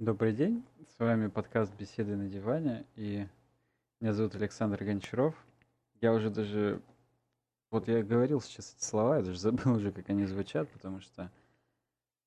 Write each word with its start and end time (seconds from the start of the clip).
Добрый 0.00 0.32
день, 0.32 0.64
с 0.96 0.98
вами 0.98 1.26
подкаст 1.26 1.74
«Беседы 1.76 2.16
на 2.16 2.26
диване», 2.26 2.86
и 2.96 3.26
меня 4.00 4.14
зовут 4.14 4.34
Александр 4.34 4.82
Гончаров. 4.82 5.34
Я 6.00 6.14
уже 6.14 6.30
даже, 6.30 6.80
вот 7.70 7.86
я 7.86 8.02
говорил 8.02 8.40
сейчас 8.40 8.74
эти 8.74 8.82
слова, 8.82 9.18
я 9.18 9.22
даже 9.22 9.38
забыл 9.38 9.74
уже, 9.74 9.92
как 9.92 10.08
они 10.08 10.24
звучат, 10.24 10.70
потому 10.70 11.00
что 11.00 11.30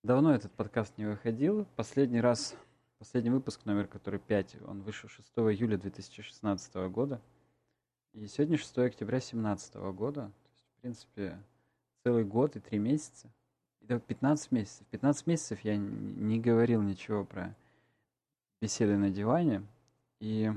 давно 0.03 0.35
этот 0.35 0.51
подкаст 0.51 0.99
не 0.99 1.07
выходил. 1.07 1.65
Последний 1.75 2.21
раз, 2.21 2.55
последний 2.99 3.31
выпуск, 3.31 3.65
номер 3.65 3.87
который 3.87 4.19
5, 4.19 4.57
он 4.67 4.83
вышел 4.83 5.09
6 5.09 5.27
июля 5.29 5.79
2016 5.79 6.75
года, 6.91 7.19
и 8.13 8.27
сегодня 8.27 8.59
6 8.59 8.77
октября 8.77 9.17
2017 9.17 9.75
года, 9.95 10.31
то 10.43 10.49
есть, 10.51 10.63
в 10.77 10.81
принципе, 10.81 11.43
целый 12.03 12.23
год 12.23 12.55
и 12.55 12.59
три 12.59 12.77
месяца. 12.77 13.31
Это 13.81 13.99
15 13.99 14.51
месяцев. 14.51 14.85
15 14.91 15.25
месяцев 15.25 15.59
я 15.61 15.75
не 15.75 16.39
говорил 16.39 16.83
ничего 16.83 17.25
про 17.25 17.55
беседы 18.63 18.95
на 18.95 19.09
диване. 19.09 19.61
И 20.21 20.49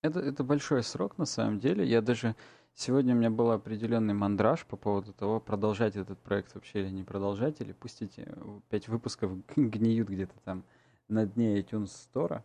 это, 0.00 0.18
это 0.20 0.42
большой 0.42 0.82
срок 0.82 1.18
на 1.18 1.26
самом 1.26 1.58
деле. 1.58 1.86
Я 1.86 2.00
даже 2.00 2.34
сегодня 2.72 3.14
у 3.14 3.18
меня 3.18 3.30
был 3.30 3.50
определенный 3.50 4.14
мандраж 4.14 4.64
по 4.64 4.78
поводу 4.78 5.12
того, 5.12 5.40
продолжать 5.40 5.96
этот 5.96 6.18
проект 6.20 6.54
вообще 6.54 6.80
или 6.80 6.88
не 6.88 7.04
продолжать, 7.04 7.60
или 7.60 7.72
пусть 7.72 8.00
эти 8.00 8.26
пять 8.70 8.88
выпусков 8.88 9.32
гниют 9.56 10.08
где-то 10.08 10.34
там 10.42 10.64
на 11.08 11.26
дне 11.26 11.60
iTunes 11.60 11.90
Store 12.14 12.40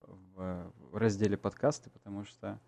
в, 0.00 0.72
в 0.90 0.96
разделе 0.96 1.36
подкасты, 1.36 1.90
потому 1.90 2.24
что 2.24 2.58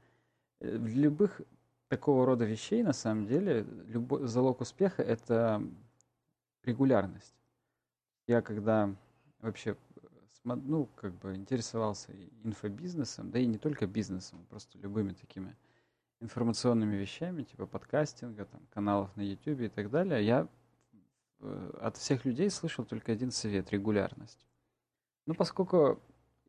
э, 0.61 0.77
в 0.77 0.87
любых 0.89 1.41
такого 1.89 2.27
рода 2.27 2.45
вещей, 2.45 2.83
на 2.83 2.93
самом 2.93 3.27
деле, 3.27 3.65
любой, 3.87 4.27
залог 4.29 4.61
успеха— 4.61 5.03
это 5.15 5.63
регулярность. 6.65 7.35
Я 8.27 8.43
когда 8.43 8.95
вообще 9.41 9.75
ну, 10.45 10.87
как 10.97 11.15
бы 11.15 11.35
интересовался 11.35 12.13
инфобизнесом, 12.45 13.31
да 13.31 13.39
и 13.39 13.47
не 13.47 13.59
только 13.59 13.87
бизнесом, 13.87 14.45
просто 14.49 14.79
любыми 14.79 15.13
такими 15.13 15.57
информационными 16.21 16.97
вещами, 16.97 17.43
типа 17.43 17.67
подкастинга, 17.67 18.45
там, 18.45 18.61
каналов 18.73 19.15
на 19.17 19.23
YouTube 19.23 19.61
и 19.61 19.69
так 19.69 19.91
далее, 19.91 20.25
я 20.25 20.49
э, 21.41 21.79
от 21.81 21.97
всех 21.97 22.25
людей 22.25 22.51
слышал 22.51 22.85
только 22.85 23.13
один 23.13 23.31
совет– 23.31 23.71
регулярность. 23.73 24.47
Ну, 25.27 25.35
поскольку 25.35 26.01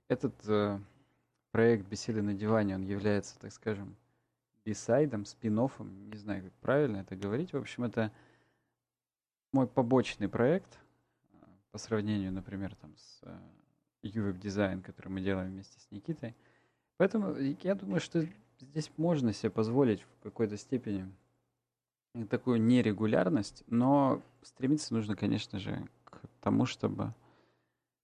этот 0.07 0.35
э, 0.47 0.79
проект 1.51 1.87
«Беседы 1.87 2.21
на 2.21 2.33
диване», 2.33 2.75
он 2.75 2.83
является, 2.83 3.39
так 3.39 3.51
скажем, 3.51 3.95
бисайдом, 4.65 5.25
спин 5.25 5.55
не 5.55 6.17
знаю, 6.17 6.43
как 6.43 6.53
правильно 6.53 6.97
это 6.97 7.15
говорить. 7.15 7.53
В 7.53 7.57
общем, 7.57 7.83
это 7.83 8.11
мой 9.53 9.67
побочный 9.67 10.27
проект 10.27 10.79
э, 11.33 11.37
по 11.71 11.77
сравнению, 11.77 12.33
например, 12.33 12.75
там, 12.75 12.95
с 12.97 13.21
э, 14.03 14.07
UWeb 14.07 14.37
дизайн, 14.39 14.81
который 14.81 15.09
мы 15.09 15.21
делаем 15.21 15.51
вместе 15.51 15.79
с 15.79 15.91
Никитой. 15.91 16.35
Поэтому 16.97 17.35
я 17.35 17.75
думаю, 17.75 17.99
что 17.99 18.25
здесь 18.59 18.91
можно 18.97 19.33
себе 19.33 19.49
позволить 19.49 20.01
в 20.01 20.23
какой-то 20.23 20.57
степени 20.57 21.11
такую 22.29 22.61
нерегулярность, 22.61 23.63
но 23.67 24.21
стремиться 24.41 24.93
нужно, 24.93 25.15
конечно 25.15 25.59
же, 25.59 25.87
к 26.03 26.19
тому, 26.41 26.65
чтобы 26.65 27.13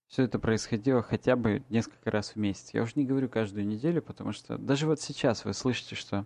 все 0.08 0.22
это 0.22 0.38
происходило 0.38 1.02
хотя 1.02 1.36
бы 1.36 1.62
несколько 1.68 2.10
раз 2.10 2.30
в 2.30 2.36
месяц. 2.36 2.70
Я 2.72 2.82
уже 2.82 2.92
не 2.96 3.04
говорю 3.04 3.28
каждую 3.28 3.66
неделю, 3.66 4.00
потому 4.00 4.32
что 4.32 4.56
даже 4.56 4.86
вот 4.86 5.00
сейчас 5.00 5.44
вы 5.44 5.52
слышите, 5.52 5.94
что 5.94 6.24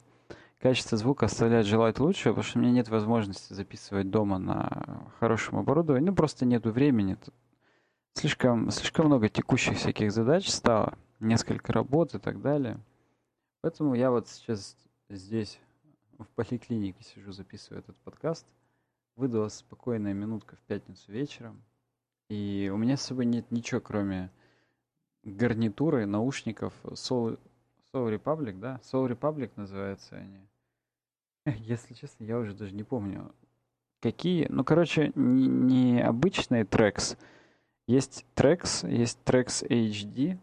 качество 0.61 0.97
звука 0.97 1.27
оставляет 1.27 1.67
желать 1.67 1.99
лучше, 1.99 2.29
потому 2.29 2.45
что 2.45 2.59
у 2.59 2.63
меня 2.63 2.71
нет 2.71 2.89
возможности 2.89 3.53
записывать 3.53 4.11
дома 4.11 4.39
на 4.39 5.11
хорошем 5.19 5.59
оборудовании. 5.59 6.07
Ну, 6.07 6.15
просто 6.15 6.47
нету 6.47 6.71
времени. 6.71 7.19
Слишком, 8.15 8.71
слишком 8.71 9.07
много 9.07 9.29
текущих 9.29 9.77
всяких 9.77 10.13
задач 10.13 10.49
стало, 10.49 10.99
несколько 11.19 11.73
работ 11.73 12.15
и 12.15 12.19
так 12.19 12.41
далее. 12.41 12.79
Поэтому 13.63 13.95
я 13.95 14.11
вот 14.11 14.29
сейчас 14.29 14.77
здесь, 15.09 15.59
в 16.19 16.27
поликлинике 16.35 17.03
сижу, 17.03 17.33
записываю 17.33 17.81
этот 17.81 17.97
подкаст. 17.99 18.47
Выдалась 19.17 19.55
спокойная 19.55 20.15
минутка 20.15 20.57
в 20.57 20.61
пятницу 20.61 21.11
вечером. 21.11 21.63
И 22.29 22.71
у 22.73 22.77
меня 22.77 22.97
с 22.97 23.03
собой 23.03 23.27
нет 23.27 23.51
ничего, 23.51 23.81
кроме 23.81 24.31
гарнитуры, 25.23 26.07
наушников 26.07 26.75
Soul, 26.85 27.39
Soul 27.93 28.15
Republic, 28.15 28.59
да? 28.59 28.81
Soul 28.83 29.09
Republic 29.09 29.51
называются 29.57 30.17
они. 30.17 30.41
Если 31.59 31.95
честно, 31.95 32.25
я 32.25 32.39
уже 32.39 32.55
даже 32.55 32.75
не 32.75 32.85
помню, 32.85 33.35
какие. 34.01 34.47
Ну, 34.49 34.65
короче, 34.65 35.13
не, 35.15 35.47
не 35.47 36.01
обычные 36.01 36.65
трекс, 36.65 37.17
есть 37.87 38.25
трекс, 38.35 38.85
есть 38.85 39.23
трекс 39.25 39.63
HD, 39.63 40.39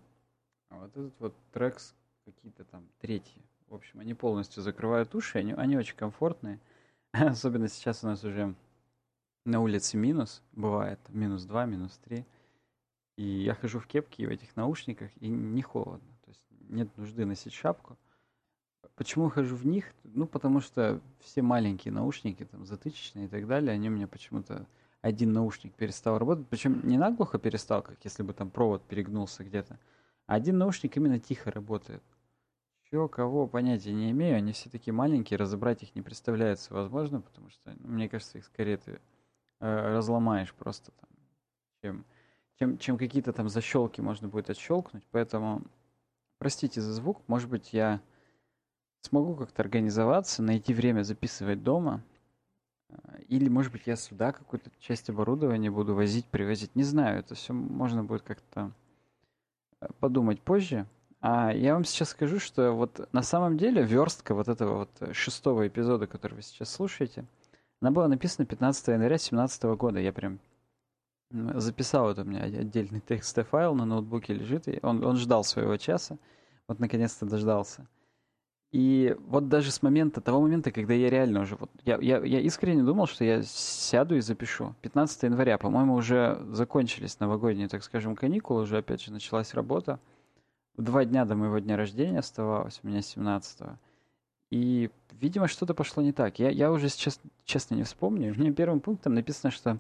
а 0.70 0.80
вот 0.80 0.92
этот 0.92 1.20
вот 1.20 1.36
трекс 1.52 1.96
какие-то 2.26 2.64
там 2.66 2.88
третьи. 3.00 3.42
В 3.68 3.76
общем, 3.76 4.00
они 4.00 4.14
полностью 4.14 4.64
закрывают 4.64 5.14
уши, 5.16 5.40
они, 5.40 5.54
они 5.54 5.78
очень 5.78 5.96
комфортные. 5.96 6.60
Особенно 7.12 7.68
сейчас 7.68 8.04
у 8.04 8.08
нас 8.08 8.24
уже 8.24 8.56
на 9.46 9.62
улице 9.62 9.98
минус, 9.98 10.42
бывает 10.52 11.00
минус 11.10 11.44
2, 11.44 11.66
минус 11.66 11.98
3. 12.06 12.26
И 13.18 13.24
я 13.24 13.54
хожу 13.54 13.80
в 13.80 13.88
кепке 13.88 14.24
и 14.24 14.26
в 14.26 14.30
этих 14.30 14.56
наушниках, 14.56 15.12
и 15.20 15.28
не 15.28 15.62
холодно. 15.62 16.10
То 16.24 16.30
есть 16.30 16.46
нет 16.70 16.96
нужды 16.98 17.26
носить 17.26 17.54
шапку. 17.54 17.98
Почему 18.96 19.30
хожу 19.30 19.56
в 19.56 19.66
них? 19.66 19.94
Ну, 20.04 20.26
потому 20.26 20.62
что 20.62 21.02
все 21.20 21.42
маленькие 21.42 21.94
наушники, 21.94 22.46
там, 22.46 22.66
затычечные 22.66 23.26
и 23.26 23.30
так 23.30 23.48
далее, 23.48 23.74
они 23.74 23.90
у 23.90 23.92
меня 23.92 24.08
почему-то 24.08 24.66
один 25.02 25.32
наушник 25.34 25.74
перестал 25.76 26.18
работать, 26.18 26.48
причем 26.48 26.86
не 26.88 26.98
наглухо 26.98 27.40
перестал, 27.40 27.82
как 27.82 28.04
если 28.04 28.24
бы 28.24 28.34
там 28.34 28.50
провод 28.50 28.84
перегнулся 28.84 29.44
где-то, 29.44 29.80
а 30.26 30.36
один 30.36 30.58
наушник 30.58 30.98
именно 30.98 31.20
тихо 31.20 31.52
работает. 31.52 32.04
Чего, 32.90 33.08
кого, 33.08 33.48
понятия 33.48 33.94
не 33.94 34.12
имею, 34.12 34.38
они 34.38 34.52
все 34.52 34.70
такие 34.70 34.94
маленькие, 34.94 35.38
разобрать 35.38 35.84
их 35.84 35.96
не 35.96 36.02
представляется 36.02 36.74
возможно, 36.74 37.22
потому 37.22 37.50
что, 37.50 37.76
ну, 37.80 37.88
мне 37.88 38.10
кажется, 38.10 38.40
их 38.40 38.46
скорее 38.46 38.78
ты 38.78 39.00
э, 39.60 39.94
разломаешь 39.94 40.54
просто 40.54 40.92
там, 40.92 41.10
чем, 41.82 42.06
чем, 42.58 42.78
чем 42.80 42.98
какие-то 42.98 43.32
там 43.32 43.48
защелки 43.48 44.02
можно 44.02 44.28
будет 44.28 44.50
отщелкнуть, 44.50 45.04
поэтому 45.12 45.62
простите 46.40 46.82
за 46.82 46.94
звук, 46.94 47.22
может 47.28 47.48
быть, 47.48 47.74
я 47.74 48.02
смогу 49.02 49.36
как-то 49.36 49.62
организоваться, 49.62 50.42
найти 50.42 50.74
время 50.74 51.04
записывать 51.04 51.64
дома, 51.64 52.04
или, 53.28 53.48
может 53.50 53.72
быть, 53.72 53.84
я 53.86 53.96
сюда 53.96 54.32
какую-то 54.32 54.72
часть 54.80 55.10
оборудования 55.10 55.70
буду 55.70 55.94
возить, 55.94 56.26
привозить. 56.26 56.76
Не 56.76 56.84
знаю, 56.84 57.20
это 57.20 57.36
все 57.36 57.54
можно 57.54 58.04
будет 58.04 58.24
как-то 58.24 58.72
э, 59.82 59.88
подумать 60.00 60.42
позже. 60.42 60.88
А 61.22 61.54
я 61.54 61.74
вам 61.74 61.84
сейчас 61.84 62.10
скажу, 62.10 62.40
что 62.40 62.72
вот 62.72 63.08
на 63.14 63.22
самом 63.22 63.58
деле 63.58 63.84
верстка 63.84 64.34
вот 64.34 64.48
этого 64.48 64.80
вот 64.80 65.16
шестого 65.16 65.68
эпизода, 65.68 66.08
который 66.08 66.36
вы 66.36 66.42
сейчас 66.42 66.72
слушаете, 66.72 67.26
она 67.82 67.92
была 67.92 68.08
написана 68.08 68.46
15 68.46 68.88
января 68.88 69.10
2017 69.10 69.64
года. 69.64 70.00
Я 70.00 70.14
прям 70.14 70.40
записал 71.30 72.10
это 72.10 72.22
у 72.22 72.26
меня 72.26 72.44
отдельный 72.44 73.02
текстовый 73.02 73.48
файл 73.48 73.76
на 73.76 73.86
ноутбуке 73.86 74.34
лежит. 74.34 74.68
И 74.68 74.80
он, 74.82 75.04
он 75.04 75.18
ждал 75.18 75.44
своего 75.44 75.78
часа. 75.78 76.18
Вот 76.68 76.80
наконец-то 76.80 77.26
дождался. 77.26 77.86
И 78.72 79.16
вот 79.26 79.50
даже 79.50 79.72
с 79.72 79.82
момента, 79.82 80.22
того 80.22 80.42
момента, 80.42 80.72
когда 80.72 80.94
я 80.94 81.10
реально 81.10 81.42
уже, 81.42 81.56
вот, 81.56 81.72
я, 81.86 81.98
я, 82.00 82.20
я 82.20 82.40
искренне 82.40 82.84
думал, 82.84 83.08
что 83.08 83.24
я 83.24 83.42
сяду 83.42 84.16
и 84.16 84.22
запишу. 84.22 84.76
15 84.82 85.24
января, 85.24 85.58
по-моему, 85.58 85.96
уже 85.96 86.40
закончились 86.52 87.20
новогодние, 87.20 87.68
так 87.68 87.84
скажем, 87.84 88.16
каникулы, 88.16 88.62
уже 88.62 88.78
опять 88.78 89.02
же 89.02 89.12
началась 89.12 89.56
работа. 89.56 90.00
Два 90.78 91.04
дня 91.04 91.26
до 91.26 91.36
моего 91.36 91.58
дня 91.58 91.78
рождения 91.78 92.20
оставалось, 92.20 92.80
у 92.84 92.88
меня 92.88 93.02
17 93.02 93.62
-го. 93.62 93.76
И, 94.52 94.92
видимо, 95.12 95.48
что-то 95.48 95.74
пошло 95.74 96.04
не 96.04 96.12
так. 96.12 96.38
Я, 96.40 96.50
я 96.50 96.72
уже 96.72 96.90
сейчас, 96.90 97.20
честно, 97.46 97.76
не 97.76 97.84
вспомню. 97.84 98.34
Мне 98.38 98.52
первым 98.52 98.82
пунктом 98.82 99.16
написано, 99.16 99.50
что 99.50 99.80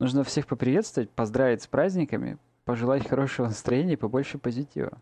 нужно 0.00 0.24
всех 0.24 0.46
поприветствовать, 0.46 1.10
поздравить 1.10 1.62
с 1.62 1.66
праздниками, 1.66 2.38
пожелать 2.64 3.06
хорошего 3.06 3.46
настроения 3.46 3.92
и 3.92 3.96
побольше 3.96 4.38
позитива. 4.38 4.98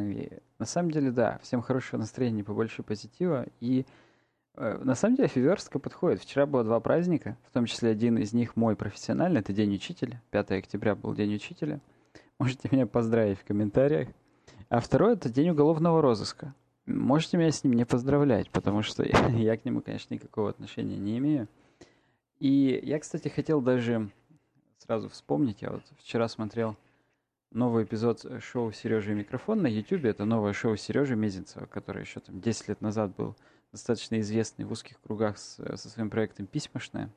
И 0.00 0.38
на 0.58 0.66
самом 0.66 0.90
деле, 0.90 1.10
да, 1.10 1.38
всем 1.42 1.62
хорошего 1.62 2.00
настроения, 2.00 2.44
побольше 2.44 2.82
позитива. 2.82 3.46
И 3.60 3.84
э, 4.54 4.78
на 4.82 4.94
самом 4.94 5.16
деле 5.16 5.28
фиверстка 5.28 5.78
подходит. 5.78 6.20
Вчера 6.20 6.46
было 6.46 6.64
два 6.64 6.80
праздника, 6.80 7.36
в 7.46 7.52
том 7.52 7.66
числе 7.66 7.90
один 7.90 8.18
из 8.18 8.32
них 8.32 8.56
мой 8.56 8.76
профессиональный, 8.76 9.40
это 9.40 9.52
День 9.52 9.74
учителя. 9.74 10.22
5 10.30 10.52
октября 10.52 10.94
был 10.94 11.14
День 11.14 11.34
учителя. 11.34 11.80
Можете 12.38 12.68
меня 12.70 12.86
поздравить 12.86 13.38
в 13.38 13.44
комментариях. 13.44 14.08
А 14.68 14.80
второй 14.80 15.14
это 15.14 15.28
День 15.28 15.50
уголовного 15.50 16.00
розыска. 16.00 16.54
Можете 16.86 17.36
меня 17.36 17.50
с 17.50 17.62
ним 17.62 17.74
не 17.74 17.84
поздравлять, 17.84 18.50
потому 18.50 18.82
что 18.82 19.04
я, 19.04 19.26
я 19.28 19.56
к 19.56 19.64
нему, 19.64 19.80
конечно, 19.80 20.14
никакого 20.14 20.50
отношения 20.50 20.96
не 20.96 21.18
имею. 21.18 21.48
И 22.38 22.80
я, 22.82 22.98
кстати, 22.98 23.28
хотел 23.28 23.60
даже 23.60 24.10
сразу 24.78 25.08
вспомнить, 25.08 25.62
я 25.62 25.70
вот 25.70 25.82
вчера 25.98 26.26
смотрел 26.26 26.76
новый 27.54 27.84
эпизод 27.84 28.24
шоу 28.40 28.72
Сережи 28.72 29.12
и 29.12 29.14
микрофон 29.14 29.62
на 29.62 29.66
YouTube. 29.66 30.04
Это 30.04 30.24
новое 30.24 30.52
шоу 30.52 30.76
Сережи 30.76 31.16
Мезенцева, 31.16 31.66
которое 31.66 32.00
еще 32.00 32.20
там 32.20 32.40
10 32.40 32.68
лет 32.68 32.80
назад 32.80 33.14
был 33.16 33.36
достаточно 33.72 34.20
известный 34.20 34.64
в 34.64 34.72
узких 34.72 35.00
кругах 35.00 35.38
с, 35.38 35.56
со 35.76 35.88
своим 35.88 36.10
проектом 36.10 36.46
«Письмошная». 36.46 37.10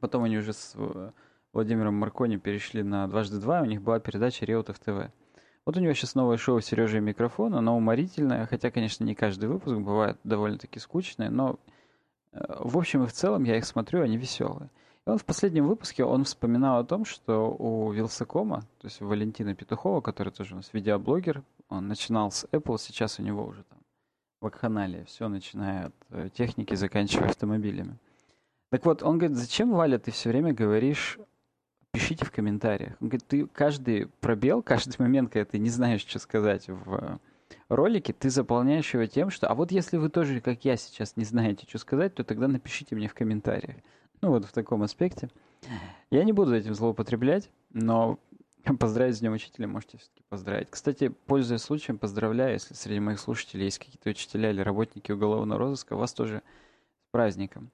Потом 0.00 0.24
они 0.24 0.38
уже 0.38 0.52
с, 0.52 0.74
Владимиром 1.56 1.94
Маркони 1.94 2.36
перешли 2.36 2.82
на 2.82 3.08
«Дважды 3.08 3.38
два», 3.38 3.62
у 3.62 3.64
них 3.64 3.80
была 3.80 3.98
передача 3.98 4.44
«Реутов 4.44 4.78
ТВ». 4.78 5.10
Вот 5.64 5.76
у 5.76 5.80
него 5.80 5.94
сейчас 5.94 6.14
новое 6.14 6.36
шоу 6.36 6.60
«Сережа 6.60 6.98
и 6.98 7.00
микрофон», 7.00 7.54
оно 7.54 7.74
уморительное, 7.74 8.44
хотя, 8.44 8.70
конечно, 8.70 9.04
не 9.04 9.14
каждый 9.14 9.48
выпуск 9.48 9.78
бывает 9.78 10.18
довольно-таки 10.22 10.78
скучный, 10.78 11.30
но 11.30 11.58
э, 12.32 12.44
в 12.60 12.76
общем 12.76 13.04
и 13.04 13.06
в 13.06 13.12
целом 13.14 13.44
я 13.44 13.56
их 13.56 13.64
смотрю, 13.64 14.02
они 14.02 14.18
веселые. 14.18 14.68
Он 15.06 15.18
в 15.18 15.24
последнем 15.24 15.68
выпуске, 15.68 16.04
он 16.04 16.24
вспоминал 16.24 16.80
о 16.80 16.84
том, 16.84 17.04
что 17.04 17.54
у 17.56 17.92
Вилсакома, 17.92 18.62
то 18.80 18.88
есть 18.88 19.00
у 19.00 19.06
Валентина 19.06 19.54
Петухова, 19.54 20.00
который 20.00 20.32
тоже 20.32 20.54
у 20.54 20.56
нас 20.56 20.70
видеоблогер, 20.72 21.44
он 21.68 21.86
начинал 21.86 22.32
с 22.32 22.44
Apple, 22.50 22.76
сейчас 22.78 23.20
у 23.20 23.22
него 23.22 23.44
уже 23.44 23.62
там 23.62 23.78
вакханалия, 24.40 25.04
все 25.04 25.28
начиная 25.28 25.86
от 25.86 25.94
э, 26.10 26.28
техники, 26.34 26.74
заканчивая 26.74 27.28
автомобилями. 27.28 27.98
Так 28.70 28.84
вот, 28.84 29.04
он 29.04 29.18
говорит, 29.18 29.36
зачем, 29.36 29.72
Валя, 29.72 29.98
ты 30.00 30.10
все 30.10 30.30
время 30.30 30.52
говоришь, 30.52 31.20
пишите 31.92 32.24
в 32.24 32.32
комментариях. 32.32 32.96
Он 33.00 33.08
говорит, 33.08 33.28
ты 33.28 33.46
каждый 33.46 34.08
пробел, 34.20 34.60
каждый 34.60 34.96
момент, 34.98 35.32
когда 35.32 35.44
ты 35.44 35.58
не 35.58 35.70
знаешь, 35.70 36.00
что 36.00 36.18
сказать 36.18 36.68
в 36.68 37.20
ролике, 37.68 38.12
ты 38.12 38.28
заполняешь 38.28 38.92
его 38.92 39.06
тем, 39.06 39.30
что, 39.30 39.46
а 39.46 39.54
вот 39.54 39.70
если 39.70 39.98
вы 39.98 40.10
тоже, 40.10 40.40
как 40.40 40.64
я 40.64 40.76
сейчас, 40.76 41.16
не 41.16 41.24
знаете, 41.24 41.64
что 41.68 41.78
сказать, 41.78 42.14
то 42.16 42.24
тогда 42.24 42.48
напишите 42.48 42.96
мне 42.96 43.06
в 43.06 43.14
комментариях. 43.14 43.76
Ну 44.20 44.30
вот 44.30 44.44
в 44.44 44.52
таком 44.52 44.82
аспекте. 44.82 45.28
Я 46.10 46.24
не 46.24 46.32
буду 46.32 46.54
этим 46.54 46.74
злоупотреблять, 46.74 47.50
но 47.70 48.18
поздравить 48.78 49.16
с 49.16 49.20
Днем 49.20 49.34
Учителя 49.34 49.66
можете 49.66 49.98
все-таки 49.98 50.22
поздравить. 50.28 50.68
Кстати, 50.70 51.08
пользуясь 51.08 51.62
случаем, 51.62 51.98
поздравляю, 51.98 52.54
если 52.54 52.74
среди 52.74 53.00
моих 53.00 53.20
слушателей 53.20 53.64
есть 53.64 53.78
какие-то 53.78 54.10
учителя 54.10 54.50
или 54.50 54.60
работники 54.60 55.12
уголовного 55.12 55.58
розыска, 55.58 55.96
вас 55.96 56.12
тоже 56.12 56.42
с 57.00 57.10
праздником. 57.10 57.70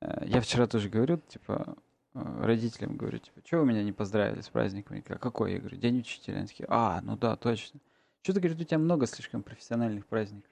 Э, 0.00 0.24
я 0.26 0.40
вчера 0.40 0.66
тоже 0.66 0.88
говорю, 0.88 1.18
типа, 1.28 1.76
э, 2.14 2.44
родителям 2.44 2.96
говорю, 2.96 3.18
типа, 3.18 3.40
что 3.44 3.58
вы 3.58 3.66
меня 3.66 3.82
не 3.82 3.92
поздравили 3.92 4.40
с 4.40 4.48
праздником? 4.48 4.96
Я 4.96 5.16
какой? 5.16 5.54
Я 5.54 5.58
говорю, 5.58 5.76
День 5.76 6.00
Учителя. 6.00 6.38
Они 6.38 6.46
такие, 6.46 6.66
а, 6.68 7.00
ну 7.02 7.16
да, 7.16 7.36
точно. 7.36 7.80
Что-то, 8.22 8.40
говорит, 8.40 8.60
у 8.60 8.64
тебя 8.64 8.78
много 8.78 9.06
слишком 9.06 9.42
профессиональных 9.42 10.06
праздников. 10.06 10.50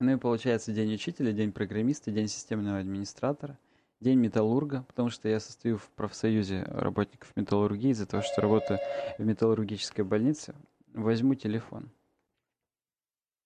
Ну 0.00 0.12
и 0.12 0.16
получается 0.16 0.72
День 0.72 0.94
Учителя, 0.94 1.32
День 1.32 1.50
Программиста, 1.50 2.12
День 2.12 2.28
Системного 2.28 2.78
Администратора– 2.78 3.58
День 4.00 4.20
металлурга, 4.20 4.84
потому 4.86 5.10
что 5.10 5.28
я 5.28 5.40
состою 5.40 5.76
в 5.76 5.90
профсоюзе 5.90 6.62
работников 6.68 7.32
металлургии 7.34 7.90
из-за 7.90 8.06
того, 8.06 8.22
что 8.22 8.40
работаю 8.40 8.78
в 9.18 9.24
металлургической 9.24 10.04
больнице. 10.04 10.54
Возьму 10.94 11.34
телефон. 11.34 11.90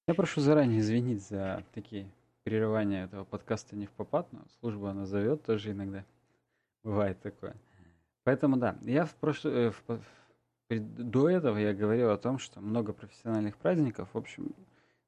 Я 0.07 0.13
прошу 0.13 0.43
заранее 0.43 0.81
извинить 0.81 1.27
за 1.27 1.65
такие 1.73 2.07
прерывания 2.45 3.05
этого 3.05 3.25
подкаста 3.25 3.77
не 3.77 3.87
в 3.87 3.93
попад, 3.93 4.31
но 4.33 4.41
служба 4.61 4.91
она 4.91 5.07
зовет 5.07 5.43
тоже 5.43 5.71
иногда. 5.71 6.05
Бывает 6.83 7.19
такое. 7.23 7.57
Поэтому 8.25 8.59
да, 8.59 8.77
я 8.83 9.07
в 9.07 9.15
прошлом... 9.15 9.53
Э, 9.53 9.71
в, 9.71 10.01
до 10.69 11.31
этого 11.31 11.57
я 11.57 11.73
говорил 11.73 12.11
о 12.11 12.19
том, 12.19 12.39
что 12.39 12.61
много 12.61 12.93
профессиональных 12.93 13.57
праздников. 13.57 14.11
В 14.13 14.19
общем, 14.19 14.55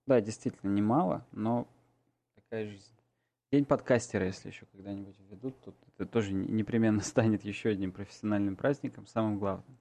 да, 0.06 0.23
действительно 0.23 0.70
немало, 0.70 1.23
но 1.32 1.69
такая 2.35 2.67
жизнь. 2.67 2.94
День 3.54 3.66
подкастера, 3.66 4.26
если 4.26 4.48
еще 4.48 4.66
когда-нибудь 4.72 5.14
введут, 5.30 5.54
то 5.60 5.72
это 5.96 6.10
тоже 6.10 6.32
непременно 6.32 7.00
станет 7.02 7.44
еще 7.44 7.68
одним 7.68 7.92
профессиональным 7.92 8.56
праздником, 8.56 9.06
самым 9.06 9.38
главным. 9.38 9.78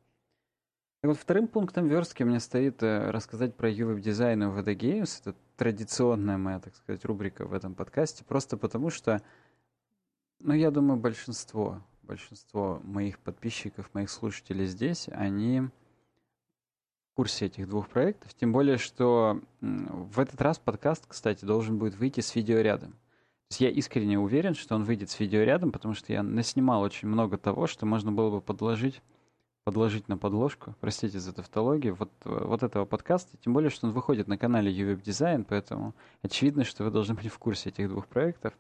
Так 1.02 1.10
вот, 1.10 1.18
вторым 1.18 1.48
пунктом 1.48 1.88
верстки 1.88 2.22
меня 2.22 2.40
стоит 2.40 2.84
э, 2.84 3.10
рассказать 3.10 3.56
про 3.56 3.72
UWeb 3.72 4.00
дизайн 4.00 4.44
и 4.44 4.46
VD 4.46 4.76
Games. 4.76 5.22
Это 5.22 5.36
традиционная 5.58 6.38
моя, 6.38 6.60
так 6.60 6.76
сказать, 6.76 7.04
рубрика 7.04 7.48
в 7.48 7.54
этом 7.56 7.74
подкасте, 7.74 8.24
просто 8.24 8.58
потому 8.58 8.92
что, 8.92 9.24
ну, 10.40 10.54
я 10.54 10.70
думаю, 10.70 11.00
большинство, 11.00 11.82
большинство 12.04 12.80
моих 12.84 13.18
подписчиков, 13.18 13.92
моих 13.96 14.12
слушателей 14.12 14.68
здесь, 14.68 15.10
они 15.12 15.62
в 15.62 17.16
курсе 17.16 17.48
этих 17.48 17.68
двух 17.68 17.90
проектов. 17.90 18.36
Тем 18.36 18.52
более, 18.52 18.78
что 18.78 19.42
в 19.62 20.20
этот 20.20 20.40
раз 20.44 20.60
подкаст, 20.60 21.06
кстати, 21.08 21.44
должен 21.44 21.80
будет 21.80 21.96
выйти 21.96 22.20
с 22.20 22.36
видеорядом 22.36 22.94
я 23.60 23.70
искренне 23.70 24.20
уверен, 24.20 24.54
что 24.54 24.76
он 24.76 24.84
выйдет 24.84 25.10
с 25.10 25.20
видеорядом, 25.20 25.72
потому 25.72 25.94
что 25.94 26.14
я 26.14 26.24
наснимал 26.24 26.82
очень 26.82 27.08
много 27.08 27.38
того, 27.38 27.68
что 27.68 27.86
можно 27.86 28.12
было 28.12 28.30
бы 28.30 28.42
подложить, 28.42 29.02
подложить 29.64 30.08
на 30.08 30.18
подложку, 30.18 30.76
простите 30.80 31.20
за 31.20 31.34
тавтологию, 31.34 31.96
вот, 31.96 32.12
вот 32.24 32.64
этого 32.64 32.86
подкаста, 32.86 33.38
тем 33.38 33.54
более, 33.54 33.70
что 33.70 33.88
он 33.88 33.94
выходит 33.94 34.28
на 34.28 34.38
канале 34.38 34.72
UWeb 34.72 35.02
Design, 35.04 35.46
поэтому 35.48 35.94
очевидно, 36.22 36.64
что 36.64 36.84
вы 36.84 36.92
должны 36.92 37.16
быть 37.16 37.28
в 37.28 37.38
курсе 37.38 37.70
этих 37.70 37.90
двух 37.90 38.08
проектов. 38.08 38.54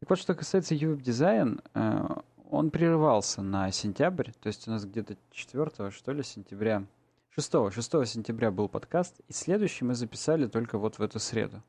Так 0.00 0.10
вот, 0.10 0.18
что 0.18 0.34
касается 0.34 0.74
UWeb 0.74 1.02
Design, 1.02 1.62
э, 1.74 2.16
он 2.50 2.70
прерывался 2.70 3.42
на 3.42 3.70
сентябрь, 3.70 4.30
то 4.30 4.48
есть 4.48 4.68
у 4.68 4.70
нас 4.70 4.84
где-то 4.84 5.16
4 5.32 5.90
что 5.90 6.12
ли 6.12 6.22
сентября, 6.22 6.84
6, 7.30 7.72
6 7.72 8.06
сентября 8.06 8.50
был 8.50 8.68
подкаст, 8.68 9.20
и 9.28 9.32
следующий 9.32 9.84
мы 9.84 9.94
записали 9.94 10.46
только 10.46 10.78
вот 10.78 10.98
в 10.98 11.02
эту 11.02 11.18
среду. 11.18 11.62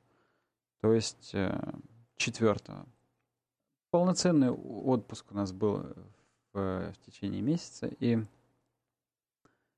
То 0.81 0.93
есть 0.93 1.31
э, 1.33 1.59
четвертого. 2.17 2.85
Полноценный 3.91 4.49
отпуск 4.49 5.31
у 5.31 5.35
нас 5.35 5.51
был 5.51 5.85
в, 6.53 6.93
в 6.93 6.97
течение 7.05 7.41
месяца, 7.41 7.87
и 7.87 8.19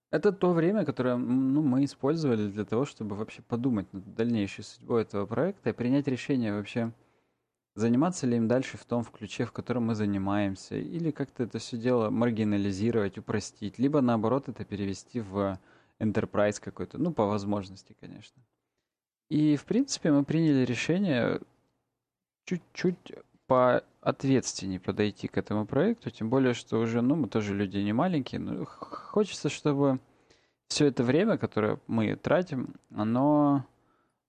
это 0.09 0.31
то 0.31 0.53
время, 0.53 0.85
которое 0.85 1.17
ну, 1.17 1.61
мы 1.61 1.83
использовали 1.83 2.47
для 2.49 2.63
того, 2.63 2.85
чтобы 2.85 3.15
вообще 3.15 3.41
подумать 3.41 3.91
над 3.91 4.15
дальнейшей 4.15 4.63
судьбой 4.63 5.01
этого 5.01 5.25
проекта 5.25 5.69
и 5.69 5.73
принять 5.73 6.07
решение 6.07 6.53
вообще, 6.53 6.93
заниматься 7.75 8.25
ли 8.25 8.37
им 8.37 8.47
дальше 8.47 8.77
в 8.77 8.85
том 8.85 9.03
в 9.03 9.11
ключе, 9.11 9.45
в 9.45 9.51
котором 9.51 9.87
мы 9.87 9.95
занимаемся, 9.95 10.77
или 10.77 11.11
как-то 11.11 11.43
это 11.43 11.59
все 11.59 11.77
дело 11.77 12.09
маргинализировать, 12.09 13.17
упростить, 13.17 13.77
либо 13.77 14.01
наоборот 14.01 14.47
это 14.47 14.63
перевести 14.63 15.19
в 15.19 15.59
enterprise 15.99 16.59
какой-то, 16.61 16.97
ну, 16.97 17.11
по 17.11 17.25
возможности, 17.25 17.95
конечно. 17.99 18.41
И, 19.29 19.57
в 19.57 19.65
принципе, 19.65 20.11
мы 20.11 20.23
приняли 20.23 20.63
решение 20.63 21.41
чуть-чуть 22.47 23.13
поответственнее 23.45 24.79
подойти 24.79 25.27
к 25.27 25.37
этому 25.37 25.65
проекту, 25.65 26.09
тем 26.09 26.29
более, 26.29 26.53
что 26.53 26.79
уже, 26.79 27.01
ну, 27.01 27.15
мы 27.15 27.27
тоже 27.27 27.53
люди 27.53 27.77
не 27.77 27.93
маленькие, 27.93 28.39
но 28.39 28.65
хочется, 28.65 29.49
чтобы 29.49 29.99
все 30.67 30.85
это 30.87 31.03
время, 31.03 31.37
которое 31.37 31.79
мы 31.87 32.15
тратим, 32.15 32.75
оно, 32.93 33.65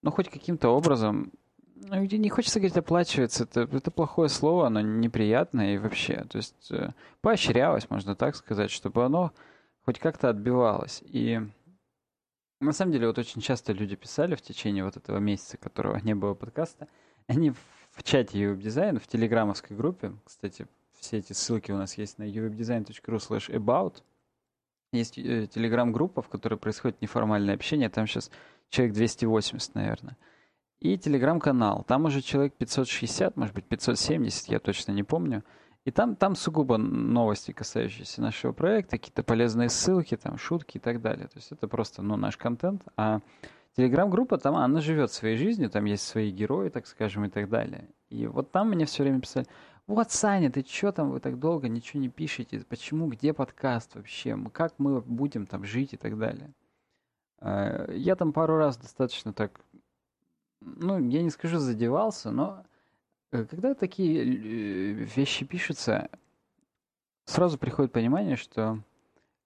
ну, 0.02 0.10
хоть 0.10 0.28
каким-то 0.28 0.68
образом, 0.68 1.32
ну, 1.76 1.96
не 2.02 2.28
хочется 2.28 2.58
говорить 2.58 2.76
оплачивается, 2.76 3.44
это, 3.44 3.60
это 3.60 3.90
плохое 3.90 4.28
слово, 4.28 4.66
оно 4.66 4.80
неприятное 4.80 5.74
и 5.74 5.78
вообще, 5.78 6.24
то 6.24 6.38
есть 6.38 6.70
э, 6.72 6.90
поощрялось, 7.20 7.88
можно 7.88 8.16
так 8.16 8.34
сказать, 8.34 8.70
чтобы 8.70 9.04
оно 9.04 9.32
хоть 9.84 10.00
как-то 10.00 10.28
отбивалось. 10.28 11.02
И 11.06 11.40
на 12.60 12.72
самом 12.72 12.92
деле 12.92 13.06
вот 13.06 13.18
очень 13.18 13.40
часто 13.40 13.72
люди 13.72 13.94
писали 13.94 14.34
в 14.34 14.42
течение 14.42 14.84
вот 14.84 14.96
этого 14.96 15.18
месяца, 15.18 15.56
которого 15.56 15.98
не 15.98 16.14
было 16.14 16.34
подкаста, 16.34 16.88
они 17.28 17.52
в 17.98 18.04
чате 18.04 18.38
uwebdesign, 18.38 19.00
в 19.00 19.08
телеграммовской 19.08 19.76
группе, 19.76 20.12
кстати, 20.24 20.68
все 21.00 21.18
эти 21.18 21.32
ссылки 21.32 21.72
у 21.72 21.76
нас 21.76 21.98
есть 21.98 22.18
на 22.18 22.22
uwebdesign.ru 22.22 23.16
slash 23.16 23.50
about. 23.50 24.02
Есть 24.92 25.18
э, 25.18 25.48
телеграм-группа, 25.48 26.22
в 26.22 26.28
которой 26.28 26.54
происходит 26.54 27.02
неформальное 27.02 27.54
общение, 27.54 27.88
там 27.88 28.06
сейчас 28.06 28.30
человек 28.70 28.94
280, 28.94 29.74
наверное. 29.74 30.16
И 30.78 30.96
телеграм-канал, 30.96 31.84
там 31.88 32.04
уже 32.04 32.22
человек 32.22 32.54
560, 32.54 33.36
может 33.36 33.54
быть 33.54 33.64
570, 33.64 34.48
я 34.48 34.60
точно 34.60 34.92
не 34.92 35.02
помню. 35.02 35.42
И 35.84 35.90
там, 35.90 36.14
там 36.14 36.36
сугубо 36.36 36.76
новости, 36.76 37.50
касающиеся 37.50 38.22
нашего 38.22 38.52
проекта, 38.52 38.96
какие-то 38.96 39.24
полезные 39.24 39.70
ссылки, 39.70 40.16
там 40.16 40.38
шутки 40.38 40.76
и 40.76 40.80
так 40.80 41.00
далее. 41.00 41.26
То 41.26 41.38
есть 41.38 41.50
это 41.50 41.66
просто 41.66 42.02
ну, 42.02 42.16
наш 42.16 42.36
контент. 42.36 42.82
А 42.96 43.20
Телеграм-группа, 43.78 44.38
там 44.38 44.56
она 44.56 44.80
живет 44.80 45.12
своей 45.12 45.36
жизнью, 45.36 45.70
там 45.70 45.84
есть 45.84 46.02
свои 46.02 46.32
герои, 46.32 46.68
так 46.68 46.88
скажем, 46.88 47.26
и 47.26 47.28
так 47.28 47.48
далее. 47.48 47.88
И 48.08 48.26
вот 48.26 48.50
там 48.50 48.70
мне 48.70 48.86
все 48.86 49.04
время 49.04 49.20
писали, 49.20 49.46
вот, 49.86 50.10
Саня, 50.10 50.50
ты 50.50 50.66
что 50.66 50.90
там, 50.90 51.10
вы 51.12 51.20
так 51.20 51.38
долго 51.38 51.68
ничего 51.68 52.02
не 52.02 52.08
пишете, 52.08 52.64
почему, 52.68 53.06
где 53.06 53.32
подкаст 53.32 53.94
вообще, 53.94 54.36
как 54.52 54.74
мы 54.78 55.00
будем 55.00 55.46
там 55.46 55.64
жить 55.64 55.92
и 55.92 55.96
так 55.96 56.18
далее. 56.18 56.50
А, 57.38 57.88
я 57.92 58.16
там 58.16 58.32
пару 58.32 58.56
раз 58.56 58.76
достаточно 58.78 59.32
так, 59.32 59.60
ну, 60.60 60.98
я 60.98 61.22
не 61.22 61.30
скажу 61.30 61.58
задевался, 61.58 62.32
но 62.32 62.64
э, 63.30 63.44
когда 63.44 63.76
такие 63.76 64.24
э, 64.24 64.92
вещи 65.04 65.46
пишутся, 65.46 66.10
сразу 67.26 67.58
приходит 67.58 67.92
понимание, 67.92 68.34
что 68.34 68.82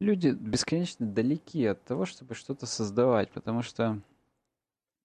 люди 0.01 0.29
бесконечно 0.29 1.05
далеки 1.05 1.67
от 1.67 1.85
того, 1.85 2.07
чтобы 2.07 2.35
что-то 2.35 2.65
создавать, 2.65 3.31
потому 3.31 3.61
что 3.61 4.01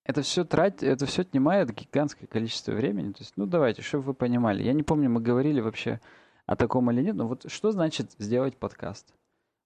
это 0.07 0.21
все 0.21 0.45
тратит, 0.45 0.83
это 0.83 1.05
все 1.05 1.23
отнимает 1.23 1.75
гигантское 1.75 2.27
количество 2.27 2.71
времени. 2.71 3.11
То 3.11 3.19
есть, 3.19 3.33
ну 3.35 3.45
давайте, 3.45 3.81
чтобы 3.81 4.05
вы 4.05 4.13
понимали. 4.13 4.63
Я 4.63 4.71
не 4.71 4.81
помню, 4.81 5.09
мы 5.09 5.19
говорили 5.19 5.59
вообще 5.59 5.99
о 6.45 6.55
таком 6.55 6.89
или 6.89 7.03
нет, 7.03 7.15
но 7.15 7.27
вот 7.27 7.51
что 7.51 7.73
значит 7.73 8.13
сделать 8.17 8.55
подкаст? 8.55 9.13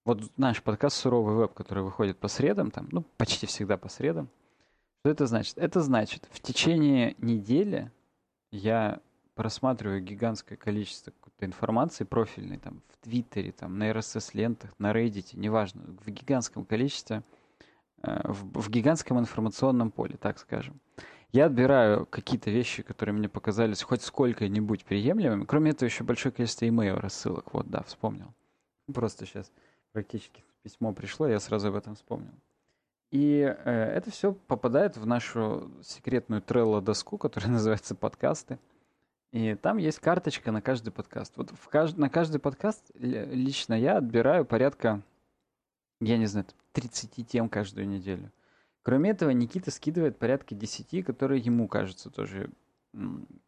Вот 0.03 0.35
наш 0.37 0.63
подкаст 0.63 0.97
«Суровый 0.97 1.35
веб», 1.35 1.53
который 1.53 1.83
выходит 1.83 2.17
по 2.17 2.27
средам, 2.27 2.71
там, 2.71 2.89
ну, 2.91 3.03
почти 3.17 3.45
всегда 3.45 3.77
по 3.77 3.87
средам. 3.87 4.29
Что 5.01 5.11
это 5.11 5.27
значит? 5.27 5.59
Это 5.59 5.81
значит, 5.81 6.27
в 6.31 6.39
течение 6.39 7.13
недели 7.19 7.91
я 8.51 8.99
просматриваю 9.35 10.01
гигантское 10.01 10.57
количество 10.57 11.11
какой-то 11.11 11.45
информации 11.45 12.03
профильной, 12.03 12.57
там, 12.57 12.81
в 12.89 12.97
Твиттере, 13.03 13.51
там, 13.51 13.77
на 13.77 13.91
RSS-лентах, 13.91 14.71
на 14.79 14.91
Reddit, 14.91 15.37
неважно, 15.37 15.83
в 16.03 16.09
гигантском 16.09 16.65
количестве, 16.65 17.21
в, 18.03 18.61
в 18.61 18.69
гигантском 18.69 19.19
информационном 19.19 19.91
поле, 19.91 20.17
так 20.17 20.39
скажем. 20.39 20.79
Я 21.31 21.45
отбираю 21.45 22.05
какие-то 22.05 22.51
вещи, 22.51 22.83
которые 22.83 23.15
мне 23.15 23.29
показались 23.29 23.81
хоть 23.83 24.01
сколько-нибудь 24.01 24.83
приемлемыми. 24.83 25.45
Кроме 25.45 25.71
этого, 25.71 25.87
еще 25.87 26.03
большое 26.03 26.33
количество 26.33 26.67
имейл 26.67 26.97
рассылок. 26.97 27.53
Вот, 27.53 27.69
да, 27.69 27.83
вспомнил. 27.83 28.33
Просто 28.93 29.25
сейчас 29.25 29.49
практически 29.93 30.43
письмо 30.63 30.93
пришло, 30.93 31.27
я 31.27 31.39
сразу 31.39 31.69
об 31.69 31.75
этом 31.75 31.95
вспомнил. 31.95 32.33
И 33.11 33.41
э, 33.41 33.71
это 33.71 34.11
все 34.11 34.33
попадает 34.33 34.97
в 34.97 35.05
нашу 35.05 35.71
секретную 35.83 36.41
Trello-доску, 36.41 37.17
которая 37.17 37.51
называется 37.53 37.95
«Подкасты». 37.95 38.59
И 39.31 39.55
там 39.55 39.77
есть 39.77 39.99
карточка 39.99 40.51
на 40.51 40.61
каждый 40.61 40.91
подкаст. 40.91 41.37
Вот 41.37 41.51
в 41.51 41.69
кажд... 41.69 41.97
на 41.97 42.09
каждый 42.09 42.39
подкаст 42.39 42.91
лично 42.95 43.73
я 43.73 43.97
отбираю 43.97 44.43
порядка, 44.43 45.01
я 46.01 46.17
не 46.17 46.25
знаю, 46.25 46.45
30 46.73 47.27
тем 47.27 47.47
каждую 47.47 47.87
неделю. 47.87 48.31
Кроме 48.83 49.11
этого, 49.11 49.29
Никита 49.29 49.71
скидывает 49.71 50.17
порядка 50.17 50.55
10, 50.55 51.05
которые 51.05 51.39
ему 51.39 51.67
кажутся 51.67 52.09
тоже 52.09 52.49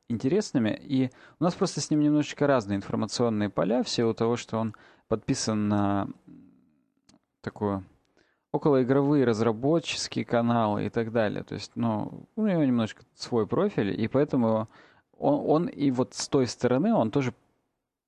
интересными. 0.07 0.79
И 0.81 1.09
у 1.39 1.43
нас 1.43 1.55
просто 1.55 1.81
с 1.81 1.89
ним 1.89 2.01
немножечко 2.01 2.47
разные 2.47 2.77
информационные 2.77 3.49
поля, 3.49 3.83
в 3.83 3.89
силу 3.89 4.13
того, 4.13 4.37
что 4.37 4.57
он 4.57 4.75
подписан 5.07 5.67
на 5.67 6.07
такую 7.41 7.83
околоигровые 8.51 9.25
разработческие 9.25 10.23
каналы 10.23 10.85
и 10.85 10.89
так 10.89 11.11
далее. 11.11 11.43
То 11.43 11.55
есть, 11.55 11.71
ну, 11.75 12.27
у 12.35 12.45
него 12.45 12.63
немножко 12.63 13.03
свой 13.15 13.47
профиль, 13.47 13.99
и 13.99 14.07
поэтому 14.07 14.69
он, 15.17 15.49
он 15.49 15.67
и 15.67 15.89
вот 15.89 16.13
с 16.13 16.27
той 16.27 16.45
стороны 16.45 16.93
он 16.93 17.09
тоже 17.09 17.33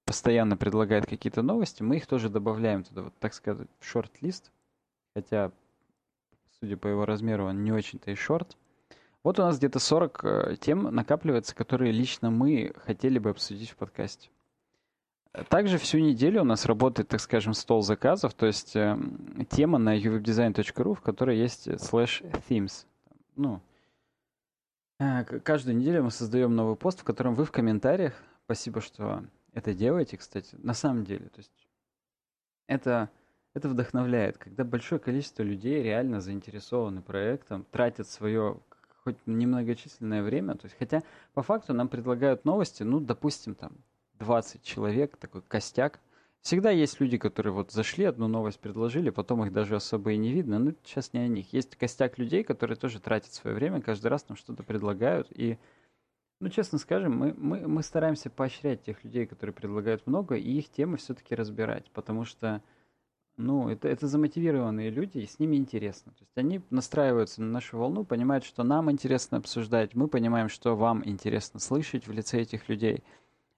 постоянно 0.06 0.56
предлагает 0.56 1.06
какие-то 1.08 1.42
новости, 1.42 1.84
мы 1.84 1.98
их 1.98 2.08
тоже 2.08 2.30
добавляем 2.30 2.84
туда, 2.84 3.04
вот 3.04 3.14
так 3.20 3.34
сказать, 3.34 3.68
в 3.80 3.86
шорт-лист, 3.86 4.52
хотя, 5.16 5.52
судя 6.60 6.78
по 6.78 6.88
его 6.88 7.06
размеру, 7.06 7.46
он 7.46 7.64
не 7.64 7.72
очень-то 7.72 8.12
и 8.12 8.16
шорт. 8.16 8.56
Вот 9.24 9.40
у 9.40 9.42
нас 9.42 9.58
где-то 9.58 9.80
40 9.80 10.24
э, 10.24 10.56
тем 10.62 10.84
накапливается, 10.84 11.56
которые 11.56 11.92
лично 11.92 12.30
мы 12.30 12.74
хотели 12.86 13.18
бы 13.18 13.32
обсудить 13.32 13.72
в 13.72 13.76
подкасте. 13.76 14.30
Также 15.50 15.80
всю 15.80 15.98
неделю 15.98 16.42
у 16.42 16.46
нас 16.46 16.66
работает, 16.66 17.10
так 17.10 17.20
скажем, 17.20 17.54
стол 17.54 17.82
заказов, 17.82 18.36
то 18.36 18.46
есть 18.46 18.76
э, 18.76 18.98
тема 19.50 19.80
на 19.80 19.98
uwebdesign.ru, 19.98 20.94
в 20.94 21.02
которой 21.02 21.38
есть 21.40 21.68
slash 21.68 22.24
themes. 22.48 22.86
Ну, 23.36 23.60
э, 25.00 25.24
каждую 25.24 25.76
неделю 25.78 26.04
мы 26.04 26.12
создаем 26.12 26.56
новый 26.56 26.76
пост, 26.76 27.02
в 27.02 27.04
котором 27.04 27.34
вы 27.34 27.46
в 27.46 27.52
комментариях, 27.52 28.14
спасибо, 28.46 28.80
что 28.80 29.24
это 29.56 29.74
делаете, 29.74 30.18
кстати, 30.18 30.56
на 30.62 30.74
самом 30.74 31.06
деле, 31.06 31.30
то 31.30 31.40
есть 31.40 31.52
это, 32.68 33.10
это 33.54 33.70
вдохновляет, 33.70 34.38
когда 34.38 34.64
большое 34.64 35.00
количество 35.00 35.44
людей 35.44 35.82
реально 35.82 36.20
заинтересованы 36.20 37.02
проектом, 37.02 37.66
тратят 37.72 38.08
свое 38.08 38.60
хоть 39.04 39.16
немногочисленное 39.26 40.24
время, 40.24 40.56
то 40.56 40.66
есть, 40.66 40.76
хотя 40.78 41.04
по 41.34 41.42
факту 41.42 41.74
нам 41.74 41.88
предлагают 41.88 42.44
новости, 42.44 42.84
ну, 42.84 43.00
допустим, 43.00 43.56
там, 43.56 43.72
20 44.20 44.62
человек, 44.62 45.16
такой 45.18 45.42
костяк. 45.42 46.00
Всегда 46.42 46.70
есть 46.70 47.00
люди, 47.00 47.18
которые 47.18 47.54
вот 47.54 47.72
зашли, 47.72 48.06
одну 48.06 48.28
новость 48.28 48.60
предложили, 48.60 49.10
потом 49.10 49.46
их 49.46 49.54
даже 49.54 49.76
особо 49.76 50.12
и 50.12 50.18
не 50.18 50.32
видно. 50.32 50.60
Ну, 50.60 50.76
сейчас 50.84 51.14
не 51.14 51.20
о 51.20 51.28
них. 51.28 51.54
Есть 51.54 51.76
костяк 51.76 52.18
людей, 52.18 52.44
которые 52.44 52.78
тоже 52.78 53.00
тратят 53.00 53.34
свое 53.34 53.56
время, 53.56 53.82
каждый 53.82 54.08
раз 54.08 54.28
нам 54.30 54.38
что-то 54.38 54.64
предлагают. 54.64 55.28
И, 55.32 55.58
ну, 56.40 56.50
честно 56.50 56.78
скажем, 56.78 57.18
мы, 57.18 57.34
мы, 57.38 57.68
мы 57.68 57.84
стараемся 57.84 58.30
поощрять 58.30 58.84
тех 58.84 59.04
людей, 59.04 59.26
которые 59.26 59.54
предлагают 59.54 60.06
много, 60.08 60.36
и 60.36 60.52
их 60.52 60.70
темы 60.70 60.98
все-таки 60.98 61.36
разбирать. 61.36 61.90
Потому 61.92 62.26
что, 62.26 62.62
ну, 63.38 63.70
это, 63.70 63.88
это 63.88 64.08
замотивированные 64.08 64.90
люди, 64.90 65.20
и 65.20 65.28
с 65.28 65.40
ними 65.40 65.56
интересно. 65.56 66.12
То 66.12 66.22
есть 66.22 66.38
они 66.38 66.62
настраиваются 66.70 67.42
на 67.42 67.52
нашу 67.52 67.78
волну, 67.78 68.04
понимают, 68.04 68.44
что 68.44 68.64
нам 68.64 68.92
интересно 68.92 69.38
обсуждать, 69.38 69.96
мы 69.96 70.08
понимаем, 70.08 70.50
что 70.50 70.76
вам 70.76 71.02
интересно 71.06 71.60
слышать 71.60 72.08
в 72.08 72.12
лице 72.12 72.42
этих 72.42 72.70
людей– 72.70 73.04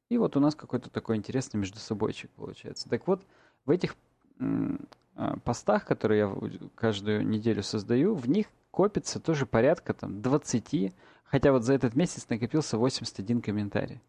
и 0.10 0.18
вот 0.18 0.38
у 0.38 0.40
нас 0.40 0.56
какой-то 0.56 0.90
такой 0.90 1.18
интересный 1.18 1.58
между 1.60 1.80
собойчик 1.80 2.30
получается. 2.32 2.90
Так 2.90 3.08
вот, 3.08 3.22
в 3.66 3.72
этих 3.72 3.96
а, 4.40 5.38
постах, 5.44 5.86
которые 5.86 6.20
я 6.20 6.36
каждую 6.76 7.28
неделю 7.28 7.62
создаю, 7.62 8.16
в 8.16 8.30
них 8.30 8.48
копится 8.72 9.20
тоже 9.20 9.46
порядка 9.46 9.94
там 9.94 10.22
20, 10.22 10.94
хотя 11.28 11.52
вот 11.52 11.64
за 11.64 11.74
этот 11.74 11.96
месяц 11.96 12.28
накопился 12.30 12.78
81 12.78 13.42
комментарий. 13.42 14.02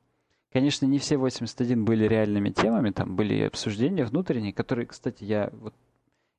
Конечно, 0.52 0.86
не 0.86 0.98
все 0.98 1.18
81 1.18 1.84
были 1.84 2.04
реальными 2.04 2.50
темами, 2.50 2.90
там 2.90 3.14
были 3.16 3.42
обсуждения 3.42 4.04
внутренние, 4.04 4.52
которые, 4.52 4.86
кстати, 4.86 5.24
я 5.24 5.50
вот 5.52 5.74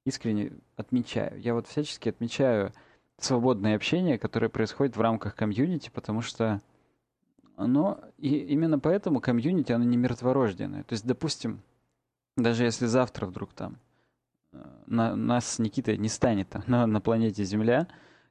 искренне 0.05 0.51
отмечаю. 0.75 1.39
Я 1.39 1.53
вот 1.53 1.67
всячески 1.67 2.09
отмечаю 2.09 2.73
свободное 3.19 3.75
общение, 3.75 4.17
которое 4.17 4.49
происходит 4.49 4.97
в 4.97 5.01
рамках 5.01 5.35
комьюнити, 5.35 5.91
потому 5.93 6.21
что 6.21 6.61
но 7.67 7.99
и 8.17 8.37
именно 8.37 8.79
поэтому 8.79 9.19
комьюнити, 9.19 9.73
оно 9.73 9.83
не 9.83 9.97
мертворожденное. 9.97 10.83
То 10.83 10.93
есть, 10.93 11.05
допустим, 11.05 11.61
даже 12.37 12.63
если 12.63 12.85
завтра 12.85 13.25
вдруг 13.25 13.51
там 13.53 13.77
э, 14.53 14.63
на, 14.87 15.15
нас 15.15 15.55
с 15.55 15.59
Никитой 15.59 15.97
не 15.97 16.07
станет 16.07 16.49
там, 16.49 16.63
на, 16.67 16.87
на 16.87 17.01
планете 17.01 17.43
Земля, 17.43 17.87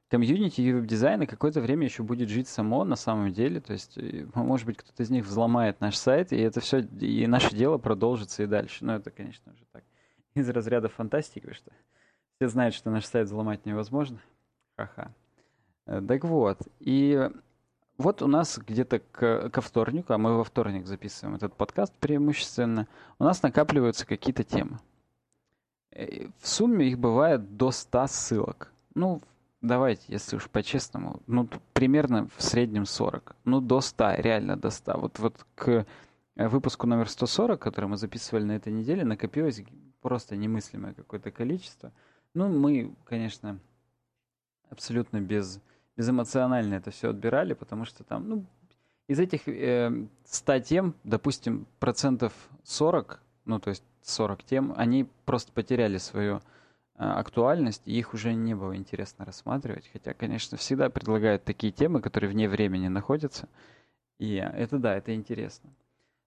комьюнити 0.09 0.61
uWebDesign 0.61 0.73
а 0.73 1.27
какое-то 1.27 1.61
время 1.61 1.85
еще 1.85 2.03
будет 2.03 2.29
жить 2.29 2.47
само 2.47 2.83
на 2.83 2.95
самом 2.95 3.31
деле. 3.31 3.61
То 3.61 3.73
есть, 3.73 3.97
может 4.33 4.65
быть, 4.65 4.77
кто-то 4.77 5.03
из 5.03 5.09
них 5.09 5.25
взломает 5.25 5.79
наш 5.81 5.95
сайт, 5.95 6.33
и 6.33 6.37
это 6.37 6.59
все, 6.59 6.79
и 6.79 7.27
наше 7.27 7.55
дело 7.55 7.77
продолжится 7.77 8.43
и 8.43 8.47
дальше. 8.47 8.83
Но 8.83 8.95
это, 8.95 9.11
конечно 9.11 9.53
же, 9.53 9.63
так. 9.71 9.83
Из 10.33 10.49
разряда 10.49 10.89
фантастики, 10.89 11.51
что 11.53 11.71
все 12.35 12.47
знают, 12.47 12.75
что 12.75 12.89
наш 12.89 13.05
сайт 13.05 13.27
взломать 13.27 13.65
невозможно. 13.65 14.19
Ха-ха. 14.77 15.13
Э, 15.85 16.01
так 16.07 16.23
вот, 16.23 16.59
и 16.79 17.29
вот 17.97 18.21
у 18.21 18.27
нас 18.27 18.57
где-то 18.57 18.99
к, 18.99 19.49
ко 19.49 19.61
вторнику, 19.61 20.13
а 20.13 20.17
мы 20.17 20.37
во 20.37 20.43
вторник 20.43 20.87
записываем 20.87 21.35
этот 21.35 21.55
подкаст 21.55 21.93
преимущественно, 21.99 22.87
у 23.19 23.23
нас 23.25 23.43
накапливаются 23.43 24.05
какие-то 24.07 24.43
темы. 24.43 24.79
Э, 25.91 26.27
в 26.39 26.47
сумме 26.47 26.87
их 26.87 26.97
бывает 26.97 27.57
до 27.57 27.71
100 27.71 28.07
ссылок. 28.07 28.71
Ну, 28.95 29.21
давайте, 29.61 30.03
если 30.07 30.35
уж 30.35 30.49
по-честному, 30.49 31.21
ну, 31.27 31.47
примерно 31.73 32.27
в 32.37 32.41
среднем 32.41 32.85
40. 32.85 33.35
Ну, 33.45 33.61
до 33.61 33.81
100, 33.81 34.15
реально 34.15 34.57
до 34.57 34.69
100. 34.69 34.97
Вот, 34.97 35.19
вот 35.19 35.45
к 35.55 35.85
выпуску 36.35 36.87
номер 36.87 37.09
140, 37.09 37.59
который 37.59 37.85
мы 37.85 37.97
записывали 37.97 38.43
на 38.43 38.53
этой 38.53 38.71
неделе, 38.71 39.03
накопилось 39.03 39.61
просто 40.01 40.35
немыслимое 40.35 40.93
какое-то 40.93 41.31
количество. 41.31 41.91
Ну, 42.33 42.47
мы, 42.47 42.95
конечно, 43.05 43.59
абсолютно 44.69 45.19
без 45.19 45.61
безэмоционально 45.97 46.75
это 46.75 46.91
все 46.91 47.09
отбирали, 47.09 47.53
потому 47.53 47.83
что 47.83 48.05
там, 48.05 48.29
ну, 48.29 48.45
из 49.09 49.19
этих 49.19 49.49
э, 49.49 50.07
100 50.23 50.59
тем, 50.59 50.95
допустим, 51.03 51.67
процентов 51.79 52.31
40, 52.63 53.21
ну, 53.43 53.59
то 53.59 53.71
есть 53.71 53.83
40 54.03 54.43
тем, 54.45 54.73
они 54.77 55.09
просто 55.25 55.51
потеряли 55.51 55.97
свою 55.97 56.37
э, 56.37 56.39
актуальность, 56.99 57.81
и 57.85 57.97
их 57.97 58.13
уже 58.13 58.33
не 58.33 58.53
было 58.53 58.75
интересно 58.75 59.25
рассматривать. 59.25 59.89
Хотя, 59.91 60.13
конечно, 60.13 60.57
всегда 60.57 60.89
предлагают 60.89 61.45
такие 61.45 61.71
темы, 61.71 62.01
которые 62.01 62.29
вне 62.29 62.49
времени 62.49 62.89
находятся. 62.89 63.47
И 64.17 64.35
это 64.35 64.77
да, 64.79 64.95
это 64.97 65.15
интересно. 65.15 65.69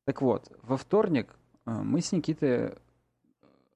Так 0.04 0.22
вот, 0.22 0.50
во 0.62 0.78
вторник 0.78 1.28
э, 1.66 1.70
мы 1.70 2.00
с 2.00 2.10
Никитой 2.12 2.48
э, 2.48 2.72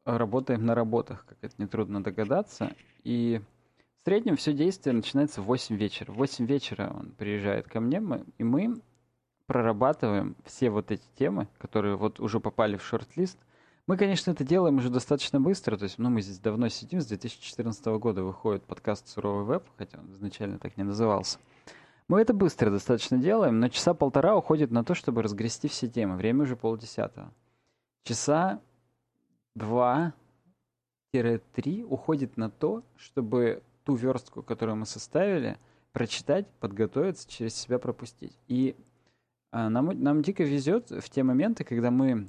работаем 0.04 0.64
на 0.64 0.74
работах, 0.74 1.26
как 1.26 1.36
это 1.42 1.54
нетрудно 1.58 2.02
догадаться. 2.02 2.72
И 3.04 3.42
в 3.96 4.04
среднем 4.04 4.36
все 4.36 4.54
действие 4.54 4.94
начинается 4.94 5.42
в 5.42 5.44
8 5.44 5.76
вечера. 5.76 6.10
В 6.12 6.16
8 6.16 6.46
вечера 6.46 6.92
он 6.98 7.12
приезжает 7.12 7.68
ко 7.68 7.78
мне, 7.80 8.00
мы, 8.00 8.24
и 8.38 8.44
мы 8.44 8.80
прорабатываем 9.46 10.34
все 10.44 10.70
вот 10.70 10.90
эти 10.90 11.04
темы, 11.18 11.46
которые 11.58 11.96
вот 11.96 12.20
уже 12.20 12.40
попали 12.40 12.76
в 12.76 12.82
шорт-лист. 12.82 13.38
Мы, 13.87 13.97
конечно, 13.97 14.33
это 14.33 14.43
делаем 14.43 14.78
уже 14.78 14.90
достаточно 14.90 15.40
быстро, 15.40 15.76
то 15.76 15.85
есть, 15.85 15.99
ну, 15.99 16.11
мы 16.11 16.21
здесь 16.21 16.40
давно 16.40 16.69
сидим, 16.69 17.00
с 17.00 17.07
2014 17.07 17.87
года 17.87 18.25
выходит 18.25 18.64
подкаст 18.64 19.07
«Суровый 19.07 19.45
веб», 19.45 19.62
хотя 19.78 20.00
он 20.00 20.12
изначально 20.12 20.59
так 20.59 20.76
не 20.76 20.83
назывался. 20.83 21.38
Мы 22.09 22.21
это 22.21 22.35
быстро 22.35 22.73
достаточно 22.73 23.16
делаем, 23.16 23.61
но 23.61 23.69
часа 23.69 23.95
полтора 23.95 24.37
уходит 24.37 24.73
на 24.73 24.83
то, 24.83 24.95
чтобы 24.95 25.23
разгрести 25.23 25.69
все 25.69 25.87
темы. 25.87 26.16
Время 26.16 26.43
уже 26.43 26.57
полдесятого. 26.57 27.33
Часа 28.02 28.61
два-три 29.55 30.14
уходит 31.85 32.37
на 32.37 32.50
то, 32.50 32.83
чтобы 32.97 33.62
ту 33.85 33.95
верстку, 33.95 34.43
которую 34.43 34.75
мы 34.76 34.87
составили, 34.87 35.59
прочитать, 35.93 36.49
подготовиться, 36.59 37.28
через 37.28 37.55
себя 37.55 37.78
пропустить. 37.78 38.37
И 38.49 38.75
а, 39.52 39.71
нам, 39.71 39.90
нам 40.02 40.23
дико 40.23 40.43
везет 40.43 40.90
в 40.90 41.09
те 41.09 41.23
моменты, 41.23 41.62
когда 41.62 41.93
мы 41.93 42.28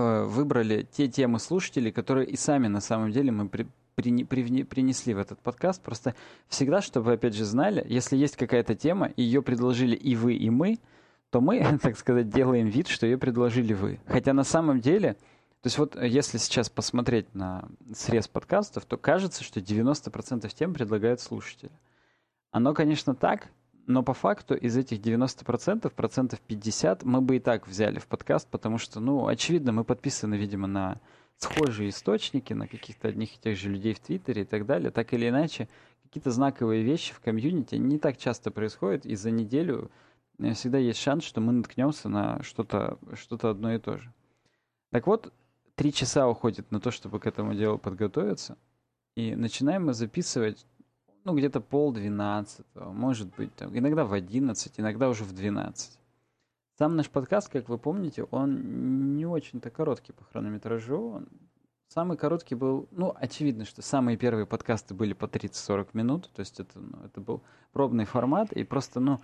выбрали 0.00 0.86
те 0.90 1.08
темы 1.08 1.38
слушателей, 1.38 1.92
которые 1.92 2.26
и 2.26 2.36
сами 2.36 2.68
на 2.68 2.80
самом 2.80 3.12
деле 3.12 3.32
мы 3.32 3.48
при, 3.48 3.66
при, 3.94 4.24
при, 4.24 4.62
принесли 4.64 5.14
в 5.14 5.18
этот 5.18 5.40
подкаст. 5.40 5.82
Просто 5.82 6.14
всегда, 6.48 6.80
чтобы 6.80 7.06
вы 7.06 7.12
опять 7.14 7.34
же 7.34 7.44
знали, 7.44 7.84
если 7.88 8.16
есть 8.16 8.36
какая-то 8.36 8.74
тема, 8.74 9.12
ее 9.16 9.42
предложили 9.42 9.96
и 9.96 10.14
вы, 10.16 10.34
и 10.34 10.50
мы, 10.50 10.78
то 11.30 11.40
мы, 11.40 11.78
так 11.82 11.96
сказать, 11.98 12.28
делаем 12.28 12.68
вид, 12.68 12.88
что 12.88 13.06
ее 13.06 13.18
предложили 13.18 13.74
вы. 13.74 14.00
Хотя 14.06 14.32
на 14.32 14.44
самом 14.44 14.80
деле, 14.80 15.14
то 15.62 15.66
есть 15.66 15.78
вот 15.78 15.96
если 16.00 16.38
сейчас 16.38 16.68
посмотреть 16.68 17.34
на 17.34 17.68
срез 17.94 18.28
подкастов, 18.28 18.84
то 18.84 18.96
кажется, 18.96 19.42
что 19.42 19.60
90% 19.60 20.48
тем 20.54 20.74
предлагают 20.74 21.20
слушатели. 21.20 21.72
Оно, 22.52 22.72
конечно, 22.72 23.14
так, 23.14 23.48
но 23.86 24.02
по 24.02 24.14
факту 24.14 24.54
из 24.54 24.76
этих 24.76 24.98
90%, 24.98 25.88
процентов 25.90 26.40
50 26.40 27.04
мы 27.04 27.20
бы 27.20 27.36
и 27.36 27.40
так 27.40 27.68
взяли 27.68 27.98
в 27.98 28.06
подкаст, 28.06 28.48
потому 28.48 28.78
что, 28.78 29.00
ну, 29.00 29.28
очевидно, 29.28 29.72
мы 29.72 29.84
подписаны, 29.84 30.34
видимо, 30.34 30.66
на 30.66 31.00
схожие 31.38 31.90
источники, 31.90 32.52
на 32.52 32.66
каких-то 32.66 33.08
одних 33.08 33.34
и 33.34 33.38
тех 33.38 33.56
же 33.56 33.70
людей 33.70 33.94
в 33.94 34.00
Твиттере 34.00 34.42
и 34.42 34.44
так 34.44 34.66
далее. 34.66 34.90
Так 34.90 35.12
или 35.14 35.28
иначе, 35.28 35.68
какие-то 36.02 36.30
знаковые 36.30 36.82
вещи 36.82 37.14
в 37.14 37.20
комьюнити 37.20 37.76
не 37.76 37.98
так 37.98 38.16
часто 38.16 38.50
происходят, 38.50 39.06
и 39.06 39.14
за 39.14 39.30
неделю 39.30 39.90
э, 40.38 40.52
всегда 40.54 40.78
есть 40.78 40.98
шанс, 40.98 41.24
что 41.24 41.40
мы 41.40 41.52
наткнемся 41.52 42.08
на 42.08 42.42
что-то 42.42 42.98
что 43.14 43.36
одно 43.48 43.72
и 43.72 43.78
то 43.78 43.98
же. 43.98 44.12
Так 44.90 45.06
вот, 45.06 45.32
три 45.76 45.92
часа 45.92 46.28
уходит 46.28 46.72
на 46.72 46.80
то, 46.80 46.90
чтобы 46.90 47.20
к 47.20 47.26
этому 47.26 47.54
делу 47.54 47.78
подготовиться, 47.78 48.56
и 49.14 49.36
начинаем 49.36 49.86
мы 49.86 49.94
записывать 49.94 50.66
ну, 51.26 51.34
где-то 51.34 51.60
пол 51.60 51.92
двенадцатого, 51.92 52.92
может 52.92 53.34
быть, 53.34 53.52
там, 53.56 53.76
иногда 53.76 54.04
в 54.04 54.12
одиннадцать, 54.12 54.78
иногда 54.78 55.08
уже 55.08 55.24
в 55.24 55.32
двенадцать. 55.32 55.98
Сам 56.78 56.94
наш 56.94 57.10
подкаст, 57.10 57.48
как 57.48 57.68
вы 57.68 57.78
помните, 57.78 58.22
он 58.30 59.16
не 59.16 59.26
очень-то 59.26 59.70
короткий 59.70 60.12
по 60.12 60.22
хронометражу. 60.22 61.14
Он 61.14 61.28
самый 61.88 62.16
короткий 62.16 62.54
был, 62.54 62.86
ну, 62.92 63.12
очевидно, 63.18 63.64
что 63.64 63.82
самые 63.82 64.16
первые 64.16 64.46
подкасты 64.46 64.94
были 64.94 65.14
по 65.14 65.24
30-40 65.24 65.88
минут, 65.94 66.30
то 66.32 66.40
есть 66.40 66.60
это, 66.60 66.78
ну, 66.78 66.98
это 67.04 67.20
был 67.20 67.42
пробный 67.72 68.04
формат, 68.04 68.52
и 68.52 68.62
просто, 68.62 69.00
ну, 69.00 69.20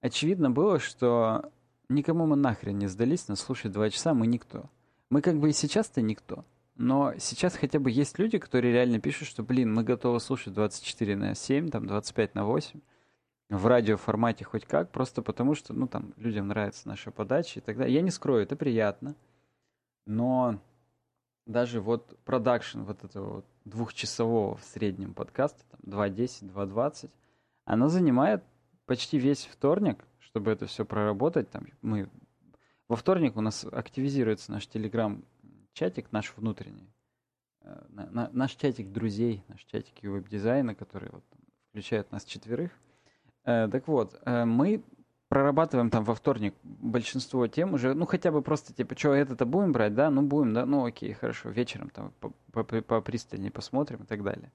очевидно 0.00 0.50
было, 0.50 0.80
что 0.80 1.52
никому 1.88 2.26
мы 2.26 2.34
нахрен 2.34 2.76
не 2.76 2.88
сдались, 2.88 3.28
нас 3.28 3.38
слушать 3.38 3.70
два 3.70 3.88
часа 3.88 4.14
мы 4.14 4.26
никто. 4.26 4.64
Мы 5.10 5.20
как 5.20 5.38
бы 5.38 5.50
и 5.50 5.52
сейчас-то 5.52 6.02
никто. 6.02 6.44
Но 6.76 7.14
сейчас 7.18 7.56
хотя 7.56 7.78
бы 7.78 7.90
есть 7.90 8.18
люди, 8.18 8.38
которые 8.38 8.72
реально 8.72 9.00
пишут, 9.00 9.28
что, 9.28 9.42
блин, 9.42 9.72
мы 9.72 9.82
готовы 9.82 10.20
слушать 10.20 10.52
24 10.52 11.16
на 11.16 11.34
7, 11.34 11.70
там 11.70 11.86
25 11.86 12.34
на 12.34 12.44
8 12.44 12.80
в 13.48 13.66
радиоформате 13.66 14.44
хоть 14.44 14.66
как, 14.66 14.90
просто 14.90 15.22
потому 15.22 15.54
что, 15.54 15.72
ну, 15.72 15.86
там, 15.86 16.12
людям 16.16 16.48
нравится 16.48 16.88
наша 16.88 17.10
подача 17.10 17.60
и 17.60 17.62
так 17.62 17.78
далее. 17.78 17.94
Я 17.94 18.02
не 18.02 18.10
скрою, 18.10 18.42
это 18.42 18.56
приятно, 18.56 19.14
но 20.04 20.60
даже 21.46 21.80
вот 21.80 22.18
продакшн 22.24 22.82
вот 22.82 23.04
этого 23.04 23.36
вот 23.36 23.46
двухчасового 23.64 24.56
в 24.56 24.64
среднем 24.64 25.14
подкаста, 25.14 25.62
там, 25.70 25.80
2.10, 26.00 26.52
2.20, 26.52 27.10
оно 27.64 27.88
занимает 27.88 28.42
почти 28.84 29.18
весь 29.18 29.46
вторник, 29.46 30.04
чтобы 30.18 30.50
это 30.50 30.66
все 30.66 30.84
проработать. 30.84 31.50
Там 31.50 31.66
мы 31.82 32.08
во 32.88 32.96
вторник 32.96 33.36
у 33.36 33.40
нас 33.40 33.64
активизируется 33.64 34.52
наш 34.52 34.66
телеграм 34.66 35.24
чатик 35.76 36.10
наш 36.10 36.32
внутренний, 36.36 36.90
э, 37.60 37.84
на, 37.90 38.06
на, 38.06 38.30
наш 38.32 38.52
чатик 38.52 38.90
друзей, 38.90 39.44
наш 39.48 39.62
чатик 39.64 40.02
веб-дизайна, 40.02 40.74
который 40.74 41.10
вот, 41.10 41.22
включает 41.70 42.10
нас 42.10 42.24
четверых. 42.24 42.70
Э, 43.44 43.68
так 43.70 43.86
вот, 43.86 44.18
э, 44.24 44.44
мы 44.46 44.82
прорабатываем 45.28 45.90
там 45.90 46.02
во 46.04 46.14
вторник 46.14 46.54
большинство 46.62 47.46
тем 47.46 47.74
уже, 47.74 47.94
ну 47.94 48.06
хотя 48.06 48.30
бы 48.32 48.42
просто 48.42 48.72
типа, 48.72 48.96
что 48.96 49.12
это-то 49.12 49.44
будем 49.44 49.72
брать, 49.72 49.94
да, 49.94 50.10
ну 50.10 50.22
будем, 50.22 50.54
да, 50.54 50.64
ну 50.64 50.86
окей, 50.86 51.12
хорошо, 51.12 51.50
вечером 51.50 51.90
там 51.90 52.12
попристальнее 52.52 53.50
посмотрим 53.50 54.04
и 54.04 54.06
так 54.06 54.22
далее. 54.22 54.50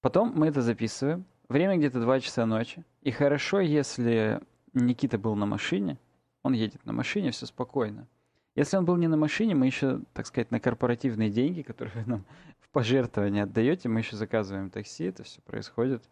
Потом 0.00 0.32
мы 0.36 0.46
это 0.46 0.62
записываем, 0.62 1.24
время 1.48 1.76
где-то 1.76 2.00
2 2.00 2.20
часа 2.20 2.46
ночи, 2.46 2.84
и 3.02 3.10
хорошо, 3.10 3.60
если 3.60 4.40
Никита 4.72 5.18
был 5.18 5.34
на 5.34 5.46
машине, 5.46 5.98
он 6.44 6.52
едет 6.52 6.84
на 6.84 6.92
машине, 6.92 7.32
все 7.32 7.46
спокойно. 7.46 8.06
Если 8.54 8.76
он 8.76 8.84
был 8.84 8.96
не 8.96 9.06
на 9.06 9.16
машине, 9.16 9.54
мы 9.54 9.66
еще, 9.66 10.00
так 10.14 10.26
сказать, 10.26 10.50
на 10.50 10.60
корпоративные 10.60 11.30
деньги, 11.30 11.62
которые 11.62 12.02
вы 12.02 12.10
нам 12.10 12.24
в 12.60 12.68
пожертвование 12.70 13.44
отдаете, 13.44 13.88
мы 13.88 14.00
еще 14.00 14.16
заказываем 14.16 14.70
такси, 14.70 15.04
это 15.04 15.22
все 15.22 15.40
происходит 15.42 16.02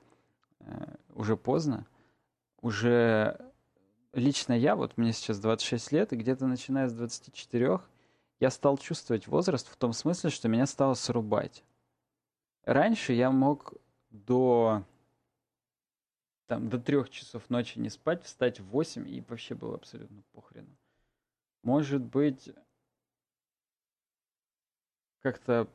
э, 0.61 0.95
уже 1.15 1.37
поздно. 1.37 1.87
Уже 2.61 3.39
лично 4.13 4.53
я, 4.53 4.77
вот 4.77 4.97
мне 4.97 5.13
сейчас 5.13 5.39
26 5.39 5.93
лет, 5.93 6.13
и 6.13 6.17
где-то 6.17 6.47
начиная 6.47 6.89
с 6.89 6.95
24 6.95 7.81
я 8.39 8.51
стал 8.51 8.79
чувствовать 8.79 9.27
возраст 9.27 9.69
в 9.69 9.77
том 9.77 9.93
смысле, 9.93 10.31
что 10.31 10.49
меня 10.49 10.67
стало 10.67 10.95
срубать. 10.95 11.65
Раньше 12.65 13.13
я 13.13 13.31
мог 13.31 13.75
до 14.11 14.85
там, 16.47 16.69
до 16.69 16.79
трех 16.79 17.11
часов 17.11 17.49
ночи 17.51 17.79
не 17.79 17.89
спать, 17.89 18.23
встать 18.23 18.61
в 18.61 18.67
8 18.67 19.09
и 19.09 19.23
вообще 19.29 19.55
было 19.55 19.75
абсолютно 19.75 20.23
похрену. 20.33 20.77
Может 21.67 22.01
быть, 22.01 22.49
как-то 25.19 25.67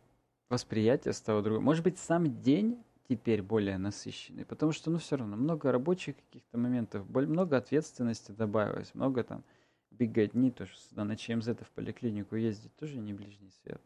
восприятие 0.47 1.11
стало 1.11 1.41
другое. 1.41 1.61
Может 1.61 1.83
быть, 1.83 1.99
сам 1.99 2.39
день 2.41 2.81
теперь 3.09 3.41
более 3.41 3.77
насыщенный, 3.77 4.45
потому 4.45 4.71
что, 4.71 4.89
ну, 4.89 4.99
все 4.99 5.17
равно 5.17 5.35
много 5.35 5.69
рабочих 5.69 6.15
каких-то 6.15 6.57
моментов, 6.57 7.09
много 7.09 7.57
ответственности 7.57 8.31
добавилось, 8.31 8.95
много 8.95 9.25
там 9.25 9.43
беготни, 9.89 10.49
то, 10.51 10.65
что 10.65 10.79
сюда 10.79 11.03
на 11.03 11.17
ЧМЗ 11.17 11.47
в 11.47 11.71
поликлинику 11.75 12.37
ездить 12.37 12.73
тоже 12.77 12.97
не 12.97 13.11
ближний 13.11 13.51
свет. 13.61 13.81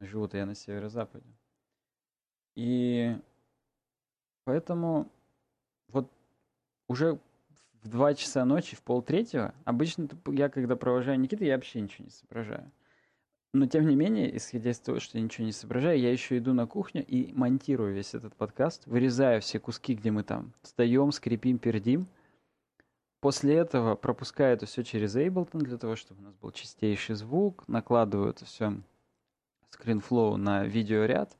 Живу-то 0.00 0.38
я 0.38 0.46
на 0.46 0.54
северо-западе. 0.54 1.28
И 2.54 3.18
поэтому 4.44 5.10
вот 5.88 6.10
уже 6.88 7.20
в 7.84 7.88
2 7.88 8.14
часа 8.14 8.44
ночи, 8.44 8.74
в 8.74 8.82
полтретьего, 8.82 9.54
обычно 9.64 10.08
я, 10.32 10.48
когда 10.48 10.74
провожаю 10.74 11.20
Никиту, 11.20 11.44
я 11.44 11.54
вообще 11.54 11.80
ничего 11.80 12.06
не 12.06 12.10
соображаю. 12.10 12.70
Но, 13.52 13.66
тем 13.66 13.86
не 13.86 13.94
менее, 13.94 14.36
исходя 14.36 14.70
из 14.70 14.80
того, 14.80 14.98
что 14.98 15.16
я 15.18 15.22
ничего 15.22 15.44
не 15.44 15.52
соображаю, 15.52 16.00
я 16.00 16.10
еще 16.10 16.38
иду 16.38 16.54
на 16.54 16.66
кухню 16.66 17.04
и 17.06 17.32
монтирую 17.32 17.94
весь 17.94 18.14
этот 18.14 18.34
подкаст, 18.34 18.86
вырезаю 18.86 19.40
все 19.42 19.60
куски, 19.60 19.94
где 19.94 20.10
мы 20.10 20.24
там 20.24 20.52
встаем, 20.62 21.12
скрипим, 21.12 21.58
пердим. 21.58 22.08
После 23.20 23.54
этого 23.54 23.94
пропускаю 23.94 24.54
это 24.54 24.66
все 24.66 24.82
через 24.82 25.14
Ableton 25.14 25.60
для 25.60 25.78
того, 25.78 25.94
чтобы 25.94 26.22
у 26.22 26.24
нас 26.24 26.34
был 26.34 26.50
чистейший 26.50 27.14
звук, 27.14 27.68
накладываю 27.68 28.30
это 28.30 28.44
все 28.44 28.80
скринфлоу 29.70 30.36
на 30.36 30.64
видеоряд, 30.64 31.36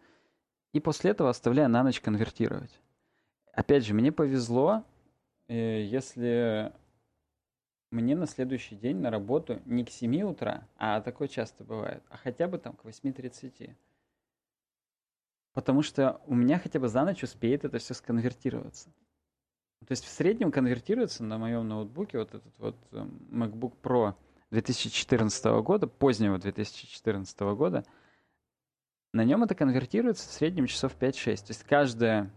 и 0.72 0.80
после 0.80 1.10
этого 1.10 1.30
оставляю 1.30 1.68
на 1.70 1.82
ночь 1.82 2.00
конвертировать. 2.00 2.80
Опять 3.52 3.84
же, 3.84 3.94
мне 3.94 4.12
повезло, 4.12 4.84
если 5.52 6.72
мне 7.90 8.16
на 8.16 8.26
следующий 8.26 8.76
день 8.76 8.96
на 8.96 9.10
работу 9.10 9.62
не 9.66 9.84
к 9.84 9.90
7 9.90 10.22
утра, 10.22 10.66
а 10.76 11.00
такое 11.00 11.28
часто 11.28 11.64
бывает, 11.64 12.02
а 12.08 12.16
хотя 12.16 12.48
бы 12.48 12.58
там 12.58 12.74
к 12.74 12.84
8.30. 12.84 13.74
Потому 15.52 15.82
что 15.82 16.20
у 16.26 16.34
меня 16.34 16.58
хотя 16.58 16.80
бы 16.80 16.88
за 16.88 17.04
ночь 17.04 17.22
успеет 17.22 17.64
это 17.64 17.78
все 17.78 17.94
сконвертироваться. 17.94 18.90
То 19.86 19.92
есть 19.92 20.04
в 20.04 20.08
среднем 20.08 20.50
конвертируется 20.50 21.22
на 21.22 21.38
моем 21.38 21.68
ноутбуке 21.68 22.18
вот 22.18 22.34
этот 22.34 22.58
вот 22.58 22.76
э, 22.92 23.06
MacBook 23.30 23.74
Pro 23.82 24.14
2014 24.50 25.44
года, 25.62 25.86
позднего 25.86 26.38
2014 26.38 27.40
года, 27.40 27.84
на 29.12 29.24
нем 29.24 29.44
это 29.44 29.54
конвертируется 29.54 30.28
в 30.28 30.32
среднем 30.32 30.66
часов 30.66 30.96
5-6. 30.98 31.36
То 31.36 31.42
есть 31.48 31.64
каждая 31.64 32.32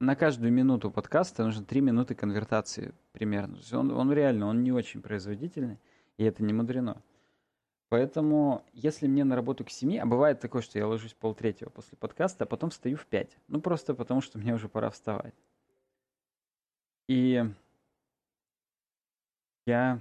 на 0.00 0.16
каждую 0.16 0.50
минуту 0.50 0.90
подкаста 0.90 1.44
нужно 1.44 1.64
3 1.64 1.82
минуты 1.82 2.14
конвертации 2.14 2.94
примерно. 3.12 3.54
То 3.54 3.60
есть 3.60 3.72
он, 3.74 3.90
он 3.92 4.12
реально, 4.12 4.46
он 4.46 4.62
не 4.62 4.72
очень 4.72 5.02
производительный, 5.02 5.78
и 6.16 6.24
это 6.24 6.42
не 6.42 6.54
мудрено. 6.54 7.02
Поэтому, 7.90 8.64
если 8.72 9.06
мне 9.06 9.24
на 9.24 9.36
работу 9.36 9.64
к 9.64 9.70
7, 9.70 9.98
а 9.98 10.06
бывает 10.06 10.40
такое, 10.40 10.62
что 10.62 10.78
я 10.78 10.86
ложусь 10.86 11.12
полтретьего 11.12 11.68
после 11.68 11.98
подкаста, 11.98 12.44
а 12.44 12.46
потом 12.46 12.70
встаю 12.70 12.96
в 12.96 13.06
5. 13.06 13.36
Ну, 13.48 13.60
просто 13.60 13.94
потому, 13.94 14.20
что 14.20 14.38
мне 14.38 14.54
уже 14.54 14.68
пора 14.68 14.90
вставать. 14.90 15.34
И 17.08 17.44
я 19.66 20.00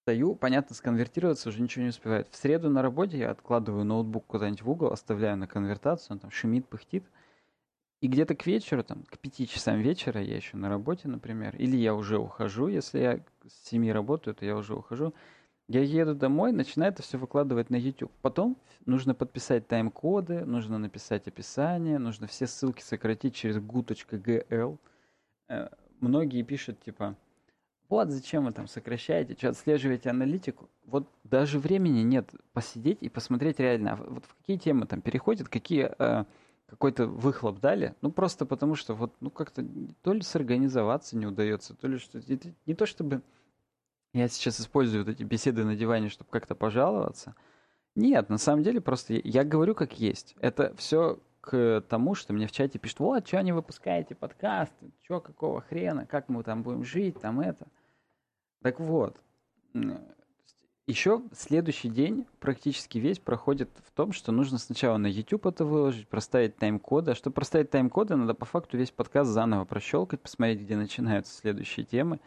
встаю, 0.00 0.36
понятно, 0.36 0.74
сконвертироваться 0.74 1.48
уже 1.50 1.60
ничего 1.60 1.82
не 1.82 1.90
успевает. 1.90 2.28
В 2.30 2.36
среду 2.36 2.70
на 2.70 2.80
работе 2.80 3.18
я 3.18 3.30
откладываю 3.30 3.84
ноутбук 3.84 4.24
куда-нибудь 4.26 4.62
в 4.62 4.70
угол, 4.70 4.92
оставляю 4.92 5.36
на 5.36 5.48
конвертацию, 5.48 6.14
он 6.14 6.18
там 6.20 6.30
шумит, 6.30 6.66
пыхтит– 6.66 7.04
и 8.00 8.06
где-то 8.06 8.34
к 8.36 8.46
вечеру, 8.46 8.84
там, 8.84 9.02
к 9.04 9.18
пяти 9.18 9.46
часам 9.46 9.80
вечера, 9.80 10.22
я 10.22 10.36
еще 10.36 10.56
на 10.56 10.68
работе, 10.68 11.08
например, 11.08 11.56
или 11.56 11.76
я 11.76 11.94
уже 11.94 12.18
ухожу, 12.18 12.68
если 12.68 12.98
я 13.00 13.20
с 13.46 13.68
семи 13.68 13.92
работаю, 13.92 14.34
то 14.34 14.44
я 14.44 14.56
уже 14.56 14.74
ухожу. 14.74 15.14
Я 15.66 15.82
еду 15.82 16.14
домой, 16.14 16.52
начинаю 16.52 16.92
это 16.92 17.02
все 17.02 17.18
выкладывать 17.18 17.68
на 17.68 17.76
YouTube. 17.76 18.12
Потом 18.22 18.56
нужно 18.86 19.14
подписать 19.14 19.68
тайм-коды, 19.68 20.46
нужно 20.46 20.78
написать 20.78 21.28
описание, 21.28 21.98
нужно 21.98 22.26
все 22.26 22.46
ссылки 22.46 22.80
сократить 22.80 23.34
через 23.34 23.58
gu.gl. 23.58 24.78
Э, 25.48 25.68
многие 26.00 26.42
пишут, 26.42 26.80
типа, 26.80 27.16
вот 27.90 28.10
зачем 28.10 28.44
вы 28.44 28.52
там 28.52 28.66
сокращаете, 28.66 29.34
что 29.34 29.50
отслеживаете 29.50 30.08
аналитику. 30.08 30.70
Вот 30.84 31.06
даже 31.24 31.58
времени 31.58 32.00
нет 32.00 32.30
посидеть 32.52 32.98
и 33.02 33.08
посмотреть 33.08 33.58
реально, 33.58 33.92
а 33.92 33.96
вот 33.96 34.24
в 34.24 34.34
какие 34.36 34.56
темы 34.56 34.86
там 34.86 35.02
переходят, 35.02 35.48
какие 35.48 35.90
э, 35.98 36.24
какой-то 36.68 37.06
выхлоп 37.06 37.60
дали, 37.60 37.94
ну 38.02 38.12
просто 38.12 38.44
потому 38.44 38.74
что 38.74 38.94
вот, 38.94 39.14
ну 39.20 39.30
как-то 39.30 39.64
то 40.02 40.12
ли 40.12 40.20
сорганизоваться 40.20 41.16
не 41.16 41.26
удается, 41.26 41.74
то 41.74 41.88
ли 41.88 41.98
что 41.98 42.20
не 42.66 42.74
то 42.74 42.86
чтобы 42.86 43.22
я 44.12 44.28
сейчас 44.28 44.60
использую 44.60 45.04
вот 45.04 45.10
эти 45.10 45.22
беседы 45.22 45.64
на 45.64 45.76
диване, 45.76 46.08
чтобы 46.08 46.30
как-то 46.30 46.54
пожаловаться. 46.54 47.34
Нет, 47.94 48.28
на 48.28 48.38
самом 48.38 48.62
деле 48.62 48.80
просто 48.80 49.14
я, 49.14 49.20
я 49.24 49.44
говорю 49.44 49.74
как 49.74 49.98
есть. 49.98 50.36
Это 50.40 50.74
все 50.76 51.18
к 51.40 51.82
тому, 51.88 52.14
что 52.14 52.32
мне 52.34 52.46
в 52.46 52.52
чате 52.52 52.78
пишут, 52.78 53.00
вот, 53.00 53.26
что 53.26 53.40
не 53.42 53.52
выпускаете 53.52 54.14
подкасты, 54.14 54.92
что, 55.02 55.20
какого 55.20 55.62
хрена, 55.62 56.06
как 56.06 56.28
мы 56.28 56.42
там 56.42 56.62
будем 56.62 56.84
жить, 56.84 57.18
там 57.20 57.40
это. 57.40 57.66
Так 58.62 58.80
вот, 58.80 59.18
еще 60.88 61.22
следующий 61.34 61.90
день 61.90 62.26
практически 62.40 62.96
весь 62.96 63.18
проходит 63.18 63.68
в 63.86 63.92
том, 63.92 64.12
что 64.12 64.32
нужно 64.32 64.56
сначала 64.56 64.96
на 64.96 65.06
YouTube 65.06 65.46
это 65.46 65.66
выложить, 65.66 66.08
проставить 66.08 66.56
тайм-коды. 66.56 67.10
А 67.10 67.14
чтобы 67.14 67.34
проставить 67.34 67.70
тайм-коды, 67.70 68.16
надо 68.16 68.32
по 68.32 68.46
факту 68.46 68.78
весь 68.78 68.90
подкаст 68.90 69.30
заново 69.30 69.66
прощелкать, 69.66 70.22
посмотреть, 70.22 70.62
где 70.62 70.76
начинаются 70.76 71.38
следующие 71.38 71.84
темы, 71.84 72.20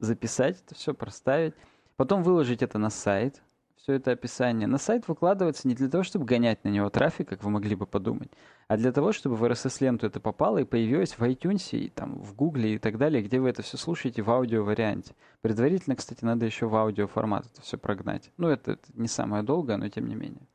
записать 0.00 0.62
это 0.64 0.74
все, 0.74 0.94
проставить. 0.94 1.54
Потом 1.96 2.22
выложить 2.22 2.62
это 2.62 2.78
на 2.78 2.88
сайт, 2.88 3.42
все 3.78 3.94
это 3.94 4.10
описание. 4.12 4.66
На 4.66 4.78
сайт 4.78 5.08
выкладывается 5.08 5.68
не 5.68 5.74
для 5.74 5.88
того, 5.88 6.02
чтобы 6.02 6.24
гонять 6.24 6.64
на 6.64 6.68
него 6.68 6.90
трафик, 6.90 7.28
как 7.28 7.44
вы 7.44 7.50
могли 7.50 7.74
бы 7.74 7.86
подумать, 7.86 8.30
а 8.66 8.76
для 8.76 8.92
того, 8.92 9.12
чтобы 9.12 9.36
в 9.36 9.44
RSS-ленту 9.44 10.06
это 10.06 10.20
попало 10.20 10.58
и 10.58 10.64
появилось 10.64 11.18
в 11.18 11.22
iTunes, 11.22 11.70
и 11.78 11.88
там 11.88 12.18
в 12.18 12.34
Google 12.34 12.64
и 12.64 12.78
так 12.78 12.98
далее, 12.98 13.22
где 13.22 13.40
вы 13.40 13.48
это 13.48 13.62
все 13.62 13.76
слушаете 13.76 14.22
в 14.22 14.30
аудио-варианте. 14.30 15.14
Предварительно, 15.40 15.96
кстати, 15.96 16.24
надо 16.24 16.44
еще 16.44 16.66
в 16.66 16.74
аудиоформат 16.74 17.46
это 17.46 17.62
все 17.62 17.78
прогнать. 17.78 18.30
Ну, 18.36 18.48
это, 18.48 18.72
это 18.72 18.88
не 18.94 19.08
самое 19.08 19.42
долгое, 19.42 19.76
но 19.76 19.88
тем 19.88 20.08
не 20.08 20.16
менее. 20.16 20.46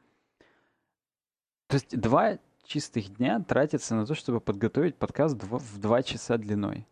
То 1.68 1.76
есть 1.76 1.98
два 1.98 2.38
чистых 2.66 3.16
дня 3.16 3.40
тратится 3.40 3.96
на 3.96 4.06
то, 4.06 4.16
чтобы 4.16 4.42
подготовить 4.42 4.96
подкаст 4.96 5.42
в 5.42 5.80
два 5.80 6.04
часа 6.04 6.38
длиной. 6.38 6.86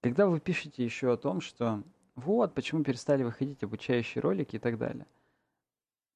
Когда 0.00 0.26
вы 0.26 0.40
пишете 0.40 0.84
еще 0.84 1.12
о 1.12 1.16
том, 1.16 1.40
что 1.40 1.82
вот, 2.16 2.54
почему 2.54 2.82
перестали 2.82 3.22
выходить 3.22 3.62
обучающие 3.62 4.22
ролики 4.22 4.56
и 4.56 4.58
так 4.58 4.78
далее– 4.78 5.06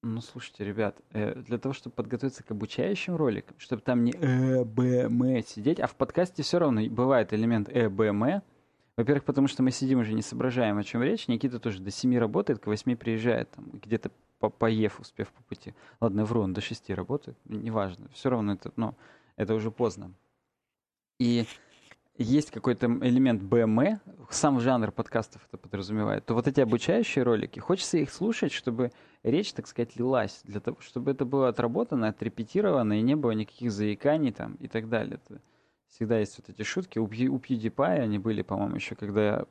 ну, 0.02 0.20
слушайте, 0.20 0.64
ребят, 0.64 0.96
э, 1.10 1.34
для 1.34 1.58
того, 1.58 1.72
чтобы 1.72 1.94
подготовиться 1.94 2.44
к 2.44 2.50
обучающим 2.50 3.16
роликам, 3.16 3.58
чтобы 3.58 3.82
там 3.82 4.04
не 4.04 4.12
э, 4.12 4.64
б, 4.64 5.02
м 5.04 5.42
сидеть, 5.44 5.80
а 5.80 5.86
в 5.86 5.96
подкасте 5.96 6.42
все 6.42 6.58
равно 6.58 6.82
бывает 6.88 7.32
элемент 7.32 7.68
э, 7.68 7.88
б, 7.88 8.06
м. 8.06 8.42
Во-первых, 8.96 9.24
потому 9.24 9.46
что 9.46 9.62
мы 9.62 9.70
сидим 9.70 10.00
уже 10.00 10.12
не 10.12 10.22
соображаем, 10.22 10.78
о 10.78 10.84
чем 10.84 11.02
речь. 11.02 11.28
Никита 11.28 11.60
тоже 11.60 11.80
до 11.80 11.90
7 11.90 12.16
работает, 12.18 12.58
к 12.58 12.66
8 12.66 12.96
приезжает, 12.96 13.50
там, 13.50 13.70
где-то 13.72 14.10
по 14.38 14.50
поев, 14.50 14.98
успев 15.00 15.28
по 15.28 15.42
пути. 15.44 15.74
Ладно, 16.00 16.24
вру, 16.24 16.42
он 16.42 16.52
до 16.52 16.60
6 16.60 16.90
работает, 16.90 17.36
неважно. 17.44 18.08
Все 18.12 18.30
равно 18.30 18.54
это, 18.54 18.72
ну, 18.76 18.94
это 19.36 19.54
уже 19.54 19.70
поздно. 19.70 20.12
И 21.18 21.44
есть 22.18 22.50
какой-то 22.50 22.86
элемент 22.86 23.42
БМ, 23.42 24.00
сам 24.30 24.60
жанр 24.60 24.92
подкастов 24.92 25.46
это 25.48 25.56
подразумевает, 25.56 26.26
то 26.26 26.34
вот 26.34 26.48
эти 26.48 26.60
обучающие 26.60 27.22
ролики, 27.22 27.60
хочется 27.60 27.98
их 27.98 28.10
слушать, 28.10 28.52
чтобы 28.52 28.92
речь, 29.22 29.52
так 29.52 29.66
сказать, 29.66 29.96
лилась, 29.96 30.40
для 30.44 30.60
того, 30.60 30.78
чтобы 30.80 31.12
это 31.12 31.24
было 31.24 31.48
отработано, 31.48 32.08
отрепетировано, 32.08 32.98
и 32.98 33.02
не 33.02 33.14
было 33.14 33.30
никаких 33.30 33.70
заиканий 33.70 34.32
там 34.32 34.54
и 34.54 34.68
так 34.68 34.88
далее. 34.88 35.20
Это 35.24 35.40
всегда 35.88 36.18
есть 36.18 36.38
вот 36.38 36.48
эти 36.48 36.62
шутки. 36.62 36.98
У, 36.98 37.06
Пью, 37.06 37.34
у 37.34 37.38
PewDiePie 37.38 38.00
они 38.00 38.18
были, 38.18 38.42
по-моему, 38.42 38.76
еще 38.76 38.94
когда 38.94 39.24
я 39.24 39.44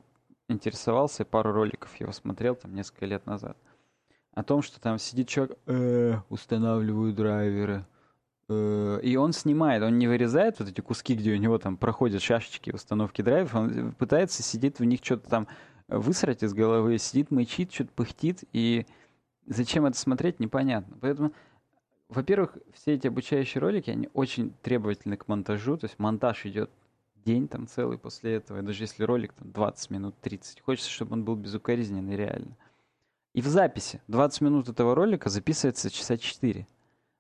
интересовался, 0.50 1.26
пару 1.26 1.52
роликов 1.52 1.96
его 2.00 2.12
смотрел 2.12 2.56
там 2.56 2.76
несколько 2.76 3.06
лет 3.06 3.26
назад. 3.26 3.58
О 4.34 4.44
том, 4.44 4.62
что 4.62 4.80
там 4.80 5.00
сидит 5.00 5.28
человек, 5.28 5.58
э, 5.66 6.16
устанавливаю 6.30 7.14
драйверы, 7.14 7.86
и 8.50 9.18
он 9.20 9.34
снимает, 9.34 9.84
он 9.84 9.98
не 9.98 10.08
вырезает 10.08 10.60
вот 10.60 10.70
эти 10.70 10.80
куски, 10.80 11.16
где 11.16 11.34
у 11.34 11.38
него 11.38 11.58
там 11.58 11.76
проходят 11.76 12.22
шашечки 12.22 12.72
установки 12.72 13.22
драйвов, 13.22 13.56
он 13.56 13.92
пытается 13.94 14.42
сидит 14.42 14.80
в 14.80 14.84
них 14.86 15.02
что-то 15.04 15.30
там 15.30 15.48
высрать 15.90 16.44
из 16.44 16.54
головы, 16.54 16.98
сидит, 16.98 17.32
мычит, 17.32 17.74
что-то 17.74 17.92
пыхтит, 17.94 18.44
и 18.54 18.86
зачем 19.46 19.86
это 19.86 19.98
смотреть, 19.98 20.40
непонятно. 20.40 20.98
Поэтому, 21.02 21.34
во-первых, 22.10 22.58
все 22.74 22.94
эти 22.94 23.08
обучающие 23.08 23.62
ролики, 23.62 23.90
они 23.90 24.10
очень 24.14 24.54
требовательны 24.62 25.18
к 25.18 25.28
монтажу, 25.28 25.78
то 25.78 25.86
есть 25.86 26.00
монтаж 26.00 26.46
идет 26.46 26.70
день 27.26 27.50
там 27.50 27.68
целый 27.68 27.98
после 27.98 28.36
этого, 28.36 28.60
и 28.60 28.62
даже 28.62 28.84
если 28.84 29.04
ролик 29.04 29.34
там 29.34 29.52
20 29.52 29.90
минут, 29.92 30.16
30, 30.22 30.62
хочется, 30.62 30.90
чтобы 30.90 31.14
он 31.14 31.26
был 31.26 31.36
безукоризненный 31.36 32.16
реально. 32.16 32.56
И 33.34 33.42
в 33.42 33.48
записи 33.48 34.02
20 34.08 34.42
минут 34.42 34.70
этого 34.70 34.96
ролика 34.96 35.30
записывается 35.30 35.90
часа 35.90 36.18
4. 36.18 36.66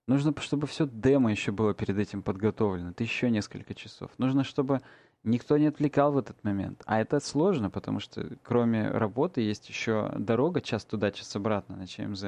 Нужно, 0.07 0.33
чтобы 0.39 0.67
все 0.67 0.87
демо 0.87 1.31
еще 1.31 1.51
было 1.51 1.73
перед 1.73 1.97
этим 1.97 2.23
подготовлено. 2.23 2.91
Это 2.91 3.03
еще 3.03 3.29
несколько 3.29 3.73
часов. 3.75 4.09
Нужно, 4.17 4.45
чтобы 4.45 4.81
никто 5.23 5.57
не 5.57 5.67
отвлекал 5.67 6.13
в 6.13 6.17
этот 6.17 6.41
момент. 6.45 6.81
А 6.85 7.01
это 7.01 7.19
сложно, 7.19 7.69
потому 7.69 7.99
что 7.99 8.37
кроме 8.41 8.89
работы 8.89 9.41
есть 9.41 9.67
еще 9.67 10.13
дорога, 10.17 10.61
час 10.61 10.85
туда, 10.85 11.11
час 11.11 11.35
обратно 11.35 11.75
на 11.75 11.87
ЧМЗ. 11.87 12.23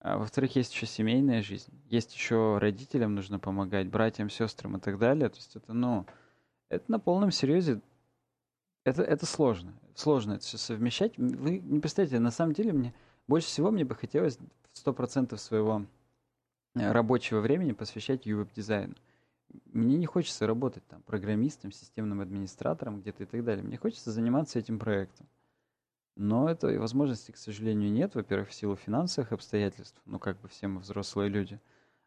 А 0.00 0.18
во-вторых, 0.18 0.56
есть 0.56 0.74
еще 0.74 0.84
семейная 0.84 1.42
жизнь. 1.42 1.72
Есть 1.86 2.14
еще 2.14 2.58
родителям 2.58 3.14
нужно 3.14 3.38
помогать, 3.38 3.88
братьям, 3.88 4.28
сестрам 4.28 4.76
и 4.76 4.80
так 4.80 4.98
далее. 4.98 5.30
То 5.30 5.36
есть 5.36 5.56
это, 5.56 5.72
ну, 5.72 6.04
это 6.68 6.84
на 6.92 7.00
полном 7.00 7.30
серьезе. 7.30 7.80
Это, 8.84 9.02
это 9.02 9.24
сложно. 9.24 9.72
Сложно 9.94 10.34
это 10.34 10.44
все 10.44 10.58
совмещать. 10.58 11.16
Вы 11.16 11.58
не 11.60 11.80
представляете, 11.80 12.20
на 12.20 12.30
самом 12.30 12.52
деле 12.52 12.72
мне 12.74 12.94
больше 13.26 13.48
всего 13.48 13.70
мне 13.70 13.84
бы 13.84 13.94
хотелось 13.94 14.38
100% 14.74 15.36
своего 15.38 15.86
рабочего 16.74 17.40
времени 17.40 17.72
посвящать 17.72 18.26
веб-дизайну. 18.26 18.94
Мне 19.72 19.96
не 19.96 20.06
хочется 20.06 20.46
работать 20.46 20.86
там 20.88 21.02
программистом, 21.02 21.72
системным 21.72 22.20
администратором 22.20 23.00
где-то 23.00 23.22
и 23.22 23.26
так 23.26 23.44
далее. 23.44 23.64
Мне 23.64 23.78
хочется 23.78 24.10
заниматься 24.12 24.58
этим 24.58 24.78
проектом. 24.78 25.26
Но 26.16 26.50
этой 26.50 26.78
возможности, 26.78 27.30
к 27.30 27.36
сожалению, 27.36 27.92
нет. 27.92 28.14
Во-первых, 28.14 28.48
в 28.48 28.54
силу 28.54 28.76
финансовых 28.76 29.32
обстоятельств, 29.32 30.00
ну 30.04 30.18
как 30.18 30.38
бы 30.40 30.48
все 30.48 30.66
мы 30.66 30.80
взрослые 30.80 31.30
люди. 31.30 31.60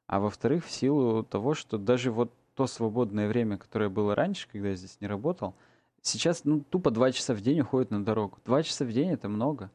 А 0.06 0.20
во-вторых, 0.20 0.66
в 0.66 0.72
силу 0.72 1.24
того, 1.24 1.54
что 1.54 1.78
даже 1.78 2.12
вот 2.12 2.34
то 2.56 2.68
свободное 2.68 3.30
время, 3.30 3.58
которое 3.58 3.90
было 3.90 4.14
раньше, 4.14 4.48
когда 4.52 4.70
я 4.70 4.76
здесь 4.76 4.98
не 5.00 5.08
работал, 5.08 5.56
сейчас 6.02 6.44
ну, 6.44 6.60
тупо 6.60 6.92
два 6.92 7.12
часа 7.12 7.34
в 7.34 7.42
день 7.42 7.62
уходит 7.62 7.92
на 7.92 8.04
дорогу. 8.04 8.38
Два 8.46 8.64
часа 8.64 8.84
в 8.86 8.92
день 8.92 9.12
это 9.12 9.30
много. 9.30 9.72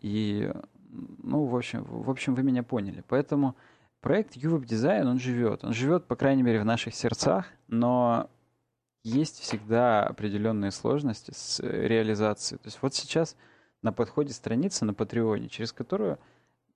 И 0.00 0.52
ну, 0.90 1.44
в 1.44 1.56
общем, 1.56 1.84
в 1.84 2.10
общем, 2.10 2.34
вы 2.34 2.42
меня 2.42 2.62
поняли. 2.62 3.04
Поэтому 3.08 3.56
проект 4.00 4.36
UWeb 4.36 4.64
Design, 4.64 5.06
он 5.06 5.18
живет. 5.18 5.64
Он 5.64 5.72
живет, 5.72 6.06
по 6.06 6.16
крайней 6.16 6.42
мере, 6.42 6.60
в 6.60 6.64
наших 6.64 6.94
сердцах, 6.94 7.46
но 7.68 8.28
есть 9.02 9.40
всегда 9.40 10.04
определенные 10.06 10.70
сложности 10.70 11.32
с 11.34 11.60
реализацией. 11.60 12.58
То 12.58 12.66
есть 12.66 12.78
вот 12.82 12.94
сейчас 12.94 13.36
на 13.82 13.92
подходе 13.92 14.32
страница 14.32 14.84
на 14.84 14.94
Патреоне, 14.94 15.48
через 15.48 15.72
которую 15.72 16.18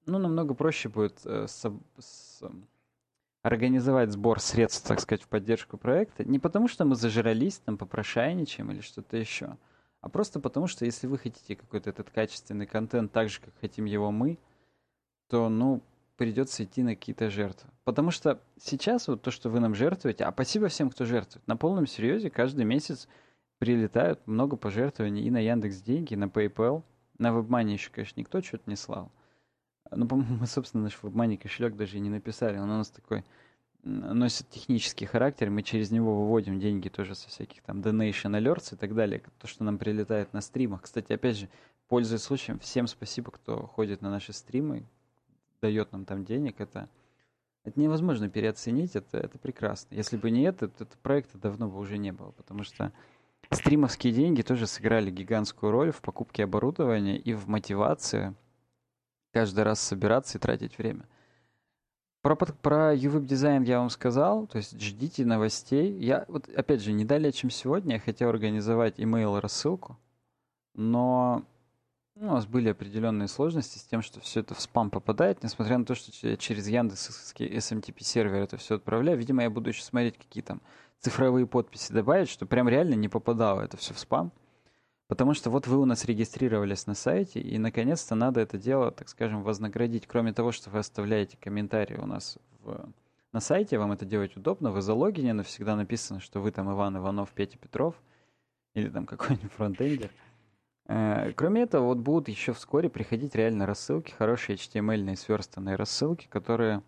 ну, 0.07 0.19
намного 0.19 0.55
проще 0.55 0.89
будет 0.89 1.21
э, 1.25 1.47
с, 1.49 1.71
с, 1.99 2.43
организовать 3.43 4.11
сбор 4.11 4.41
средств, 4.41 4.87
так 4.87 5.01
сказать, 5.01 5.23
в 5.23 5.29
поддержку 5.29 5.77
проекта. 5.77 6.25
Не 6.25 6.39
потому, 6.39 6.69
что 6.69 6.85
мы 6.85 6.95
зажрались, 6.95 7.59
там, 7.59 7.77
попрошайничаем 7.77 8.71
или 8.71 8.81
что-то 8.81 9.17
еще, 9.17 9.57
а 10.05 10.11
просто 10.11 10.39
потому, 10.39 10.67
что 10.67 10.85
если 10.85 11.07
вы 11.07 11.17
хотите 11.17 11.57
какой-то 11.57 11.89
этот 11.89 12.11
качественный 12.11 12.67
контент 12.67 13.11
так 13.11 13.31
же, 13.31 13.41
как 13.41 13.55
хотим 13.59 13.87
его 13.87 14.11
мы, 14.11 14.39
то, 15.31 15.49
ну, 15.49 15.83
придется 16.19 16.65
идти 16.65 16.83
на 16.83 16.95
какие-то 16.95 17.31
жертвы. 17.31 17.71
Потому 17.85 18.11
что 18.11 18.39
сейчас 18.61 19.09
вот 19.09 19.23
то, 19.23 19.31
что 19.31 19.49
вы 19.49 19.61
нам 19.61 19.75
жертвуете, 19.75 20.25
а 20.25 20.33
спасибо 20.33 20.69
всем, 20.69 20.91
кто 20.91 21.07
жертвует. 21.07 21.49
На 21.49 21.57
полном 21.57 21.87
серьезе 21.87 22.29
каждый 22.29 22.67
месяц 22.67 23.09
прилетают 23.59 24.21
много 24.27 24.57
пожертвований 24.57 25.23
и 25.23 25.31
на 25.31 25.39
Яндекс 25.39 25.81
деньги, 25.81 26.13
и 26.13 26.17
на 26.17 26.27
PayPal. 26.27 26.83
На 27.17 27.29
WebMoney 27.29 27.73
еще, 27.73 27.89
конечно, 27.91 28.21
никто 28.21 28.43
что-то 28.43 28.69
не 28.69 28.77
слал. 28.77 29.11
Ну, 29.91 30.07
по-моему, 30.07 30.37
мы, 30.37 30.47
собственно, 30.47 30.83
наш 30.83 30.99
WebMoney 31.01 31.39
кошелек 31.39 31.77
даже 31.77 31.97
и 31.97 32.01
не 32.01 32.11
написали. 32.11 32.59
Он 32.59 32.71
у 32.71 32.77
нас 32.77 32.91
такой 32.91 33.25
носит 33.85 34.49
технический 34.49 35.07
характер, 35.07 35.51
мы 35.51 35.63
через 35.63 35.91
него 35.91 36.23
выводим 36.23 36.59
деньги 36.59 36.89
тоже 36.89 37.15
со 37.15 37.29
всяких 37.29 37.63
там 37.63 37.81
donation 37.81 38.39
alerts 38.39 38.75
и 38.75 38.77
так 38.77 38.95
далее, 38.95 39.23
то, 39.39 39.47
что 39.47 39.65
нам 39.65 39.79
прилетает 39.79 40.33
на 40.33 40.41
стримах. 40.41 40.83
Кстати, 40.83 41.13
опять 41.13 41.37
же, 41.37 41.49
пользуясь 41.89 42.23
случаем, 42.23 42.59
всем 42.59 42.87
спасибо, 42.87 43.31
кто 43.31 43.67
ходит 43.67 44.01
на 44.01 44.11
наши 44.11 44.33
стримы, 44.33 44.85
дает 45.61 45.93
нам 45.93 46.05
там 46.05 46.25
денег, 46.25 46.61
это, 46.61 46.89
это 47.65 47.79
невозможно 47.79 48.29
переоценить, 48.29 48.97
это, 48.97 49.19
это 49.19 49.39
прекрасно. 49.39 49.95
Если 49.95 50.17
бы 50.17 50.31
не 50.31 50.43
это, 50.43 50.69
то 50.69 50.85
этого 50.85 50.99
проекта 51.03 51.39
давно 51.39 51.69
бы 51.69 51.79
уже 51.79 51.99
не 51.99 52.13
было, 52.13 52.31
потому 52.31 52.65
что 52.65 52.93
стримовские 53.51 54.13
деньги 54.13 54.43
тоже 54.43 54.67
сыграли 54.67 55.11
гигантскую 55.11 55.71
роль 55.71 55.93
в 55.93 56.01
покупке 56.01 56.45
оборудования 56.45 57.19
и 57.19 57.35
в 57.35 57.49
мотивации 57.49 58.35
каждый 59.33 59.65
раз 59.65 59.81
собираться 59.81 60.39
и 60.39 60.41
тратить 60.41 60.79
время. 60.79 61.07
Про, 62.25 62.37
про 62.37 62.95
UWeb 62.95 63.27
дизайн 63.27 63.65
я 63.65 63.81
вам 63.81 63.91
сказал, 63.91 64.47
то 64.47 64.57
есть 64.57 64.81
ждите 64.81 65.27
новостей. 65.27 65.93
Я 65.93 66.25
вот 66.29 66.49
опять 66.49 66.81
же 66.81 66.93
не 66.93 67.05
далее, 67.05 67.33
чем 67.33 67.51
сегодня, 67.51 67.97
я 67.97 68.01
хотел 68.01 68.31
организовать 68.31 68.99
email 68.99 69.41
рассылку, 69.41 69.99
но 70.73 71.43
ну, 72.17 72.29
у 72.29 72.33
нас 72.33 72.47
были 72.47 72.71
определенные 72.71 73.29
сложности 73.29 73.77
с 73.77 73.83
тем, 73.83 74.01
что 74.01 74.21
все 74.21 74.41
это 74.41 74.55
в 74.55 74.61
спам 74.63 74.89
попадает, 74.89 75.43
несмотря 75.43 75.77
на 75.77 75.85
то, 75.85 75.95
что 75.95 76.13
через 76.39 76.67
Яндекс 76.67 77.35
SMTP 77.37 78.03
сервер 78.03 78.41
это 78.45 78.57
все 78.57 78.77
отправляю. 78.77 79.19
Видимо, 79.19 79.43
я 79.43 79.51
буду 79.51 79.69
еще 79.69 79.83
смотреть, 79.83 80.17
какие 80.17 80.43
там 80.43 80.63
цифровые 81.01 81.47
подписи 81.47 81.93
добавить, 81.93 82.31
что 82.31 82.47
прям 82.47 82.71
реально 82.71 82.95
не 82.95 83.11
попадало 83.11 83.61
это 83.61 83.77
все 83.77 83.93
в 83.93 83.99
спам. 83.99 84.33
Потому 85.07 85.35
что 85.35 85.51
вот 85.51 85.67
вы 85.67 85.79
у 85.79 85.85
нас 85.85 86.05
регистрировались 86.07 86.87
на 86.87 86.95
сайте, 86.95 87.41
и 87.41 87.59
наконец-то 87.59 88.15
надо 88.15 88.41
это 88.41 88.57
дело, 88.57 88.91
так 88.91 89.09
скажем, 89.09 89.43
вознаградить. 89.43 90.07
Кроме 90.07 90.33
того, 90.33 90.51
что 90.51 90.71
вы 90.71 90.79
оставляете 90.79 91.37
комментарии 91.37 91.97
у 91.97 92.07
нас 92.07 92.39
в, 92.63 92.89
на 93.33 93.41
сайте, 93.41 93.79
вам 93.79 93.93
это 93.93 94.07
делать 94.07 94.37
удобно, 94.37 94.71
вы 94.71 94.81
залогинены, 94.81 95.43
всегда 95.43 95.77
написано, 95.77 96.21
что 96.21 96.41
вы 96.41 96.53
там 96.53 96.73
Иван 96.73 96.97
Иванов, 96.97 97.33
Петя 97.33 97.59
Петров, 97.59 97.95
или 98.75 98.89
там 98.89 99.05
какой-нибудь 99.07 99.53
фронтендер. 99.53 100.11
Э, 100.87 101.33
кроме 101.33 101.63
этого, 101.63 101.87
вот 101.87 101.99
будут 101.99 102.29
еще 102.29 102.53
вскоре 102.53 102.89
приходить 102.89 103.35
реально 103.35 103.67
рассылки, 103.67 104.13
хорошие 104.13 104.57
HTML-ные 104.57 105.17
сверстанные 105.17 105.77
рассылки, 105.77 106.29
которые 106.29 106.83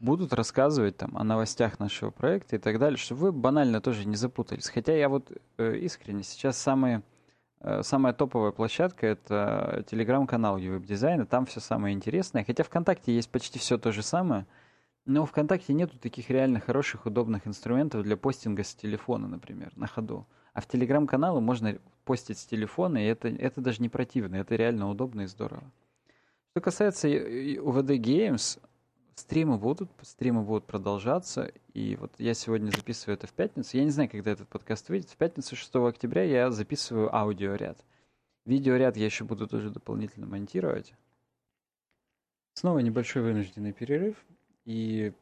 будут 0.00 0.32
рассказывать 0.32 0.96
там 0.96 1.16
о 1.16 1.24
новостях 1.24 1.78
нашего 1.78 2.10
проекта 2.10 2.56
и 2.56 2.58
так 2.58 2.78
далее, 2.78 2.96
чтобы 2.96 3.20
вы 3.20 3.32
банально 3.32 3.80
тоже 3.80 4.06
не 4.06 4.16
запутались. 4.16 4.68
Хотя 4.68 4.96
я 4.96 5.08
вот 5.08 5.30
э, 5.58 5.76
искренне 5.76 6.22
сейчас 6.22 6.58
самые, 6.58 7.02
самая 7.82 8.12
топовая 8.12 8.50
площадка 8.50 9.06
это 9.06 9.84
телеграм-канал 9.88 10.58
веб-дизайна, 10.58 11.26
там 11.26 11.46
все 11.46 11.60
самое 11.60 11.94
интересное. 11.94 12.44
Хотя 12.44 12.64
ВКонтакте 12.64 13.14
есть 13.14 13.30
почти 13.30 13.58
все 13.58 13.78
то 13.78 13.92
же 13.92 14.02
самое, 14.02 14.46
но 15.08 15.24
ВКонтакте 15.24 15.72
нету 15.72 15.96
таких 15.98 16.30
реально 16.30 16.60
хороших, 16.60 17.06
удобных 17.06 17.46
инструментов 17.46 18.02
для 18.02 18.16
постинга 18.16 18.62
с 18.62 18.74
телефона, 18.74 19.26
например, 19.26 19.72
на 19.74 19.86
ходу. 19.86 20.26
А 20.52 20.60
в 20.60 20.66
телеграм-каналы 20.66 21.40
можно 21.40 21.78
постить 22.04 22.38
с 22.38 22.44
телефона, 22.44 22.98
и 22.98 23.06
это, 23.06 23.28
это 23.28 23.60
даже 23.60 23.80
не 23.80 23.88
противно, 23.88 24.36
это 24.36 24.56
реально 24.56 24.90
удобно 24.90 25.22
и 25.22 25.26
здорово. 25.26 25.62
Что 26.50 26.60
касается 26.60 27.08
UVD 27.08 27.96
Games, 27.98 28.58
стримы 29.18 29.58
будут, 29.58 29.90
стримы 30.02 30.42
будут 30.42 30.64
продолжаться, 30.64 31.52
и 31.74 31.96
вот 31.96 32.12
я 32.18 32.34
сегодня 32.34 32.70
записываю 32.70 33.16
это 33.16 33.26
в 33.26 33.32
пятницу, 33.32 33.76
я 33.76 33.84
не 33.84 33.90
знаю, 33.90 34.08
когда 34.08 34.30
этот 34.30 34.48
подкаст 34.48 34.88
выйдет, 34.88 35.10
в 35.10 35.16
пятницу 35.16 35.56
6 35.56 35.74
октября 35.76 36.22
я 36.22 36.50
записываю 36.50 37.14
аудиоряд. 37.14 37.84
Видеоряд 38.44 38.96
я 38.96 39.04
еще 39.04 39.24
буду 39.24 39.46
тоже 39.46 39.70
дополнительно 39.70 40.26
монтировать. 40.26 40.94
Снова 42.54 42.78
небольшой 42.78 43.22
вынужденный 43.22 43.72
перерыв, 43.72 44.16
и 44.64 45.12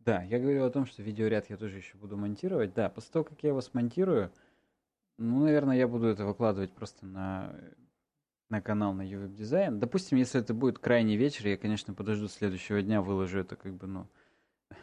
да, 0.00 0.22
я 0.22 0.38
говорил 0.40 0.64
о 0.64 0.70
том, 0.70 0.86
что 0.86 1.02
видеоряд 1.02 1.48
я 1.50 1.56
тоже 1.56 1.76
еще 1.76 1.96
буду 1.96 2.16
монтировать. 2.16 2.74
Да, 2.74 2.88
после 2.88 3.12
того, 3.12 3.24
как 3.24 3.42
я 3.42 3.50
его 3.50 3.60
смонтирую, 3.60 4.32
ну, 5.18 5.44
наверное, 5.44 5.76
я 5.76 5.86
буду 5.86 6.06
это 6.06 6.24
выкладывать 6.24 6.72
просто 6.72 7.06
на, 7.06 7.54
на 8.52 8.60
канал 8.60 8.92
на 8.92 9.02
UWeb 9.02 9.34
Design. 9.34 9.78
Допустим, 9.78 10.18
если 10.18 10.40
это 10.40 10.52
будет 10.52 10.78
крайний 10.78 11.16
вечер, 11.16 11.48
я, 11.48 11.56
конечно, 11.56 11.94
подожду 11.94 12.28
следующего 12.28 12.82
дня, 12.82 13.00
выложу 13.00 13.40
это 13.40 13.56
как 13.56 13.72
бы, 13.72 13.86
ну, 13.86 14.06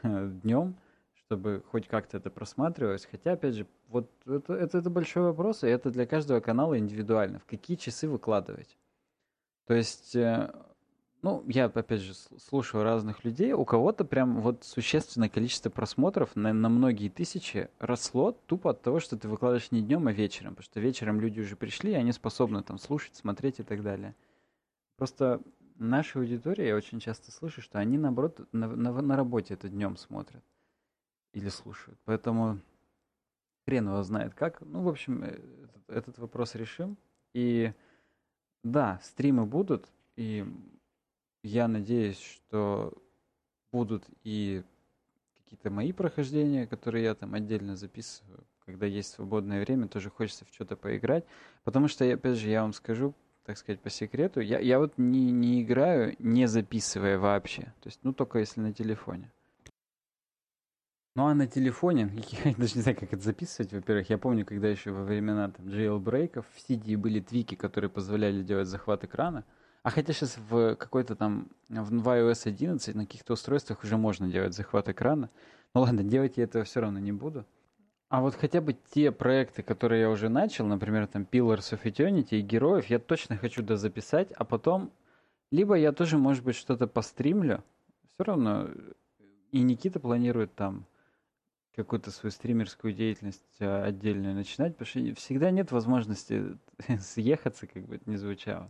днем, 0.43 0.75
чтобы 1.13 1.63
хоть 1.69 1.87
как-то 1.87 2.17
это 2.17 2.31
просматривалось. 2.31 3.05
Хотя, 3.05 3.33
опять 3.33 3.53
же, 3.53 3.67
вот 3.87 4.11
это, 4.25 4.55
это, 4.55 4.79
это 4.79 4.89
большой 4.89 5.23
вопрос, 5.23 5.63
и 5.63 5.67
это 5.67 5.91
для 5.91 6.07
каждого 6.07 6.39
канала 6.39 6.79
индивидуально. 6.79 7.37
В 7.39 7.45
какие 7.45 7.77
часы 7.77 8.09
выкладывать? 8.09 8.75
То 9.67 9.75
есть 9.75 10.15
э, 10.15 10.51
ну, 11.21 11.43
я, 11.47 11.65
опять 11.65 12.01
же, 12.01 12.13
слушаю 12.13 12.83
разных 12.83 13.23
людей. 13.25 13.53
У 13.53 13.65
кого-то 13.65 14.05
прям 14.05 14.39
вот 14.41 14.63
существенное 14.63 15.29
количество 15.29 15.69
просмотров 15.69 16.35
на, 16.35 16.53
на 16.53 16.69
многие 16.69 17.09
тысячи 17.09 17.69
росло 17.79 18.31
тупо 18.31 18.71
от 18.71 18.81
того, 18.81 18.99
что 18.99 19.17
ты 19.17 19.27
выкладываешь 19.27 19.71
не 19.71 19.81
днем, 19.81 20.07
а 20.07 20.13
вечером. 20.13 20.55
Потому 20.55 20.65
что 20.65 20.79
вечером 20.79 21.19
люди 21.19 21.41
уже 21.41 21.55
пришли, 21.55 21.91
и 21.91 21.95
они 21.95 22.11
способны 22.13 22.63
там 22.63 22.77
слушать, 22.77 23.15
смотреть 23.15 23.59
и 23.59 23.63
так 23.63 23.83
далее. 23.83 24.15
Просто 24.95 25.41
наша 25.75 26.19
аудитория, 26.19 26.69
я 26.69 26.75
очень 26.75 26.99
часто 26.99 27.31
слышу, 27.31 27.61
что 27.61 27.79
они, 27.79 27.97
наоборот, 27.97 28.47
на, 28.53 28.67
на, 28.67 29.01
на 29.01 29.15
работе 29.15 29.55
это 29.55 29.67
днем 29.67 29.97
смотрят 29.97 30.43
или 31.33 31.49
слушают. 31.49 31.99
Поэтому 32.05 32.59
хрен 33.65 33.87
его 33.87 34.03
знает 34.03 34.33
как. 34.33 34.61
Ну, 34.61 34.83
в 34.83 34.87
общем, 34.89 35.23
э, 35.23 35.39
этот, 35.63 35.89
этот 35.89 36.19
вопрос 36.19 36.55
решим. 36.55 36.97
И 37.33 37.73
да, 38.63 38.99
стримы 39.03 39.45
будут, 39.45 39.87
и 40.15 40.45
я 41.43 41.67
надеюсь, 41.67 42.19
что 42.19 42.93
будут 43.71 44.03
и 44.23 44.63
какие-то 45.43 45.69
мои 45.71 45.91
прохождения, 45.91 46.67
которые 46.67 47.05
я 47.05 47.15
там 47.15 47.33
отдельно 47.33 47.75
записываю, 47.75 48.43
когда 48.65 48.85
есть 48.85 49.11
свободное 49.11 49.61
время, 49.61 49.87
тоже 49.87 50.09
хочется 50.09 50.45
в 50.45 50.53
что-то 50.53 50.75
поиграть. 50.75 51.25
Потому 51.63 51.87
что, 51.87 52.11
опять 52.11 52.37
же, 52.37 52.49
я 52.49 52.61
вам 52.61 52.73
скажу, 52.73 53.13
так 53.45 53.57
сказать, 53.57 53.79
по 53.81 53.89
секрету, 53.89 54.41
я, 54.41 54.59
я 54.59 54.77
вот 54.77 54.93
не, 54.97 55.31
не 55.31 55.63
играю, 55.63 56.15
не 56.19 56.47
записывая 56.47 57.17
вообще. 57.17 57.63
То 57.81 57.87
есть, 57.87 57.99
ну, 58.03 58.13
только 58.13 58.39
если 58.39 58.59
на 58.61 58.73
телефоне. 58.73 59.31
Ну, 61.15 61.25
а 61.25 61.33
на 61.33 61.47
телефоне, 61.47 62.11
я 62.45 62.53
даже 62.55 62.75
не 62.75 62.81
знаю, 62.81 62.97
как 62.97 63.11
это 63.11 63.21
записывать, 63.21 63.73
во-первых. 63.73 64.09
Я 64.09 64.17
помню, 64.17 64.45
когда 64.45 64.67
еще 64.67 64.91
во 64.91 65.03
времена 65.03 65.49
там 65.49 65.67
jailbreakов 65.67 66.45
в 66.53 66.69
CD 66.69 66.95
были 66.95 67.19
твики, 67.19 67.55
которые 67.55 67.89
позволяли 67.89 68.43
делать 68.43 68.67
захват 68.67 69.03
экрана. 69.03 69.43
А 69.81 69.91
хотя 69.91 70.11
сейчас 70.11 70.37
в 70.49 70.75
какой-то 70.75 71.15
там, 71.15 71.47
в 71.69 72.07
iOS 72.07 72.47
11 72.47 72.95
на 72.95 73.05
каких-то 73.05 73.33
устройствах 73.33 73.83
уже 73.83 73.97
можно 73.97 74.27
делать 74.27 74.53
захват 74.53 74.89
экрана. 74.89 75.29
Ну 75.73 75.81
ладно, 75.81 76.03
делать 76.03 76.37
я 76.37 76.43
этого 76.43 76.65
все 76.65 76.81
равно 76.81 76.99
не 76.99 77.13
буду. 77.13 77.45
А 78.09 78.21
вот 78.21 78.35
хотя 78.35 78.59
бы 78.59 78.75
те 78.91 79.11
проекты, 79.11 79.63
которые 79.63 80.01
я 80.01 80.09
уже 80.09 80.29
начал, 80.29 80.65
например, 80.65 81.07
там 81.07 81.27
Pillars 81.31 81.71
of 81.71 81.83
Eternity 81.83 82.39
и 82.39 82.41
Героев, 82.41 82.87
я 82.87 82.99
точно 82.99 83.37
хочу 83.37 83.61
дозаписать, 83.61 84.31
а 84.31 84.43
потом 84.43 84.91
либо 85.51 85.75
я 85.75 85.91
тоже, 85.91 86.17
может 86.17 86.43
быть, 86.43 86.55
что-то 86.55 86.87
постримлю, 86.87 87.63
все 88.13 88.23
равно 88.23 88.67
и 89.51 89.61
Никита 89.61 89.99
планирует 89.99 90.53
там 90.55 90.85
какую-то 91.75 92.11
свою 92.11 92.31
стримерскую 92.31 92.93
деятельность 92.93 93.43
а, 93.59 93.85
отдельную 93.85 94.35
начинать, 94.35 94.75
потому 94.75 94.87
что 94.87 95.21
всегда 95.21 95.51
нет 95.51 95.71
возможности 95.71 96.57
съехаться, 96.99 97.67
как 97.67 97.83
бы 97.85 97.95
это 97.95 98.09
ни 98.09 98.15
звучало 98.15 98.69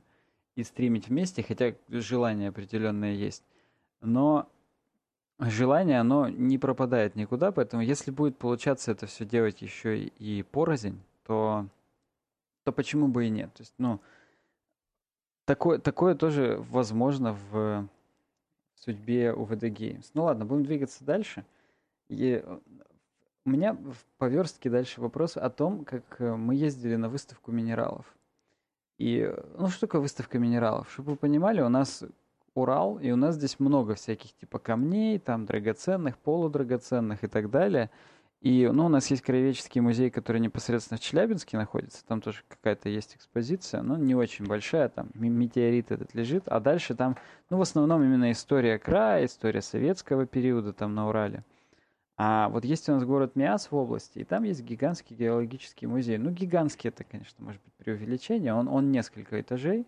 и 0.60 0.64
стримить 0.64 1.08
вместе, 1.08 1.42
хотя 1.42 1.74
желание 1.88 2.50
определенное 2.50 3.14
есть. 3.14 3.44
Но 4.02 4.50
желание, 5.40 6.00
оно 6.00 6.28
не 6.28 6.58
пропадает 6.58 7.16
никуда, 7.16 7.52
поэтому 7.52 7.82
если 7.82 8.12
будет 8.12 8.38
получаться 8.38 8.92
это 8.92 9.08
все 9.08 9.26
делать 9.26 9.62
еще 9.62 10.04
и 10.04 10.44
порознь, 10.44 11.00
то, 11.26 11.66
то 12.64 12.74
почему 12.74 13.08
бы 13.08 13.28
и 13.28 13.30
нет? 13.30 13.54
То 13.54 13.62
есть, 13.62 13.74
ну, 13.78 14.02
такое, 15.46 15.80
такое 15.80 16.16
тоже 16.16 16.58
возможно 16.70 17.38
в 17.52 17.88
судьбе 18.76 19.32
UVD 19.32 19.70
Games. 19.70 20.12
Ну 20.14 20.24
ладно, 20.24 20.46
будем 20.46 20.66
двигаться 20.66 21.06
дальше. 21.06 21.46
И 22.10 22.44
у 23.46 23.50
меня 23.50 23.74
в 23.74 24.06
поверстке 24.18 24.70
дальше 24.70 25.00
вопрос 25.00 25.38
о 25.38 25.50
том, 25.50 25.86
как 25.86 26.20
мы 26.20 26.56
ездили 26.56 26.96
на 26.96 27.08
выставку 27.08 27.52
минералов. 27.52 28.06
И, 29.00 29.34
ну, 29.58 29.70
что 29.70 29.88
такое 29.88 30.02
выставка 30.02 30.38
минералов? 30.40 30.92
Чтобы 30.92 31.12
вы 31.12 31.18
понимали, 31.18 31.62
у 31.62 31.70
нас 31.70 32.04
Урал, 32.54 33.00
и 33.00 33.10
у 33.12 33.16
нас 33.16 33.36
здесь 33.36 33.58
много 33.60 33.96
всяких 33.96 34.34
типа 34.34 34.60
камней, 34.60 35.20
там 35.20 35.46
драгоценных, 35.46 36.18
полудрагоценных 36.18 37.24
и 37.24 37.28
так 37.28 37.50
далее. 37.50 37.90
И, 38.42 38.70
ну, 38.72 38.86
у 38.86 38.90
нас 38.90 39.08
есть 39.08 39.22
краеведческий 39.22 39.82
музей, 39.82 40.10
который 40.10 40.42
непосредственно 40.42 40.98
в 40.98 41.02
Челябинске 41.02 41.58
находится, 41.58 42.06
там 42.06 42.22
тоже 42.22 42.40
какая-то 42.48 42.88
есть 42.88 43.16
экспозиция, 43.16 43.82
но 43.82 43.98
не 43.98 44.16
очень 44.16 44.46
большая, 44.46 44.88
там 44.88 45.10
метеорит 45.14 45.92
этот 45.92 46.14
лежит, 46.14 46.48
а 46.48 46.62
дальше 46.62 46.96
там, 46.96 47.18
ну, 47.50 47.58
в 47.58 47.62
основном 47.62 48.02
именно 48.04 48.32
история 48.32 48.80
края, 48.80 49.26
история 49.26 49.62
советского 49.62 50.26
периода 50.26 50.72
там 50.72 50.96
на 50.96 51.10
Урале. 51.10 51.44
А 52.22 52.50
вот 52.50 52.66
есть 52.66 52.90
у 52.90 52.92
нас 52.92 53.06
город 53.06 53.38
Миас 53.38 53.72
в 53.72 53.76
области, 53.78 54.20
и 54.20 54.26
там 54.26 54.44
есть 54.44 54.62
гигантский 54.62 55.16
геологический 55.16 55.88
музей. 55.88 56.18
Ну, 56.18 56.32
гигантский 56.32 56.90
это, 56.90 57.06
конечно, 57.06 57.42
может 57.42 57.62
быть 57.64 57.74
преувеличение. 57.76 58.54
Он, 58.54 58.68
он 58.68 58.92
несколько 58.92 59.40
этажей, 59.40 59.88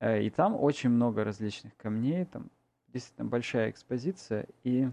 э, 0.00 0.24
и 0.24 0.30
там 0.30 0.56
очень 0.56 0.90
много 0.90 1.22
различных 1.22 1.76
камней, 1.76 2.24
там 2.24 2.50
действительно 2.88 3.28
большая 3.28 3.70
экспозиция. 3.70 4.48
И 4.64 4.88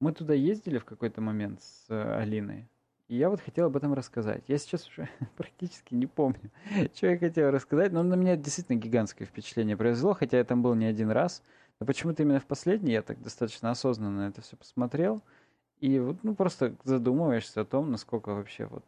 мы 0.00 0.12
туда 0.12 0.34
ездили 0.34 0.76
в 0.76 0.84
какой-то 0.84 1.22
момент 1.22 1.62
с 1.62 1.86
э, 1.88 2.18
Алиной. 2.18 2.68
И 3.08 3.16
я 3.16 3.30
вот 3.30 3.40
хотел 3.40 3.68
об 3.68 3.76
этом 3.78 3.94
рассказать. 3.94 4.44
Я 4.48 4.58
сейчас 4.58 4.86
уже 4.86 5.08
практически 5.38 5.94
не 5.94 6.06
помню, 6.06 6.50
что 6.94 7.06
я 7.06 7.16
хотел 7.16 7.50
рассказать, 7.50 7.90
но 7.90 8.02
на 8.02 8.16
меня 8.16 8.36
действительно 8.36 8.76
гигантское 8.76 9.26
впечатление 9.26 9.78
произвело, 9.78 10.12
хотя 10.12 10.36
я 10.36 10.44
там 10.44 10.60
был 10.60 10.74
не 10.74 10.84
один 10.84 11.10
раз. 11.10 11.42
Но 11.80 11.86
почему-то 11.86 12.22
именно 12.22 12.38
в 12.38 12.44
последний 12.44 12.92
я 12.92 13.00
так 13.00 13.22
достаточно 13.22 13.70
осознанно 13.70 14.28
это 14.28 14.42
все 14.42 14.58
посмотрел– 14.58 15.22
и 15.80 15.98
вот, 15.98 16.22
ну, 16.22 16.34
просто 16.34 16.76
задумываешься 16.84 17.62
о 17.62 17.64
том, 17.64 17.90
насколько 17.90 18.34
вообще 18.34 18.66
вот 18.66 18.84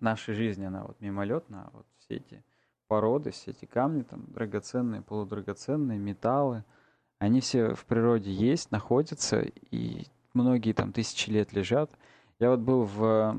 наша 0.00 0.34
жизнь, 0.34 0.64
она 0.64 0.82
вот 0.84 1.00
мимолетна, 1.00 1.64
а 1.66 1.70
вот 1.72 1.86
все 1.98 2.16
эти 2.16 2.44
породы, 2.88 3.30
все 3.30 3.52
эти 3.52 3.64
камни, 3.64 4.02
там, 4.02 4.24
драгоценные, 4.32 5.02
полудрагоценные, 5.02 5.98
металлы, 5.98 6.64
они 7.18 7.40
все 7.40 7.74
в 7.74 7.84
природе 7.86 8.32
есть, 8.32 8.72
находятся, 8.72 9.42
и 9.70 10.04
многие 10.34 10.72
там 10.72 10.92
тысячи 10.92 11.30
лет 11.30 11.52
лежат. 11.52 11.90
Я 12.40 12.50
вот 12.50 12.60
был 12.60 12.82
в, 12.82 13.36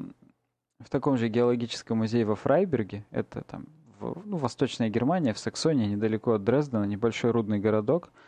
в 0.80 0.90
таком 0.90 1.18
же 1.18 1.28
геологическом 1.28 1.98
музее 1.98 2.26
во 2.26 2.36
Фрайберге, 2.36 3.06
это 3.12 3.44
там 3.44 3.68
в, 4.00 4.22
ну, 4.26 4.38
Восточная 4.38 4.90
Германия, 4.90 5.34
в 5.34 5.40
Саксонии, 5.40 5.88
недалеко 5.88 6.34
от 6.34 6.44
Дрездена, 6.46 6.86
небольшой 6.86 7.32
рудный 7.32 7.60
городок– 7.60 8.12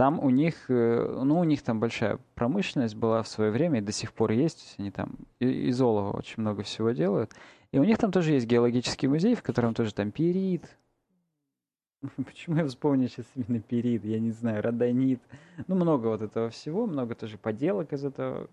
там 0.00 0.18
у 0.18 0.30
них, 0.30 0.54
э, 0.70 1.20
ну, 1.22 1.40
у 1.40 1.44
них 1.44 1.60
там 1.60 1.78
большая 1.78 2.18
промышленность 2.34 2.94
была 2.94 3.22
в 3.22 3.28
свое 3.28 3.50
время 3.50 3.80
и 3.80 3.82
до 3.82 3.92
сих 3.92 4.14
пор 4.14 4.30
есть. 4.30 4.76
Они 4.78 4.90
там 4.90 5.10
из 5.40 5.78
олова 5.78 6.16
очень 6.16 6.40
много 6.40 6.62
всего 6.62 6.92
делают. 6.92 7.34
И 7.70 7.78
у 7.78 7.84
них 7.84 7.98
там 7.98 8.10
тоже 8.10 8.32
есть 8.32 8.46
геологический 8.46 9.08
музей, 9.08 9.34
в 9.34 9.42
котором 9.42 9.74
тоже 9.74 9.92
там 9.92 10.10
перит. 10.10 10.64
Почему 12.16 12.56
я 12.56 12.66
вспомнил 12.66 13.08
сейчас 13.08 13.26
именно 13.34 13.60
перит? 13.60 14.06
Я 14.06 14.20
не 14.20 14.30
знаю, 14.30 14.62
родонит. 14.62 15.20
Ну, 15.66 15.74
много 15.74 16.06
вот 16.06 16.22
этого 16.22 16.48
всего, 16.48 16.86
много 16.86 17.14
тоже 17.14 17.36
поделок 17.36 17.92
из 17.92 18.02
этого. 18.02 18.48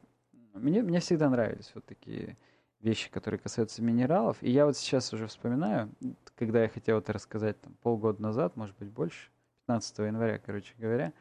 Мне, 0.53 0.81
мне 0.81 0.99
всегда 0.99 1.29
нравились 1.29 1.71
вот 1.73 1.85
такие 1.85 2.35
вещи, 2.81 3.09
которые 3.09 3.39
касаются 3.39 3.81
минералов. 3.81 4.35
И 4.41 4.51
я 4.51 4.65
вот 4.65 4.75
сейчас 4.75 5.13
уже 5.13 5.27
вспоминаю, 5.27 5.89
когда 6.35 6.63
я 6.63 6.67
хотел 6.67 6.97
это 6.97 7.13
рассказать 7.13 7.57
там, 7.61 7.73
полгода 7.81 8.21
назад, 8.21 8.57
может 8.57 8.77
быть 8.77 8.89
больше, 8.89 9.29
15 9.67 9.99
января, 9.99 10.39
короче 10.39 10.73
говоря, 10.77 11.13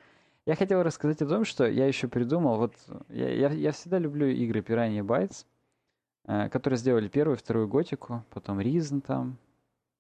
я 0.47 0.55
хотел 0.55 0.83
рассказать 0.83 1.21
о 1.23 1.27
том, 1.27 1.45
что 1.45 1.67
я 1.67 1.87
еще 1.87 2.07
придумал, 2.09 2.57
вот 2.57 2.75
я, 3.09 3.29
я, 3.29 3.51
я 3.51 3.73
всегда 3.73 3.99
люблю 3.99 4.29
игры 4.29 4.61
Piranha 4.61 5.01
Bytes, 5.01 5.45
э, 6.27 6.49
которые 6.49 6.79
сделали 6.79 7.09
первую, 7.09 7.37
вторую 7.37 7.67
готику, 7.67 8.25
потом 8.31 8.61
Reason 8.61 9.01
там, 9.01 9.39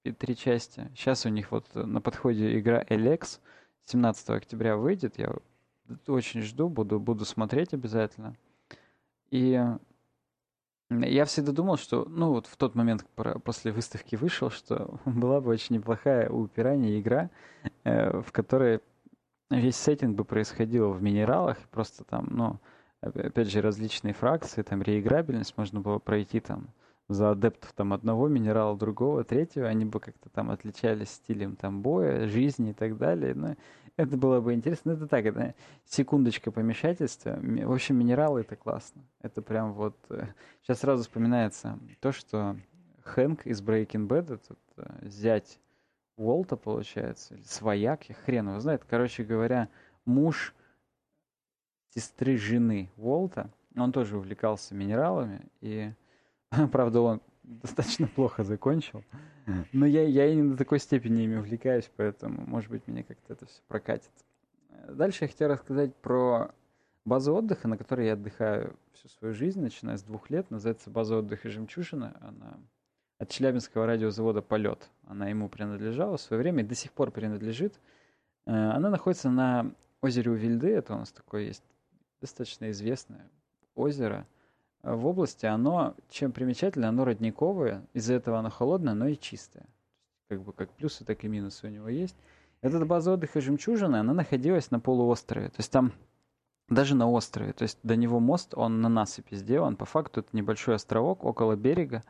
и 0.05 0.13
три 0.13 0.37
части. 0.37 0.89
Сейчас 0.95 1.27
у 1.27 1.31
них 1.31 1.51
вот 1.51 1.75
на 1.75 2.01
подходе 2.01 2.59
игра 2.59 2.83
Elex, 2.85 3.41
17 3.87 4.31
октября 4.31 4.77
выйдет, 4.77 5.19
я 5.19 5.35
очень 6.07 6.43
жду, 6.43 6.69
буду, 6.69 7.01
буду 7.01 7.25
смотреть 7.25 7.75
обязательно. 7.75 8.37
И 9.31 9.61
я 10.91 11.25
всегда 11.25 11.51
думал, 11.51 11.77
что, 11.77 12.05
ну 12.09 12.31
вот 12.31 12.47
в 12.47 12.57
тот 12.57 12.77
момент 12.77 13.05
после 13.43 13.73
выставки 13.73 14.15
вышел, 14.15 14.51
что 14.51 15.01
была 15.05 15.41
бы 15.41 15.51
очень 15.51 15.75
неплохая 15.75 16.31
у 16.31 16.47
Пираньи 16.47 17.01
игра, 17.01 17.31
э, 17.83 18.21
в 18.21 18.31
которой 18.31 18.81
весь 19.51 19.77
сеттинг 19.77 20.17
бы 20.17 20.25
происходил 20.25 20.93
в 20.93 21.03
минералах, 21.03 21.59
просто 21.71 22.05
там, 22.05 22.29
ну, 22.31 22.61
опять 23.01 23.51
же, 23.51 23.61
различные 23.61 24.15
фракции, 24.15 24.63
там, 24.63 24.83
реиграбельность 24.83 25.57
можно 25.57 25.81
было 25.81 25.99
пройти 25.99 26.41
там 26.41 26.69
за 27.09 27.31
адептов 27.31 27.73
там 27.73 27.93
одного 27.93 28.29
минерала, 28.29 28.77
другого, 28.77 29.23
третьего, 29.25 29.69
они 29.69 29.85
бы 29.85 30.01
как-то 30.01 30.29
там 30.29 30.51
отличались 30.51 31.11
стилем 31.11 31.57
там 31.57 31.83
боя, 31.83 32.27
жизни 32.27 32.71
и 32.71 32.75
так 32.75 32.99
далее. 32.99 33.35
Ну, 33.35 33.57
это 33.97 34.17
было 34.17 34.41
бы 34.41 34.55
интересно. 34.55 34.93
Ну, 34.93 34.99
это 34.99 35.07
так, 35.07 35.25
это 35.25 35.55
секундочка 35.85 36.51
помешательства. 36.51 37.39
В 37.41 37.73
общем, 37.73 37.97
минералы 37.97 38.41
это 38.41 38.57
классно. 38.57 39.03
Это 39.23 39.41
прям 39.41 39.73
вот... 39.73 39.97
Сейчас 40.63 40.79
э, 40.79 40.81
сразу 40.81 41.03
вспоминается 41.05 41.79
то, 42.01 42.13
что 42.13 42.57
Хэнк 43.05 43.47
из 43.47 43.63
Breaking 43.63 44.09
Bad, 44.09 44.35
этот 44.35 44.59
э, 44.77 45.09
зять 45.09 45.61
Волта, 46.17 46.57
получается, 46.57 47.35
или 47.35 47.43
свояк, 47.43 48.09
я 48.09 48.15
хрен 48.15 48.49
его 48.49 48.61
знает. 48.61 48.85
Короче 48.89 49.23
говоря, 49.23 49.69
муж 50.05 50.55
сестры 51.91 52.37
жены 52.37 52.91
Волта, 52.97 53.51
он 53.77 53.93
тоже 53.93 54.17
увлекался 54.17 54.75
минералами, 54.75 55.47
и, 55.61 55.93
правда, 56.73 57.01
он 57.01 57.23
достаточно 57.43 58.07
плохо 58.09 58.45
закончил. 58.45 59.05
Но 59.73 59.87
я, 59.87 60.03
я 60.03 60.27
и 60.27 60.35
не 60.35 60.51
до 60.51 60.57
такой 60.57 60.81
степени 60.81 61.23
ими 61.23 61.37
увлекаюсь, 61.37 61.91
поэтому, 61.97 62.45
может 62.47 62.71
быть, 62.71 62.87
меня 62.89 63.05
как-то 63.05 63.35
это 63.35 63.47
все 63.47 63.61
прокатит. 63.69 64.11
Дальше 64.89 65.25
я 65.25 65.29
хотел 65.29 65.49
рассказать 65.49 65.95
про 65.97 66.51
базу 67.05 67.35
отдыха, 67.35 67.69
на 67.69 67.79
которой 67.79 68.07
я 68.07 68.15
отдыхаю 68.15 68.77
всю 68.93 69.09
свою 69.09 69.35
жизнь, 69.35 69.61
начиная 69.61 69.97
с 69.97 70.03
двух 70.03 70.31
лет. 70.31 70.51
Называется 70.51 70.91
база 70.91 71.19
отдыха 71.19 71.49
«Жемчужина». 71.49 72.17
Она 72.21 72.59
от 73.19 73.29
Челябинского 73.31 73.87
радиозавода 73.87 74.43
«Полет». 74.43 74.91
Она 75.07 75.29
ему 75.29 75.49
принадлежала 75.49 76.17
в 76.17 76.21
свое 76.21 76.43
время 76.43 76.63
и 76.63 76.67
до 76.67 76.75
сих 76.75 76.93
пор 76.93 77.11
принадлежит. 77.11 77.81
Э, 78.47 78.71
она 78.71 78.91
находится 78.91 79.31
на 79.31 79.73
озере 80.03 80.31
Увильды. 80.31 80.71
Это 80.71 80.95
у 80.95 80.99
нас 80.99 81.13
такое 81.13 81.43
есть 81.43 81.65
достаточно 82.21 82.71
известное 82.71 83.31
озеро 83.75 84.27
в 84.83 85.07
области. 85.07 85.47
Оно, 85.47 85.95
чем 86.09 86.33
примечательно, 86.33 86.89
оно 86.89 87.05
родниковое. 87.05 87.87
Из-за 87.93 88.15
этого 88.15 88.39
оно 88.39 88.51
холодное, 88.51 88.95
но 88.95 89.09
и 89.09 89.17
чистое. 89.19 89.67
Как 90.29 90.43
бы 90.43 90.53
как 90.53 90.71
плюсы, 90.73 91.05
так 91.05 91.25
и 91.25 91.29
минусы 91.29 91.67
у 91.67 91.71
него 91.71 91.89
есть. 91.89 92.17
Эта 92.63 92.85
база 92.85 93.13
отдыха 93.13 93.41
«Жемчужина», 93.41 94.01
она 94.01 94.15
находилась 94.15 94.71
на 94.71 94.81
полуострове. 94.81 95.49
То 95.51 95.57
есть 95.59 95.71
там 95.71 95.93
даже 96.69 96.95
на 96.95 97.09
острове. 97.09 97.53
То 97.53 97.63
есть 97.63 97.79
до 97.83 97.97
него 97.97 98.19
мост, 98.19 98.55
он 98.55 98.81
на 98.81 98.89
насыпи 98.89 99.35
сделан. 99.37 99.77
По 99.77 99.85
факту 99.85 100.21
это 100.21 100.31
небольшой 100.33 100.75
островок 100.75 101.25
около 101.25 101.55
берега. 101.55 102.03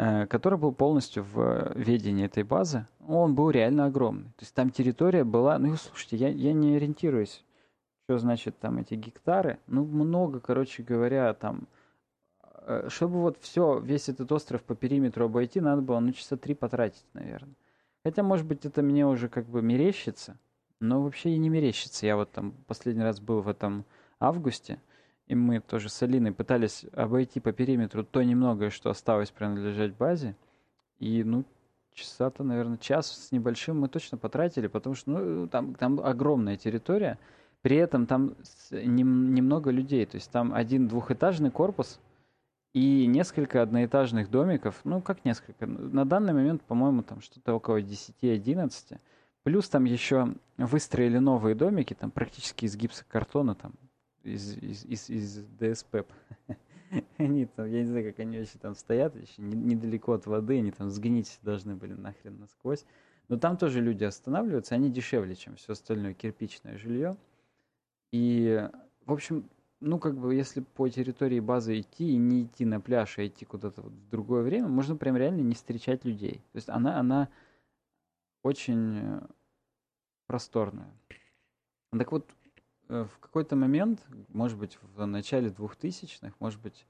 Э, 0.00 0.26
который 0.26 0.58
был 0.58 0.72
полностью 0.72 1.24
в 1.24 1.72
ведении 1.74 2.24
этой 2.24 2.44
базы, 2.44 2.86
он 3.04 3.34
был 3.34 3.50
реально 3.50 3.86
огромный. 3.86 4.26
То 4.36 4.42
есть 4.42 4.54
там 4.54 4.70
территория 4.70 5.24
была, 5.24 5.58
ну 5.58 5.74
слушайте, 5.74 6.16
я, 6.16 6.28
я 6.28 6.52
не 6.52 6.76
ориентируюсь, 6.76 7.44
что 8.04 8.16
значит 8.18 8.56
там 8.60 8.78
эти 8.78 8.94
гектары, 8.94 9.58
ну 9.66 9.84
много, 9.84 10.38
короче 10.38 10.84
говоря, 10.84 11.34
там, 11.34 11.66
э, 12.62 12.86
чтобы 12.88 13.22
вот 13.22 13.38
все, 13.40 13.80
весь 13.80 14.08
этот 14.08 14.30
остров 14.30 14.62
по 14.62 14.76
периметру 14.76 15.24
обойти, 15.24 15.60
надо 15.60 15.82
было 15.82 15.98
ну 15.98 16.12
часа 16.12 16.36
три 16.36 16.54
потратить, 16.54 17.04
наверное. 17.12 17.56
Хотя, 18.04 18.22
может 18.22 18.46
быть, 18.46 18.64
это 18.64 18.82
мне 18.82 19.04
уже 19.04 19.28
как 19.28 19.46
бы 19.46 19.62
мерещится, 19.62 20.36
но 20.78 21.02
вообще 21.02 21.30
и 21.30 21.38
не 21.38 21.48
мерещится. 21.48 22.06
Я 22.06 22.14
вот 22.14 22.30
там 22.30 22.54
последний 22.68 23.02
раз 23.02 23.18
был 23.18 23.40
в 23.40 23.48
этом 23.48 23.84
августе, 24.20 24.78
и 25.28 25.34
мы 25.34 25.60
тоже 25.60 25.90
с 25.90 26.02
Алиной 26.02 26.32
пытались 26.32 26.86
обойти 26.94 27.38
по 27.38 27.52
периметру 27.52 28.02
то 28.02 28.22
немногое, 28.22 28.70
что 28.70 28.90
осталось 28.90 29.30
принадлежать 29.30 29.94
базе. 29.94 30.34
И, 30.98 31.22
ну, 31.22 31.44
часа-то, 31.92 32.42
наверное, 32.42 32.78
час 32.78 33.26
с 33.26 33.32
небольшим 33.32 33.80
мы 33.80 33.88
точно 33.88 34.16
потратили, 34.16 34.66
потому 34.68 34.94
что, 34.94 35.10
ну, 35.10 35.46
там, 35.46 35.74
там 35.74 36.00
огромная 36.00 36.56
территория, 36.56 37.18
при 37.60 37.76
этом 37.76 38.06
там 38.06 38.36
немного 38.70 39.70
людей, 39.70 40.06
то 40.06 40.16
есть 40.16 40.30
там 40.30 40.54
один 40.54 40.88
двухэтажный 40.88 41.50
корпус 41.50 42.00
и 42.72 43.06
несколько 43.06 43.62
одноэтажных 43.62 44.30
домиков, 44.30 44.80
ну, 44.84 45.02
как 45.02 45.24
несколько, 45.24 45.66
на 45.66 46.06
данный 46.06 46.32
момент, 46.32 46.62
по-моему, 46.62 47.02
там 47.02 47.20
что-то 47.20 47.54
около 47.54 47.80
10-11, 47.82 48.98
плюс 49.42 49.68
там 49.68 49.84
еще 49.84 50.34
выстроили 50.56 51.18
новые 51.18 51.54
домики, 51.54 51.94
там 51.94 52.10
практически 52.10 52.64
из 52.64 52.76
гипсокартона, 52.76 53.54
там 53.54 53.72
из, 54.24 54.56
из, 54.56 54.84
из, 54.84 55.10
из 55.10 55.44
ДСП. 55.58 56.06
Они 57.18 57.46
там, 57.46 57.66
я 57.66 57.80
не 57.80 57.86
знаю, 57.86 58.10
как 58.10 58.18
они 58.20 58.38
вообще 58.38 58.58
там 58.58 58.74
стоят, 58.74 59.14
еще 59.14 59.42
недалеко 59.42 60.14
от 60.14 60.24
воды, 60.24 60.58
они 60.58 60.70
там 60.70 60.88
сгнить 60.88 61.38
должны 61.42 61.74
были 61.74 61.92
нахрен 61.92 62.38
насквозь. 62.40 62.86
Но 63.28 63.36
там 63.36 63.58
тоже 63.58 63.82
люди 63.82 64.04
останавливаются, 64.04 64.74
они 64.74 64.90
дешевле, 64.90 65.34
чем 65.34 65.56
все 65.56 65.72
остальное 65.72 66.14
кирпичное 66.14 66.78
жилье. 66.78 67.18
И, 68.10 68.66
в 69.04 69.12
общем, 69.12 69.44
ну, 69.80 69.98
как 69.98 70.16
бы, 70.16 70.34
если 70.34 70.60
по 70.60 70.88
территории 70.88 71.40
базы 71.40 71.80
идти 71.80 72.12
и 72.12 72.16
не 72.16 72.44
идти 72.44 72.64
на 72.64 72.80
пляж, 72.80 73.18
а 73.18 73.26
идти 73.26 73.44
куда-то 73.44 73.82
вот 73.82 73.92
в 73.92 74.08
другое 74.08 74.42
время, 74.42 74.68
можно 74.68 74.96
прям 74.96 75.16
реально 75.16 75.42
не 75.42 75.54
встречать 75.54 76.04
людей. 76.04 76.42
То 76.52 76.56
есть 76.56 76.68
она, 76.68 76.98
она 76.98 77.28
очень 78.42 78.98
э, 78.98 79.20
просторная. 80.26 80.90
Так 81.90 82.12
вот, 82.12 82.28
в 82.88 83.18
какой-то 83.20 83.54
момент, 83.54 84.00
может 84.28 84.58
быть, 84.58 84.78
в 84.96 85.04
начале 85.06 85.50
2000-х, 85.50 86.32
может 86.40 86.60
быть, 86.60 86.86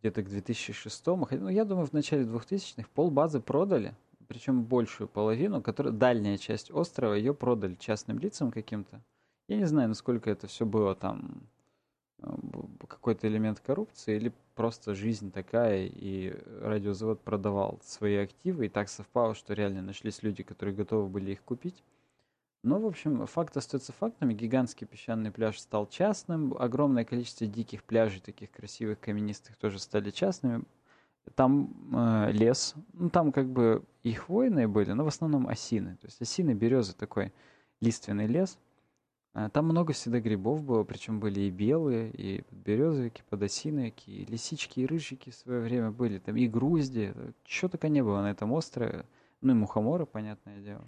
где-то 0.00 0.22
к 0.22 0.28
2006-му, 0.28 1.26
ну, 1.32 1.48
я 1.48 1.64
думаю, 1.64 1.86
в 1.86 1.92
начале 1.92 2.24
2000-х 2.24 2.88
полбазы 2.94 3.40
продали, 3.40 3.94
причем 4.28 4.62
большую 4.62 5.08
половину, 5.08 5.60
которая, 5.62 5.92
дальняя 5.92 6.36
часть 6.36 6.70
острова, 6.70 7.14
ее 7.14 7.34
продали 7.34 7.74
частным 7.74 8.18
лицам 8.18 8.52
каким-то. 8.52 9.00
Я 9.48 9.56
не 9.56 9.64
знаю, 9.64 9.88
насколько 9.88 10.30
это 10.30 10.46
все 10.46 10.66
было 10.66 10.94
там 10.94 11.42
э, 12.22 12.28
какой-то 12.86 13.26
элемент 13.26 13.60
коррупции 13.60 14.16
или 14.16 14.32
просто 14.54 14.94
жизнь 14.94 15.32
такая, 15.32 15.86
и 15.86 16.36
радиозавод 16.60 17.20
продавал 17.22 17.80
свои 17.82 18.16
активы, 18.16 18.66
и 18.66 18.68
так 18.68 18.88
совпало, 18.88 19.34
что 19.34 19.54
реально 19.54 19.82
нашлись 19.82 20.22
люди, 20.22 20.42
которые 20.42 20.74
готовы 20.74 21.08
были 21.08 21.32
их 21.32 21.42
купить. 21.42 21.82
Ну, 22.68 22.78
в 22.80 22.86
общем, 22.86 23.24
факт 23.24 23.56
остается 23.56 23.94
фактами. 23.94 24.34
Гигантский 24.34 24.86
песчаный 24.86 25.30
пляж 25.30 25.58
стал 25.58 25.88
частным. 25.88 26.54
Огромное 26.58 27.06
количество 27.06 27.46
диких 27.46 27.82
пляжей, 27.82 28.20
таких 28.20 28.50
красивых, 28.50 29.00
каменистых, 29.00 29.56
тоже 29.56 29.78
стали 29.78 30.10
частными. 30.10 30.64
Там 31.34 31.72
э, 31.94 32.32
лес. 32.32 32.74
Ну, 32.92 33.08
там 33.08 33.32
как 33.32 33.48
бы 33.48 33.82
и 34.02 34.12
хвойные 34.12 34.68
были, 34.68 34.92
но 34.92 35.04
в 35.04 35.08
основном 35.08 35.48
осины. 35.48 35.96
То 35.96 36.08
есть 36.08 36.20
осины, 36.20 36.52
березы, 36.52 36.94
такой 36.94 37.32
лиственный 37.80 38.26
лес. 38.26 38.58
А, 39.32 39.48
там 39.48 39.64
много 39.64 39.94
всегда 39.94 40.20
грибов 40.20 40.62
было, 40.62 40.84
причем 40.84 41.20
были 41.20 41.40
и 41.40 41.50
белые, 41.50 42.10
и 42.10 42.44
березовики, 42.50 43.22
подосиновики, 43.30 44.10
и 44.10 44.26
лисички, 44.26 44.80
и 44.80 44.86
рыжики 44.86 45.30
в 45.30 45.34
свое 45.34 45.60
время 45.60 45.90
были. 45.90 46.18
Там 46.18 46.36
и 46.36 46.46
грузди. 46.46 47.14
Чего 47.44 47.70
только 47.70 47.88
не 47.88 48.02
было 48.02 48.20
на 48.20 48.30
этом 48.30 48.52
острове. 48.52 49.06
Ну 49.40 49.52
и 49.52 49.54
мухоморы, 49.54 50.04
понятное 50.04 50.60
дело. 50.60 50.84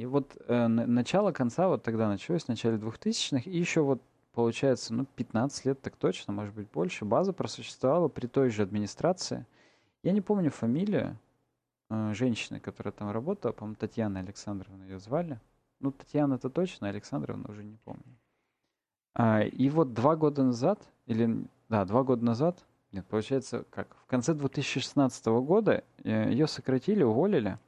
И 0.00 0.06
вот 0.06 0.34
э, 0.48 0.66
начало 0.66 1.30
конца 1.30 1.68
вот 1.68 1.82
тогда 1.82 2.08
началось, 2.08 2.44
в 2.44 2.48
начале 2.48 2.78
2000-х, 2.78 3.50
и 3.50 3.58
еще 3.58 3.82
вот 3.82 4.00
получается, 4.32 4.94
ну, 4.94 5.04
15 5.04 5.66
лет 5.66 5.82
так 5.82 5.94
точно, 5.96 6.32
может 6.32 6.54
быть, 6.54 6.70
больше, 6.70 7.04
база 7.04 7.34
просуществовала 7.34 8.08
при 8.08 8.26
той 8.26 8.48
же 8.48 8.62
администрации. 8.62 9.44
Я 10.02 10.12
не 10.12 10.22
помню 10.22 10.50
фамилию 10.50 11.18
э, 11.90 12.14
женщины, 12.14 12.60
которая 12.60 12.92
там 12.92 13.10
работала, 13.10 13.52
по-моему, 13.52 13.76
Татьяна 13.78 14.20
Александровна 14.20 14.84
ее 14.84 14.98
звали. 14.98 15.38
Ну, 15.80 15.92
Татьяна 15.92 16.36
это 16.36 16.48
точно, 16.48 16.88
Александровна 16.88 17.50
уже 17.50 17.62
не 17.62 17.76
помню. 17.84 18.16
А, 19.12 19.42
и 19.42 19.68
вот 19.68 19.92
два 19.92 20.16
года 20.16 20.42
назад, 20.42 20.80
или, 21.04 21.44
да, 21.68 21.84
два 21.84 22.04
года 22.04 22.24
назад, 22.24 22.64
Нет, 22.92 23.04
получается, 23.04 23.66
как? 23.68 23.94
В 23.96 24.06
конце 24.06 24.32
2016 24.32 25.26
года 25.26 25.84
э, 26.04 26.30
ее 26.30 26.46
сократили, 26.46 27.02
уволили, 27.02 27.58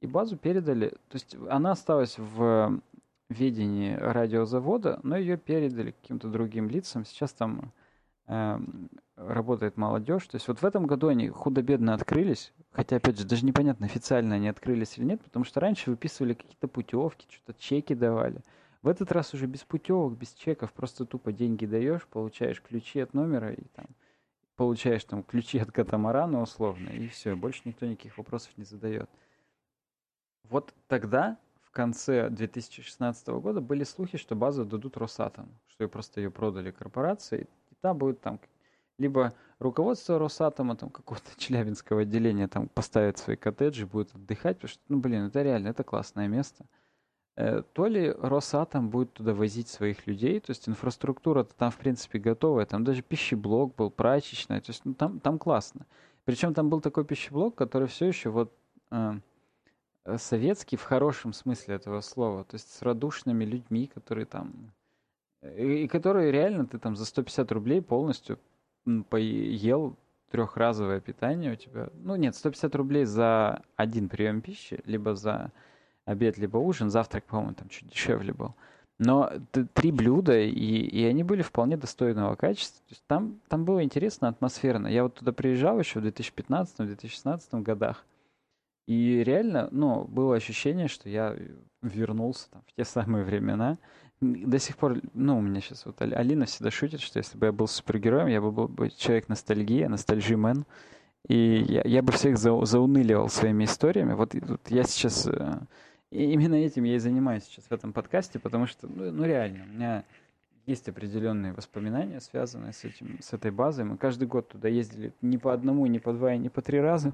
и 0.00 0.06
базу 0.06 0.36
передали. 0.36 0.90
То 1.08 1.14
есть 1.14 1.36
она 1.48 1.72
осталась 1.72 2.16
в 2.18 2.80
ведении 3.28 3.94
радиозавода, 3.94 5.00
но 5.02 5.16
ее 5.16 5.36
передали 5.36 5.90
каким-то 5.90 6.28
другим 6.28 6.68
лицам. 6.68 7.04
Сейчас 7.04 7.32
там 7.32 7.72
э, 8.26 8.58
работает 9.16 9.76
молодежь. 9.76 10.26
То 10.26 10.36
есть 10.36 10.48
вот 10.48 10.60
в 10.60 10.64
этом 10.64 10.86
году 10.86 11.08
они 11.08 11.28
худо-бедно 11.28 11.94
открылись. 11.94 12.52
Хотя, 12.70 12.96
опять 12.96 13.18
же, 13.18 13.26
даже 13.26 13.44
непонятно, 13.44 13.86
официально 13.86 14.36
они 14.36 14.48
открылись 14.48 14.96
или 14.98 15.04
нет, 15.04 15.20
потому 15.22 15.44
что 15.44 15.60
раньше 15.60 15.90
выписывали 15.90 16.34
какие-то 16.34 16.68
путевки, 16.68 17.26
что-то 17.28 17.58
чеки 17.58 17.94
давали. 17.94 18.40
В 18.82 18.88
этот 18.88 19.10
раз 19.10 19.34
уже 19.34 19.46
без 19.46 19.64
путевок, 19.64 20.16
без 20.16 20.32
чеков, 20.32 20.72
просто 20.72 21.04
тупо 21.04 21.32
деньги 21.32 21.66
даешь, 21.66 22.06
получаешь 22.06 22.62
ключи 22.62 23.00
от 23.00 23.12
номера 23.12 23.52
и 23.52 23.64
там 23.74 23.86
получаешь 24.54 25.04
там 25.04 25.22
ключи 25.22 25.58
от 25.58 25.70
катамарана 25.70 26.42
условно, 26.42 26.88
и 26.90 27.06
все, 27.08 27.36
больше 27.36 27.62
никто 27.64 27.86
никаких 27.86 28.18
вопросов 28.18 28.50
не 28.56 28.64
задает. 28.64 29.08
Вот 30.50 30.74
тогда, 30.86 31.38
в 31.62 31.70
конце 31.70 32.30
2016 32.30 33.28
года, 33.28 33.60
были 33.60 33.84
слухи, 33.84 34.18
что 34.18 34.34
базу 34.34 34.64
дадут 34.64 34.96
Росатом, 34.96 35.48
что 35.68 35.84
ее 35.84 35.88
просто 35.88 36.20
ее 36.20 36.30
продали 36.30 36.70
корпорации, 36.70 37.48
и 37.70 37.74
там 37.80 37.98
будет 37.98 38.20
там 38.20 38.40
либо 38.98 39.32
руководство 39.58 40.18
Росатома, 40.18 40.76
там 40.76 40.90
какого-то 40.90 41.30
челябинского 41.36 42.02
отделения, 42.02 42.48
там 42.48 42.68
поставит 42.68 43.18
свои 43.18 43.36
коттеджи, 43.36 43.86
будет 43.86 44.14
отдыхать, 44.14 44.56
потому 44.56 44.70
что, 44.70 44.82
ну, 44.88 44.98
блин, 44.98 45.26
это 45.26 45.42
реально, 45.42 45.68
это 45.68 45.84
классное 45.84 46.28
место. 46.28 46.64
Э, 47.36 47.62
то 47.72 47.86
ли 47.86 48.10
Росатом 48.10 48.90
будет 48.90 49.12
туда 49.12 49.34
возить 49.34 49.68
своих 49.68 50.06
людей, 50.08 50.40
то 50.40 50.50
есть 50.50 50.68
инфраструктура-то 50.68 51.54
там, 51.54 51.70
в 51.70 51.76
принципе, 51.76 52.18
готовая, 52.18 52.66
там 52.66 52.82
даже 52.82 53.02
пищеблок 53.02 53.76
был, 53.76 53.90
прачечная, 53.90 54.60
то 54.60 54.70
есть 54.70 54.84
ну, 54.84 54.94
там, 54.94 55.20
там 55.20 55.38
классно. 55.38 55.86
Причем 56.24 56.52
там 56.52 56.68
был 56.68 56.80
такой 56.80 57.04
пищеблок, 57.04 57.54
который 57.54 57.86
все 57.86 58.06
еще 58.06 58.30
вот 58.30 58.52
э, 58.90 59.20
советский 60.16 60.76
в 60.76 60.82
хорошем 60.82 61.32
смысле 61.32 61.74
этого 61.74 62.00
слова, 62.00 62.44
то 62.44 62.54
есть 62.54 62.72
с 62.72 62.82
радушными 62.82 63.44
людьми, 63.44 63.90
которые 63.92 64.26
там... 64.26 64.72
И, 65.42 65.84
и 65.84 65.88
которые 65.88 66.32
реально 66.32 66.66
ты 66.66 66.78
там 66.78 66.96
за 66.96 67.04
150 67.04 67.52
рублей 67.52 67.82
полностью 67.82 68.38
поел 69.10 69.96
трехразовое 70.30 71.00
питание 71.00 71.52
у 71.52 71.56
тебя. 71.56 71.88
Ну 71.94 72.16
нет, 72.16 72.34
150 72.34 72.74
рублей 72.74 73.04
за 73.04 73.62
один 73.76 74.08
прием 74.08 74.40
пищи, 74.40 74.80
либо 74.84 75.14
за 75.14 75.52
обед 76.04 76.38
либо 76.38 76.56
ужин, 76.56 76.90
завтрак, 76.90 77.24
по-моему, 77.24 77.54
там 77.54 77.68
чуть 77.68 77.88
дешевле 77.88 78.32
был. 78.32 78.54
Но 78.98 79.30
три 79.74 79.92
блюда, 79.92 80.40
и, 80.40 80.50
и 80.50 81.04
они 81.04 81.22
были 81.22 81.42
вполне 81.42 81.76
достойного 81.76 82.34
качества. 82.34 82.82
То 82.88 82.92
есть 82.92 83.04
там, 83.06 83.40
там 83.48 83.64
было 83.64 83.84
интересно, 83.84 84.28
атмосферно. 84.28 84.88
Я 84.88 85.04
вот 85.04 85.14
туда 85.14 85.32
приезжал 85.32 85.78
еще 85.78 86.00
в 86.00 86.04
2015-2016 86.04 87.62
годах. 87.62 88.04
И 88.88 89.22
реально, 89.22 89.68
ну, 89.70 90.04
было 90.04 90.34
ощущение, 90.34 90.88
что 90.88 91.10
я 91.10 91.36
вернулся 91.82 92.50
там 92.50 92.62
в 92.66 92.72
те 92.72 92.84
самые 92.84 93.22
времена. 93.22 93.76
До 94.20 94.58
сих 94.58 94.78
пор, 94.78 94.96
ну, 95.12 95.38
у 95.38 95.42
меня 95.42 95.60
сейчас 95.60 95.84
вот 95.84 96.00
Алина 96.00 96.46
всегда 96.46 96.70
шутит, 96.70 97.00
что 97.00 97.18
если 97.18 97.36
бы 97.36 97.46
я 97.46 97.52
был 97.52 97.68
супергероем, 97.68 98.28
я 98.28 98.40
бы 98.40 98.50
был 98.50 98.66
бы 98.66 98.88
человек 98.90 99.28
ностальгия, 99.28 99.90
ностальжимен. 99.90 100.64
И 101.28 101.64
я, 101.68 101.82
я 101.84 102.02
бы 102.02 102.12
всех 102.12 102.38
за, 102.38 102.64
зауныливал 102.64 103.28
своими 103.28 103.64
историями. 103.64 104.14
Вот, 104.14 104.34
вот 104.34 104.70
я 104.70 104.84
сейчас 104.84 105.26
э, 105.26 105.58
и 106.10 106.32
именно 106.32 106.54
этим 106.54 106.84
я 106.84 106.96
и 106.96 106.98
занимаюсь 106.98 107.44
сейчас 107.44 107.66
в 107.66 107.72
этом 107.72 107.92
подкасте, 107.92 108.38
потому 108.38 108.66
что, 108.66 108.86
ну, 108.86 109.10
ну 109.10 109.24
реально, 109.24 109.64
у 109.64 109.74
меня 109.74 110.04
есть 110.64 110.88
определенные 110.88 111.52
воспоминания, 111.52 112.20
связанные 112.20 112.72
с, 112.72 112.84
этим, 112.84 113.18
с 113.20 113.34
этой 113.34 113.50
базой. 113.50 113.84
Мы 113.84 113.98
каждый 113.98 114.26
год 114.26 114.48
туда 114.48 114.68
ездили 114.68 115.12
не 115.20 115.36
по 115.36 115.52
одному, 115.52 115.84
не 115.86 115.98
по 115.98 116.14
два, 116.14 116.32
и 116.32 116.38
не 116.38 116.48
по 116.48 116.62
три 116.62 116.80
раза. 116.80 117.12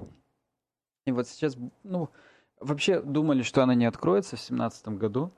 И 1.05 1.11
вот 1.11 1.27
сейчас, 1.27 1.55
ну, 1.83 2.09
вообще 2.59 3.01
думали, 3.01 3.43
что 3.43 3.63
она 3.63 3.75
не 3.75 3.85
откроется 3.85 4.35
в 4.35 4.41
семнадцатом 4.41 4.97
году. 4.97 5.31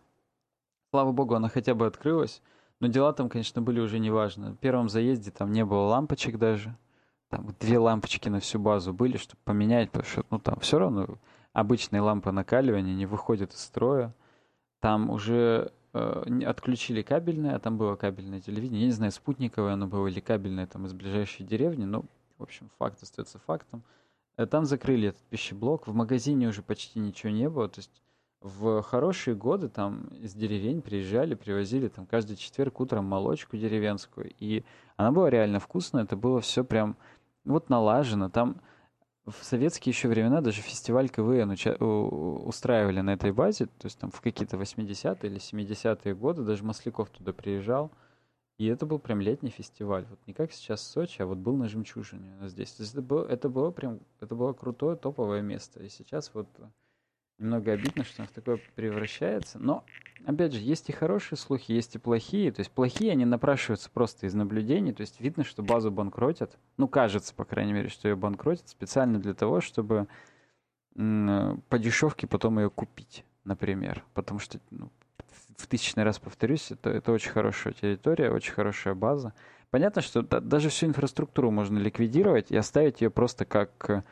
Слава 0.92 1.12
богу, 1.12 1.36
она 1.36 1.50
хотя 1.50 1.76
бы 1.76 1.86
открылась. 1.86 2.42
Но 2.80 2.88
дела 2.88 3.12
там, 3.12 3.28
конечно, 3.30 3.62
были 3.62 3.80
уже 3.80 4.00
неважно. 4.00 4.52
В 4.52 4.58
первом 4.58 4.88
заезде 4.88 5.32
там 5.32 5.52
не 5.52 5.66
было 5.66 5.88
лампочек 5.88 6.38
даже. 6.38 6.78
Там 7.30 7.54
две 7.60 7.78
лампочки 7.78 8.30
на 8.30 8.40
всю 8.40 8.60
базу 8.60 8.94
были, 8.94 9.18
чтобы 9.18 9.40
поменять, 9.44 9.92
потому 9.92 10.10
что, 10.10 10.26
ну, 10.30 10.40
там 10.40 10.60
все 10.62 10.80
равно 10.80 11.18
обычные 11.52 12.02
лампы 12.02 12.32
накаливания 12.32 12.96
не 12.96 13.06
выходят 13.06 13.54
из 13.54 13.60
строя. 13.60 14.14
Там 14.80 15.10
уже 15.10 15.74
э, 15.94 16.44
отключили 16.46 17.02
кабельное, 17.02 17.56
а 17.56 17.60
там 17.60 17.78
было 17.78 17.96
кабельное 17.96 18.40
телевидение. 18.40 18.82
Я 18.82 18.88
не 18.88 18.94
знаю, 18.94 19.12
спутниковое 19.12 19.74
оно 19.74 19.88
было 19.88 20.08
или 20.08 20.22
кабельное 20.22 20.68
там 20.68 20.86
из 20.86 20.94
ближайшей 20.94 21.46
деревни, 21.46 21.84
но, 21.84 22.06
в 22.38 22.44
общем, 22.44 22.70
факт 22.78 23.02
остается 23.02 23.40
фактом. 23.40 23.84
Э, 24.38 24.46
там 24.46 24.66
закрыли 24.66 25.10
этот 25.10 25.24
пищеблок, 25.24 25.88
в 25.88 25.94
магазине 25.94 26.48
уже 26.48 26.62
почти 26.62 27.00
ничего 27.00 27.32
не 27.32 27.50
было, 27.50 27.68
то 27.68 27.80
есть 27.80 28.02
в 28.40 28.84
хорошие 28.84 29.36
годы 29.36 29.68
там 29.68 30.06
из 30.22 30.34
деревень 30.34 30.82
приезжали, 30.82 31.34
привозили 31.34 31.88
там 31.88 32.06
каждый 32.06 32.38
четверг 32.38 32.80
утром 32.80 33.06
молочку 33.06 33.58
деревенскую, 33.58 34.32
и 34.40 34.64
она 34.96 35.12
была 35.12 35.30
реально 35.30 35.60
вкусная, 35.60 36.04
это 36.04 36.16
было 36.16 36.40
все 36.40 36.64
прям 36.64 36.96
вот 37.46 37.70
налажено, 37.70 38.30
там 38.30 38.62
в 39.26 39.44
советские 39.44 39.92
еще 39.92 40.08
времена 40.08 40.40
даже 40.40 40.62
фестиваль 40.62 41.10
КВН 41.10 41.52
устраивали 42.48 43.02
на 43.02 43.14
этой 43.14 43.32
базе, 43.32 43.66
то 43.66 43.86
есть 43.86 44.00
там 44.00 44.12
в 44.12 44.22
какие-то 44.22 44.56
80-е 44.56 45.30
или 45.30 45.40
70-е 45.40 46.16
годы 46.16 46.44
даже 46.44 46.64
Масляков 46.64 47.10
туда 47.10 47.34
приезжал, 47.34 47.92
и 48.58 48.66
это 48.66 48.86
был 48.86 49.00
прям 49.00 49.22
летний 49.22 49.52
фестиваль, 49.52 50.06
вот 50.10 50.20
не 50.28 50.34
как 50.34 50.52
сейчас 50.52 50.82
в 50.82 50.86
Сочи, 50.86 51.22
а 51.22 51.26
вот 51.26 51.38
был 51.38 51.56
на 51.58 51.68
Жемчужине 51.68 52.34
здесь. 52.48 52.72
То 52.72 52.84
есть 52.84 52.94
это 52.94 53.02
было, 53.02 53.26
это 53.28 53.50
было 53.50 53.72
прям, 53.72 54.00
это 54.20 54.36
было 54.36 54.54
крутое 54.54 54.96
топовое 54.96 55.42
место, 55.42 55.84
и 55.84 55.90
сейчас 55.90 56.32
вот 56.34 56.48
немного 57.38 57.72
обидно, 57.72 58.04
что 58.04 58.24
он 58.24 58.28
в 58.28 58.32
такое 58.32 58.60
превращается. 58.76 59.60
Но, 59.60 59.86
опять 60.26 60.54
же, 60.54 60.60
есть 60.60 60.90
и 60.90 60.92
хорошие 60.92 61.38
слухи, 61.38 61.72
есть 61.72 61.96
и 61.96 62.00
плохие. 62.00 62.52
То 62.52 62.62
есть 62.62 62.72
плохие, 62.72 63.12
они 63.12 63.26
напрашиваются 63.26 63.90
просто 63.92 64.26
из 64.26 64.34
наблюдений. 64.34 64.94
То 64.94 65.02
есть 65.02 65.20
видно, 65.20 65.44
что 65.44 65.62
базу 65.64 65.92
банкротят. 65.92 66.58
Ну, 66.78 66.88
кажется, 66.88 67.34
по 67.34 67.46
крайней 67.46 67.74
мере, 67.74 67.90
что 67.90 68.08
ее 68.08 68.16
банкротят 68.16 68.68
специально 68.70 69.20
для 69.20 69.34
того, 69.34 69.62
чтобы 69.62 70.08
по 70.96 71.80
дешевке 71.80 72.26
потом 72.26 72.58
ее 72.60 72.70
купить, 72.72 73.24
например. 73.44 74.04
Потому 74.16 74.40
что, 74.40 74.60
ну, 74.72 74.90
в 75.58 75.68
тысячный 75.68 76.04
раз 76.04 76.20
повторюсь, 76.20 76.72
это, 76.72 76.90
это 76.90 77.12
очень 77.12 77.32
хорошая 77.32 77.74
территория, 77.74 78.32
очень 78.32 78.54
хорошая 78.54 78.94
база. 78.94 79.34
Понятно, 79.70 80.02
что 80.02 80.22
да, 80.22 80.40
даже 80.40 80.70
всю 80.70 80.86
инфраструктуру 80.86 81.52
можно 81.52 81.78
ликвидировать 81.78 82.52
и 82.52 82.56
оставить 82.56 83.02
ее 83.02 83.10
просто 83.10 83.46
как 83.46 84.06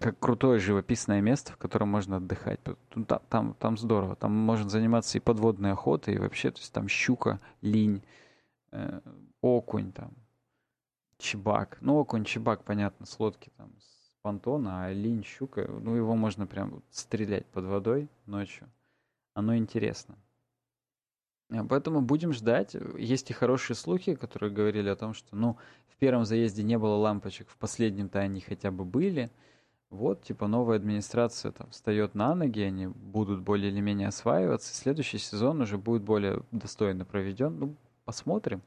как 0.00 0.18
крутое 0.18 0.60
живописное 0.60 1.20
место, 1.20 1.52
в 1.52 1.56
котором 1.56 1.88
можно 1.88 2.16
отдыхать. 2.18 2.60
Там, 2.62 3.20
там, 3.28 3.54
там 3.54 3.78
здорово. 3.78 4.16
Там 4.16 4.32
можно 4.32 4.70
заниматься 4.70 5.18
и 5.18 5.20
подводной 5.20 5.72
охотой, 5.72 6.14
и 6.14 6.18
вообще, 6.18 6.50
то 6.50 6.60
есть 6.60 6.72
там 6.72 6.88
щука, 6.88 7.40
линь, 7.60 8.02
э, 8.70 9.00
окунь, 9.40 9.92
там, 9.92 10.12
чебак. 11.18 11.78
Ну, 11.80 11.98
окунь, 11.98 12.24
чебак, 12.24 12.64
понятно, 12.64 13.06
с 13.06 13.18
лодки 13.18 13.50
там, 13.56 13.72
с 13.80 14.14
понтона, 14.22 14.84
а 14.84 14.92
линь, 14.92 15.24
щука, 15.24 15.66
ну, 15.68 15.96
его 15.96 16.14
можно 16.14 16.46
прям 16.46 16.82
стрелять 16.90 17.46
под 17.46 17.64
водой 17.64 18.08
ночью. 18.26 18.68
Оно 19.34 19.56
интересно. 19.56 20.18
А 21.52 21.64
поэтому 21.64 22.00
будем 22.00 22.32
ждать. 22.32 22.76
Есть 22.96 23.30
и 23.30 23.34
хорошие 23.34 23.76
слухи, 23.76 24.14
которые 24.14 24.52
говорили 24.52 24.88
о 24.88 24.96
том, 24.96 25.14
что, 25.14 25.34
ну, 25.34 25.56
в 25.88 25.96
первом 25.96 26.24
заезде 26.24 26.62
не 26.62 26.78
было 26.78 26.96
лампочек, 26.96 27.48
в 27.48 27.56
последнем-то 27.56 28.20
они 28.20 28.40
хотя 28.40 28.70
бы 28.70 28.84
были. 28.84 29.30
Вот, 29.90 30.22
типа, 30.22 30.46
новая 30.46 30.76
администрация 30.76 31.50
там 31.50 31.68
встает 31.70 32.14
на 32.14 32.36
ноги, 32.36 32.60
они 32.60 32.86
будут 32.86 33.40
более 33.40 33.72
или 33.72 33.80
менее 33.80 34.08
осваиваться. 34.08 34.72
Следующий 34.72 35.18
сезон 35.18 35.60
уже 35.60 35.78
будет 35.78 36.02
более 36.02 36.44
достойно 36.52 37.04
проведен. 37.04 37.58
Ну, 37.58 37.74
посмотрим. 38.04 38.62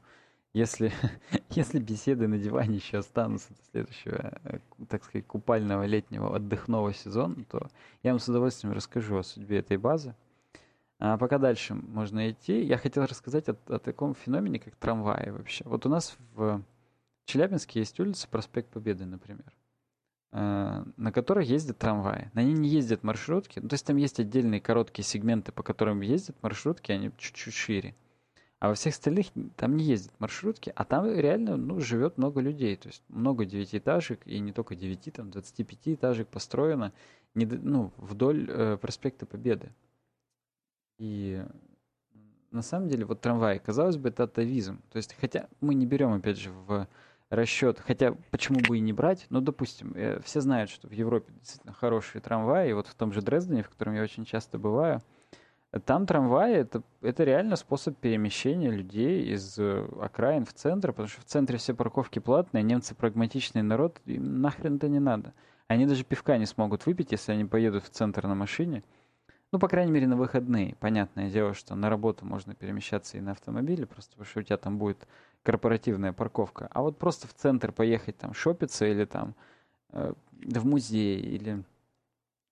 Если, 0.52 0.92
если 1.50 1.80
беседы 1.80 2.28
на 2.28 2.38
диване 2.38 2.76
еще 2.76 2.98
останутся 2.98 3.54
до 3.54 3.62
следующего, 3.70 4.38
э, 4.44 4.58
так 4.88 5.04
сказать, 5.04 5.26
купального 5.26 5.84
летнего 5.86 6.36
отдыхного 6.36 6.92
сезона, 6.92 7.42
то 7.50 7.68
я 8.02 8.12
вам 8.12 8.20
с 8.20 8.28
удовольствием 8.28 8.74
расскажу 8.74 9.16
о 9.16 9.22
судьбе 9.22 9.58
этой 9.58 9.78
базы. 9.78 10.14
А 10.98 11.18
пока 11.18 11.38
дальше 11.38 11.74
можно 11.74 12.30
идти. 12.30 12.62
Я 12.62 12.78
хотел 12.78 13.04
рассказать 13.04 13.48
о, 13.48 13.56
о 13.66 13.78
таком 13.78 14.14
феномене, 14.14 14.58
как 14.58 14.76
трамваи 14.76 15.30
вообще. 15.30 15.64
Вот 15.66 15.86
у 15.86 15.88
нас 15.88 16.16
в 16.34 16.62
Челябинске 17.26 17.80
есть 17.80 17.98
улица 17.98 18.28
Проспект 18.28 18.70
Победы, 18.70 19.04
например, 19.04 19.52
э, 20.32 20.84
на 20.96 21.12
которой 21.12 21.46
ездят 21.46 21.78
трамваи. 21.78 22.30
На 22.34 22.42
ней 22.42 22.52
не 22.52 22.68
ездят 22.68 23.02
маршрутки. 23.02 23.58
Ну, 23.60 23.68
то 23.68 23.74
есть 23.74 23.86
там 23.86 23.96
есть 23.96 24.20
отдельные 24.20 24.60
короткие 24.60 25.04
сегменты, 25.04 25.52
по 25.52 25.62
которым 25.62 26.00
ездят 26.00 26.40
маршрутки, 26.42 26.92
они 26.92 27.10
чуть-чуть 27.18 27.54
шире. 27.54 27.94
А 28.60 28.68
во 28.68 28.74
всех 28.74 28.94
остальных 28.94 29.26
там 29.56 29.76
не 29.76 29.84
ездят 29.84 30.18
маршрутки, 30.20 30.72
а 30.74 30.84
там 30.84 31.06
реально 31.06 31.56
ну, 31.56 31.80
живет 31.80 32.16
много 32.16 32.40
людей. 32.40 32.76
То 32.76 32.88
есть 32.88 33.02
много 33.08 33.44
девятиэтажек, 33.44 34.26
и 34.26 34.38
не 34.38 34.52
только 34.52 34.74
девяти, 34.74 35.10
там 35.10 35.30
25 35.30 35.88
этажек 35.88 36.28
построено 36.28 36.92
не, 37.34 37.46
ну, 37.46 37.92
вдоль 37.98 38.46
э, 38.48 38.78
проспекта 38.80 39.26
Победы. 39.26 39.70
И 40.98 41.44
на 42.50 42.62
самом 42.62 42.88
деле 42.88 43.04
вот 43.04 43.20
трамвай, 43.20 43.58
казалось 43.58 43.96
бы, 43.96 44.08
это 44.08 44.24
атовизм. 44.24 44.80
То 44.90 44.96
есть, 44.96 45.16
хотя 45.20 45.48
мы 45.60 45.74
не 45.74 45.86
берем, 45.86 46.12
опять 46.12 46.38
же, 46.38 46.50
в 46.50 46.86
расчет, 47.30 47.80
хотя 47.80 48.14
почему 48.30 48.60
бы 48.60 48.78
и 48.78 48.80
не 48.80 48.92
брать, 48.92 49.26
ну, 49.30 49.40
допустим, 49.40 49.92
э, 49.96 50.20
все 50.20 50.40
знают, 50.40 50.70
что 50.70 50.88
в 50.88 50.92
Европе 50.92 51.32
действительно 51.40 51.72
хорошие 51.72 52.22
трамваи, 52.22 52.70
и 52.70 52.72
вот 52.72 52.86
в 52.86 52.94
том 52.94 53.12
же 53.12 53.22
Дрездене, 53.22 53.62
в 53.62 53.70
котором 53.70 53.94
я 53.94 54.02
очень 54.02 54.24
часто 54.24 54.58
бываю, 54.58 55.02
там 55.84 56.06
трамваи 56.06 56.54
это, 56.54 56.82
это 57.02 57.24
реально 57.24 57.56
способ 57.56 57.96
перемещения 57.96 58.70
людей 58.70 59.32
из 59.34 59.58
э, 59.58 59.88
окраин 60.00 60.44
в 60.44 60.52
центр, 60.52 60.92
потому 60.92 61.08
что 61.08 61.20
в 61.20 61.24
центре 61.24 61.58
все 61.58 61.74
парковки 61.74 62.20
платные, 62.20 62.62
немцы 62.62 62.94
прагматичный 62.94 63.62
народ, 63.62 64.00
им 64.04 64.40
нахрен 64.40 64.76
это 64.76 64.88
не 64.88 65.00
надо. 65.00 65.34
Они 65.66 65.86
даже 65.86 66.04
пивка 66.04 66.38
не 66.38 66.46
смогут 66.46 66.86
выпить, 66.86 67.10
если 67.10 67.32
они 67.32 67.44
поедут 67.44 67.84
в 67.84 67.88
центр 67.88 68.26
на 68.26 68.34
машине. 68.34 68.84
Ну, 69.54 69.60
по 69.60 69.68
крайней 69.68 69.92
мере, 69.92 70.08
на 70.08 70.16
выходные. 70.16 70.74
Понятное 70.80 71.30
дело, 71.30 71.54
что 71.54 71.76
на 71.76 71.88
работу 71.88 72.26
можно 72.26 72.56
перемещаться 72.56 73.18
и 73.18 73.20
на 73.20 73.30
автомобиле, 73.30 73.86
просто 73.86 74.10
потому 74.10 74.26
что 74.26 74.40
у 74.40 74.42
тебя 74.42 74.56
там 74.56 74.78
будет 74.78 75.06
корпоративная 75.44 76.12
парковка. 76.12 76.66
А 76.72 76.82
вот 76.82 76.98
просто 76.98 77.28
в 77.28 77.34
центр 77.34 77.70
поехать 77.70 78.18
там 78.18 78.34
шопиться 78.34 78.84
или 78.84 79.04
там 79.04 79.36
э, 79.90 80.12
в 80.32 80.66
музей 80.66 81.20
или 81.20 81.62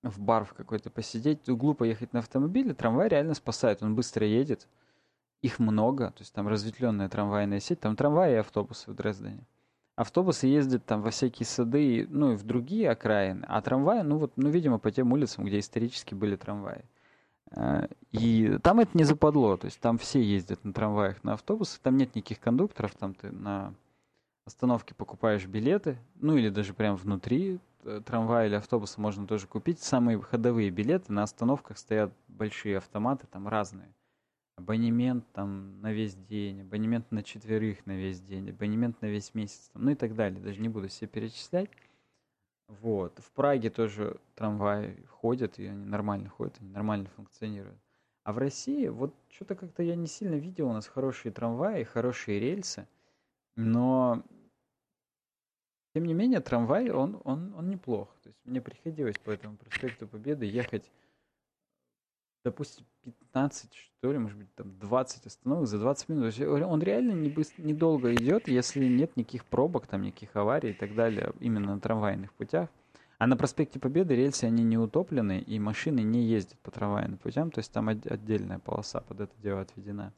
в 0.04 0.20
бар 0.20 0.44
в 0.44 0.54
какой-то 0.54 0.90
посидеть, 0.90 1.48
углу 1.48 1.74
поехать 1.74 2.12
на 2.12 2.20
автомобиле, 2.20 2.72
трамвай 2.72 3.08
реально 3.08 3.34
спасает. 3.34 3.82
Он 3.82 3.96
быстро 3.96 4.24
едет. 4.24 4.68
Их 5.40 5.58
много, 5.58 6.12
то 6.12 6.20
есть 6.20 6.32
там 6.32 6.46
разветвленная 6.46 7.08
трамвайная 7.08 7.58
сеть. 7.58 7.80
Там 7.80 7.96
трамваи 7.96 8.34
и 8.34 8.36
автобусы 8.36 8.88
в 8.88 8.94
Дрездене. 8.94 9.44
Автобусы 9.96 10.46
ездят 10.46 10.86
там 10.86 11.02
во 11.02 11.10
всякие 11.10 11.46
сады, 11.46 12.06
ну 12.08 12.34
и 12.34 12.36
в 12.36 12.44
другие 12.44 12.90
окраины, 12.90 13.44
а 13.48 13.60
трамваи, 13.60 14.02
ну 14.02 14.18
вот, 14.18 14.34
ну, 14.36 14.48
видимо, 14.50 14.78
по 14.78 14.92
тем 14.92 15.12
улицам, 15.12 15.44
где 15.44 15.58
исторически 15.58 16.14
были 16.14 16.36
трамваи. 16.36 16.84
Э, 17.54 17.86
и 18.10 18.58
там 18.62 18.80
это 18.80 18.96
не 18.96 19.04
западло, 19.04 19.56
то 19.56 19.66
есть 19.66 19.80
там 19.80 19.98
все 19.98 20.22
ездят 20.22 20.64
на 20.64 20.72
трамваях, 20.72 21.22
на 21.24 21.34
автобусах, 21.34 21.80
там 21.80 21.96
нет 21.96 22.14
никаких 22.14 22.40
кондукторов, 22.40 22.94
там 22.94 23.14
ты 23.14 23.30
на 23.30 23.74
остановке 24.44 24.94
покупаешь 24.94 25.46
билеты, 25.46 25.98
ну 26.16 26.36
или 26.36 26.48
даже 26.48 26.74
прямо 26.74 26.96
внутри 26.96 27.58
э, 27.84 28.00
трамвая 28.04 28.46
или 28.46 28.54
автобуса 28.54 29.00
можно 29.00 29.26
тоже 29.26 29.46
купить. 29.46 29.80
Самые 29.80 30.20
ходовые 30.20 30.70
билеты, 30.70 31.12
на 31.12 31.22
остановках 31.22 31.78
стоят 31.78 32.12
большие 32.28 32.78
автоматы, 32.78 33.26
там 33.30 33.48
разные. 33.48 33.88
Абонемент 34.56 35.24
там 35.32 35.80
на 35.80 35.92
весь 35.92 36.14
день, 36.14 36.62
абонемент 36.62 37.10
на 37.10 37.22
четверых 37.22 37.86
на 37.86 37.92
весь 37.92 38.20
день, 38.20 38.50
абонемент 38.50 39.00
на 39.00 39.06
весь 39.06 39.34
месяц, 39.34 39.70
там, 39.72 39.84
ну 39.84 39.90
и 39.92 39.94
так 39.94 40.14
далее. 40.14 40.40
Даже 40.40 40.60
не 40.60 40.68
буду 40.68 40.88
все 40.88 41.06
перечислять. 41.06 41.70
Вот. 42.80 43.18
В 43.18 43.30
Праге 43.32 43.70
тоже 43.70 44.16
трамваи 44.34 45.04
ходят, 45.06 45.58
и 45.58 45.66
они 45.66 45.84
нормально 45.84 46.28
ходят, 46.28 46.56
они 46.60 46.70
нормально 46.70 47.08
функционируют. 47.16 47.78
А 48.24 48.32
в 48.32 48.38
России, 48.38 48.88
вот 48.88 49.14
что-то 49.30 49.56
как-то 49.56 49.82
я 49.82 49.96
не 49.96 50.06
сильно 50.06 50.36
видел 50.36 50.68
у 50.68 50.72
нас 50.72 50.86
хорошие 50.86 51.32
трамваи, 51.32 51.82
хорошие 51.82 52.38
рельсы, 52.38 52.86
но 53.56 54.22
тем 55.94 56.04
не 56.04 56.14
менее 56.14 56.40
трамвай, 56.40 56.90
он, 56.90 57.20
он, 57.24 57.52
он 57.54 57.68
неплох. 57.68 58.08
То 58.22 58.28
есть 58.28 58.40
мне 58.44 58.60
приходилось 58.60 59.18
по 59.18 59.30
этому 59.30 59.56
проспекту 59.56 60.06
Победы 60.06 60.46
ехать, 60.46 60.90
допустим, 62.44 62.84
15, 63.04 63.74
что 63.74 64.12
ли, 64.12 64.18
может 64.18 64.38
быть, 64.38 64.54
там 64.54 64.78
20 64.78 65.26
остановок 65.26 65.66
за 65.66 65.78
20 65.78 66.08
минут. 66.08 66.40
Он 66.40 66.82
реально 66.82 67.12
не 67.12 67.28
быстро, 67.28 67.62
недолго 67.62 68.12
идет, 68.14 68.48
если 68.48 68.84
нет 68.86 69.16
никаких 69.16 69.44
пробок, 69.44 69.86
там 69.86 70.02
никаких 70.02 70.34
аварий 70.36 70.70
и 70.70 70.74
так 70.74 70.94
далее, 70.94 71.32
именно 71.40 71.74
на 71.74 71.80
трамвайных 71.80 72.32
путях. 72.32 72.68
А 73.18 73.26
на 73.28 73.36
проспекте 73.36 73.78
Победы 73.78 74.16
рельсы, 74.16 74.44
они 74.44 74.64
не 74.64 74.76
утоплены, 74.76 75.38
и 75.38 75.60
машины 75.60 76.00
не 76.00 76.24
ездят 76.24 76.58
по 76.58 76.72
трамвайным 76.72 77.18
путям, 77.18 77.52
то 77.52 77.60
есть 77.60 77.70
там 77.70 77.88
отдельная 77.88 78.58
полоса 78.58 79.00
под 79.00 79.20
это 79.20 79.32
дело 79.40 79.60
отведена. 79.60 80.12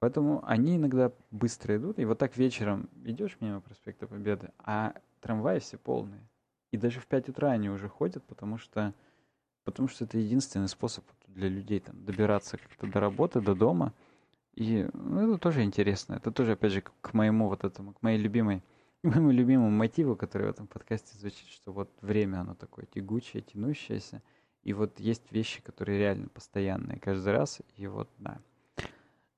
Поэтому 0.00 0.42
они 0.44 0.76
иногда 0.76 1.12
быстро 1.30 1.76
идут, 1.76 2.00
и 2.00 2.04
вот 2.04 2.18
так 2.18 2.36
вечером 2.36 2.90
идешь 3.04 3.36
мимо 3.38 3.60
проспекта 3.60 4.08
Победы, 4.08 4.50
а 4.58 4.94
трамваи 5.20 5.60
все 5.60 5.78
полные. 5.78 6.26
И 6.72 6.76
даже 6.76 6.98
в 6.98 7.06
5 7.06 7.28
утра 7.28 7.52
они 7.52 7.70
уже 7.70 7.88
ходят, 7.88 8.24
потому 8.24 8.58
что 8.58 8.94
потому 9.64 9.88
что 9.88 10.04
это 10.04 10.18
единственный 10.18 10.68
способ 10.68 11.04
для 11.28 11.48
людей 11.48 11.80
там, 11.80 12.04
добираться 12.04 12.58
как-то 12.58 12.86
до 12.86 13.00
работы, 13.00 13.40
до 13.40 13.54
дома. 13.54 13.92
И 14.54 14.88
ну, 14.92 15.28
это 15.28 15.38
тоже 15.38 15.62
интересно. 15.62 16.14
Это 16.14 16.30
тоже, 16.30 16.52
опять 16.52 16.72
же, 16.72 16.82
к 16.82 17.14
моему 17.14 17.48
вот 17.48 17.64
этому, 17.64 17.94
к 17.94 18.02
моей 18.02 18.18
любимой, 18.18 18.62
к 19.02 19.04
моему 19.04 19.30
любимому 19.30 19.70
мотиву, 19.70 20.16
который 20.16 20.48
в 20.48 20.50
этом 20.50 20.66
подкасте 20.66 21.16
звучит, 21.16 21.48
что 21.48 21.72
вот 21.72 21.90
время, 22.00 22.40
оно 22.40 22.54
такое 22.54 22.86
тягучее, 22.86 23.42
тянущееся. 23.42 24.22
И 24.62 24.72
вот 24.74 25.00
есть 25.00 25.32
вещи, 25.32 25.62
которые 25.62 25.98
реально 25.98 26.28
постоянные 26.28 26.98
каждый 26.98 27.32
раз. 27.32 27.60
И 27.76 27.86
вот, 27.86 28.08
да. 28.18 28.38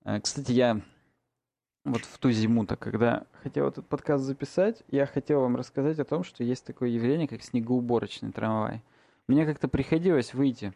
Э, 0.05 0.20
кстати, 0.20 0.53
я 0.53 0.81
вот 1.85 2.05
в 2.05 2.18
ту 2.18 2.31
зиму-то, 2.31 2.77
когда 2.77 3.27
хотел 3.43 3.68
этот 3.68 3.87
подкаст 3.87 4.25
записать, 4.25 4.83
я 4.89 5.07
хотел 5.07 5.41
вам 5.41 5.57
рассказать 5.57 5.99
о 5.99 6.05
том, 6.05 6.25
что 6.25 6.43
есть 6.43 6.64
такое 6.64 6.89
явление, 6.89 7.29
как 7.29 7.43
снегоуборочный 7.43 8.33
трамвай– 8.33 8.83
мне 9.29 9.47
как-то 9.47 9.68
приходилось 9.68 10.35
выйти 10.35 10.72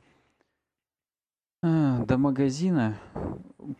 а, 1.62 2.04
до 2.04 2.18
магазина 2.18 2.98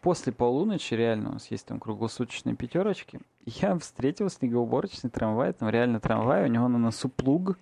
после 0.01 0.33
полуночи, 0.33 0.95
реально, 0.95 1.31
у 1.31 1.33
нас 1.35 1.51
есть 1.51 1.66
там 1.66 1.81
круглосуточные 1.81 2.57
пятерочки. 2.57 3.21
Я 3.47 3.79
встретил 3.79 4.29
снегоуборочный 4.29 5.11
трамвай, 5.11 5.53
там 5.53 5.69
реально 5.69 6.01
трамвай, 6.01 6.45
у 6.45 6.49
него 6.49 6.69
на 6.69 6.79
носу 6.79 7.09
плуг. 7.09 7.55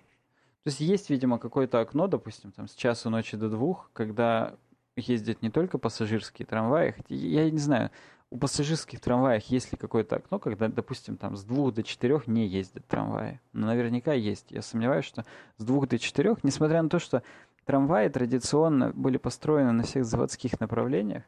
То 0.63 0.69
есть 0.69 0.81
есть, 0.81 1.09
видимо, 1.09 1.39
какое-то 1.39 1.79
окно, 1.79 2.07
допустим, 2.07 2.51
там 2.51 2.67
с 2.67 2.75
часу 2.75 3.09
ночи 3.09 3.37
до 3.37 3.49
двух, 3.49 3.89
когда 3.93 4.55
ездят 4.95 5.41
не 5.41 5.49
только 5.49 5.77
пассажирские 5.77 6.45
трамваи, 6.45 6.91
хотя 6.91 7.15
я 7.15 7.49
не 7.49 7.59
знаю, 7.59 7.91
у 8.29 8.37
пассажирских 8.37 8.99
трамваев 8.99 9.43
есть 9.45 9.71
ли 9.71 9.77
какое-то 9.77 10.17
окно, 10.17 10.39
когда, 10.39 10.67
допустим, 10.67 11.17
там 11.17 11.35
с 11.35 11.43
двух 11.43 11.73
до 11.73 11.83
четырех 11.83 12.27
не 12.27 12.45
ездят 12.45 12.85
трамваи? 12.87 13.39
Но 13.53 13.67
наверняка 13.67 14.13
есть. 14.13 14.51
Я 14.51 14.61
сомневаюсь, 14.61 15.05
что 15.05 15.25
с 15.57 15.63
двух 15.63 15.87
до 15.87 15.97
четырех, 15.97 16.43
несмотря 16.43 16.81
на 16.81 16.89
то, 16.89 16.99
что 16.99 17.23
трамваи 17.65 18.09
традиционно 18.09 18.91
были 18.93 19.17
построены 19.17 19.71
на 19.71 19.83
всех 19.83 20.05
заводских 20.05 20.59
направлениях, 20.59 21.23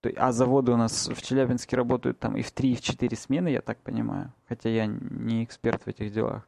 то, 0.00 0.10
а 0.16 0.32
заводы 0.32 0.72
у 0.72 0.76
нас 0.76 1.08
в 1.08 1.22
Челябинске 1.22 1.76
работают 1.76 2.18
там 2.18 2.36
и 2.36 2.42
в 2.42 2.50
три, 2.52 2.72
и 2.72 2.76
в 2.76 2.82
четыре 2.82 3.16
смены, 3.16 3.48
я 3.48 3.62
так 3.62 3.78
понимаю, 3.78 4.32
хотя 4.48 4.68
я 4.68 4.86
не 4.86 5.44
эксперт 5.44 5.82
в 5.82 5.88
этих 5.88 6.12
делах. 6.12 6.46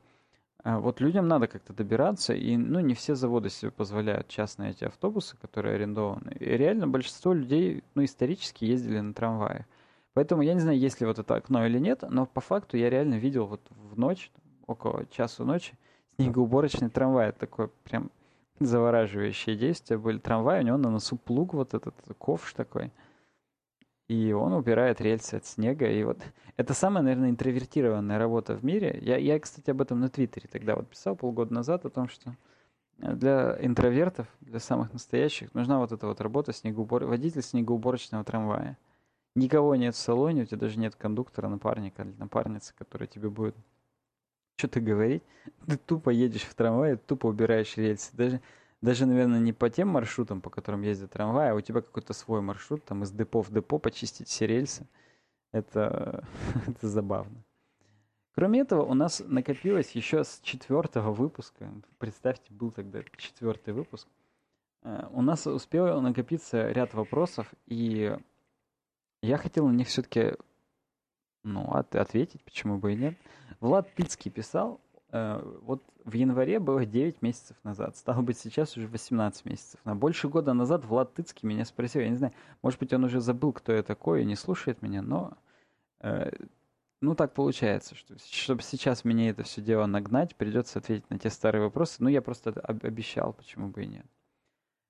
А 0.63 0.81
вот 0.81 1.01
людям 1.01 1.29
надо 1.29 1.47
как-то 1.47 1.73
добираться, 1.73 2.35
и 2.35 2.57
ну, 2.57 2.81
не 2.81 2.95
все 2.95 3.15
заводы 3.15 3.51
себе 3.51 3.71
позволяют 3.71 4.29
частные 4.29 4.73
эти 4.73 4.85
автобусы, 4.85 5.37
которые 5.37 5.77
арендованы. 5.77 6.37
И 6.41 6.45
реально 6.45 6.89
большинство 6.89 7.33
людей 7.33 7.85
ну, 7.95 8.05
исторически 8.05 8.65
ездили 8.65 8.99
на 8.99 9.15
трамваях. 9.15 9.65
Поэтому 10.17 10.41
я 10.41 10.55
не 10.55 10.61
знаю, 10.61 10.79
есть 10.79 10.99
ли 11.03 11.07
вот 11.07 11.19
это 11.19 11.35
окно 11.35 11.67
или 11.67 11.79
нет, 11.79 12.03
но 12.09 12.25
по 12.25 12.41
факту 12.41 12.79
я 12.79 12.89
реально 12.89 13.17
видел 13.17 13.45
вот 13.45 13.61
в 13.69 13.99
ночь, 13.99 14.33
около 14.67 15.05
часу 15.11 15.45
ночи, 15.45 15.77
снегоуборочный 16.17 16.89
трамвай. 16.89 17.33
Такое 17.33 17.69
прям 17.85 18.11
завораживающее 18.59 19.57
действие. 19.57 19.99
Были 19.99 20.17
трамваи, 20.17 20.61
у 20.61 20.65
него 20.65 20.79
на 20.79 20.89
носу 20.89 21.19
плуг 21.19 21.53
вот 21.53 21.75
этот 21.75 21.95
ковш 22.17 22.55
такой. 22.55 22.93
И 24.09 24.33
он 24.33 24.55
убирает 24.55 25.03
рельсы 25.03 25.35
от 25.35 25.45
снега. 25.45 25.87
И 25.87 26.03
вот 26.03 26.23
это 26.57 26.73
самая, 26.73 27.03
наверное, 27.03 27.29
интровертированная 27.29 28.19
работа 28.19 28.55
в 28.55 28.65
мире. 28.65 28.99
Я, 29.03 29.19
я, 29.19 29.39
кстати, 29.39 29.69
об 29.69 29.83
этом 29.83 30.01
на 30.01 30.09
Твиттере 30.09 30.49
тогда 30.51 30.77
вот 30.77 30.89
писал 30.89 31.15
полгода 31.15 31.53
назад, 31.53 31.85
о 31.85 31.91
том, 31.91 32.09
что 32.09 32.35
для 32.97 33.59
интровертов, 33.61 34.29
для 34.41 34.61
самых 34.61 34.95
настоящих, 34.95 35.53
нужна 35.53 35.79
вот 35.79 35.93
эта 35.93 36.07
вот 36.07 36.23
работа 36.23 36.55
снегоубор... 36.55 37.05
водитель 37.05 37.43
снегоуборочного 37.43 38.25
трамвая. 38.25 38.79
Никого 39.37 39.77
нет 39.77 39.95
в 39.95 39.99
салоне, 39.99 40.43
у 40.43 40.47
тебя 40.47 40.57
даже 40.57 40.79
нет 40.79 40.97
кондуктора, 40.97 41.49
напарника 41.49 42.03
или 42.03 42.15
напарницы, 42.17 42.73
который 42.75 43.07
тебе 43.07 43.29
будет 43.29 43.55
что-то 44.57 44.81
говорить. 44.81 45.23
Ты 45.67 45.77
тупо 45.77 46.09
едешь 46.09 46.45
в 46.45 46.55
трамвае, 46.55 46.97
тупо 46.97 47.27
убираешь 47.27 47.77
рельсы. 47.77 48.17
Даже, 48.17 48.41
даже, 48.81 49.05
наверное, 49.05 49.39
не 49.39 49.53
по 49.53 49.69
тем 49.69 49.89
маршрутам, 49.89 50.41
по 50.41 50.49
которым 50.49 50.81
ездят 50.81 51.13
трамваи, 51.13 51.51
а 51.51 51.55
у 51.55 51.61
тебя 51.61 51.83
какой-то 51.83 52.15
свой 52.15 52.41
маршрут, 52.41 52.87
там 52.87 53.03
из 53.03 53.11
депо 53.11 53.43
в 53.43 53.51
депо 53.51 53.79
почистить 53.79 54.29
все 54.29 54.47
рельсы. 54.47 54.87
Это, 55.53 56.27
это 56.67 56.89
забавно. 56.89 57.45
Кроме 58.35 58.61
этого, 58.61 58.85
у 58.85 58.95
нас 58.95 59.23
накопилось 59.27 59.91
еще 59.91 60.25
с 60.25 60.41
четвертого 60.43 61.13
выпуска, 61.13 61.71
представьте, 61.99 62.55
был 62.55 62.71
тогда 62.71 63.01
четвертый 63.19 63.75
выпуск, 63.75 64.09
э, 64.83 65.09
у 65.13 65.21
нас 65.21 65.47
успел 65.47 66.01
накопиться 66.01 66.71
ряд 66.71 66.95
вопросов, 66.95 67.53
и 67.67 68.17
я 69.23 69.37
хотел 69.39 69.67
на 69.69 69.73
них 69.73 69.89
все-таки 69.89 70.35
ну, 71.43 71.71
от, 71.73 71.95
ответить, 71.95 72.43
почему 72.45 72.79
бы 72.79 72.93
и 72.93 72.97
нет. 72.97 73.15
Влад 73.61 73.91
Пицкий 73.95 74.31
писал, 74.31 74.81
э, 75.11 75.41
вот 75.63 75.83
в 76.05 76.13
январе 76.13 76.59
было 76.59 76.85
9 76.85 77.23
месяцев 77.23 77.57
назад, 77.63 77.97
стало 77.97 78.23
быть, 78.23 78.39
сейчас 78.39 78.77
уже 78.77 78.89
18 78.89 79.45
месяцев. 79.45 79.81
На 79.85 79.95
больше 79.95 80.29
года 80.29 80.53
назад 80.53 80.85
Влад 80.85 81.15
Тыцкий 81.15 81.47
меня 81.49 81.65
спросил, 81.65 82.03
я 82.03 82.09
не 82.09 82.17
знаю, 82.17 82.33
может 82.63 82.79
быть, 82.79 82.93
он 82.93 83.05
уже 83.05 83.21
забыл, 83.21 83.53
кто 83.53 83.73
я 83.73 83.83
такой, 83.83 84.23
и 84.23 84.27
не 84.27 84.37
слушает 84.37 84.83
меня, 84.83 85.03
но 85.03 85.37
э, 86.01 86.31
ну 87.01 87.15
так 87.15 87.35
получается, 87.35 87.95
что 87.95 88.17
чтобы 88.19 88.63
сейчас 88.63 89.05
мне 89.05 89.31
это 89.31 89.43
все 89.43 89.61
дело 89.61 89.87
нагнать, 89.87 90.35
придется 90.37 90.79
ответить 90.79 91.09
на 91.11 91.19
те 91.19 91.31
старые 91.31 91.63
вопросы. 91.63 91.97
Ну, 91.99 92.09
я 92.09 92.23
просто 92.23 92.51
обещал, 92.53 93.33
почему 93.33 93.69
бы 93.69 93.85
и 93.85 93.87
нет. 93.87 94.07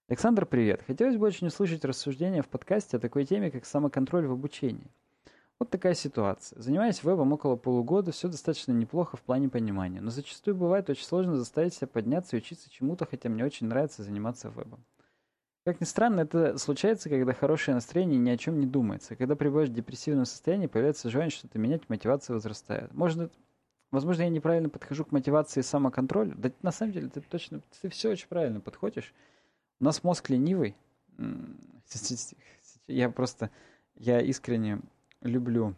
Александр, 0.08 0.46
привет. 0.46 0.84
Хотелось 0.86 1.16
бы 1.16 1.26
очень 1.26 1.48
услышать 1.48 1.84
рассуждения 1.84 2.40
в 2.40 2.46
подкасте 2.46 2.96
о 2.96 3.00
такой 3.00 3.24
теме, 3.24 3.50
как 3.50 3.64
самоконтроль 3.64 4.28
в 4.28 4.32
обучении. 4.32 4.86
Вот 5.58 5.70
такая 5.70 5.94
ситуация. 5.94 6.62
Занимаясь 6.62 7.02
вебом 7.02 7.32
около 7.32 7.56
полугода, 7.56 8.12
все 8.12 8.28
достаточно 8.28 8.70
неплохо 8.70 9.16
в 9.16 9.22
плане 9.22 9.48
понимания, 9.48 10.00
но 10.00 10.10
зачастую 10.10 10.54
бывает 10.54 10.88
очень 10.88 11.04
сложно 11.04 11.34
заставить 11.34 11.74
себя 11.74 11.88
подняться 11.88 12.36
и 12.36 12.38
учиться 12.38 12.70
чему-то, 12.70 13.04
хотя 13.04 13.28
мне 13.28 13.44
очень 13.44 13.66
нравится 13.66 14.04
заниматься 14.04 14.48
вебом. 14.48 14.84
Как 15.64 15.80
ни 15.80 15.84
странно, 15.84 16.20
это 16.20 16.56
случается, 16.56 17.08
когда 17.08 17.32
хорошее 17.32 17.74
настроение 17.74 18.20
ни 18.20 18.30
о 18.30 18.36
чем 18.36 18.60
не 18.60 18.66
думается. 18.66 19.16
Когда 19.16 19.34
пребываешь 19.34 19.70
в 19.70 19.74
депрессивном 19.74 20.24
состоянии, 20.24 20.68
появляется 20.68 21.10
желание 21.10 21.32
что-то 21.32 21.58
менять, 21.58 21.88
мотивация 21.88 22.34
возрастает. 22.34 22.94
Может, 22.94 23.32
возможно, 23.90 24.22
я 24.22 24.28
неправильно 24.28 24.68
подхожу 24.68 25.04
к 25.04 25.10
мотивации 25.10 25.60
и 25.60 25.64
самоконтролю. 25.64 26.36
Да 26.36 26.52
на 26.62 26.70
самом 26.70 26.92
деле 26.92 27.08
ты 27.08 27.20
точно, 27.22 27.60
ты 27.82 27.88
все 27.88 28.12
очень 28.12 28.28
правильно 28.28 28.60
подходишь. 28.60 29.12
У 29.78 29.84
нас 29.84 30.02
мозг 30.02 30.30
ленивый. 30.30 30.74
Я 32.86 33.10
просто, 33.10 33.50
я 33.96 34.20
искренне 34.20 34.80
люблю, 35.20 35.74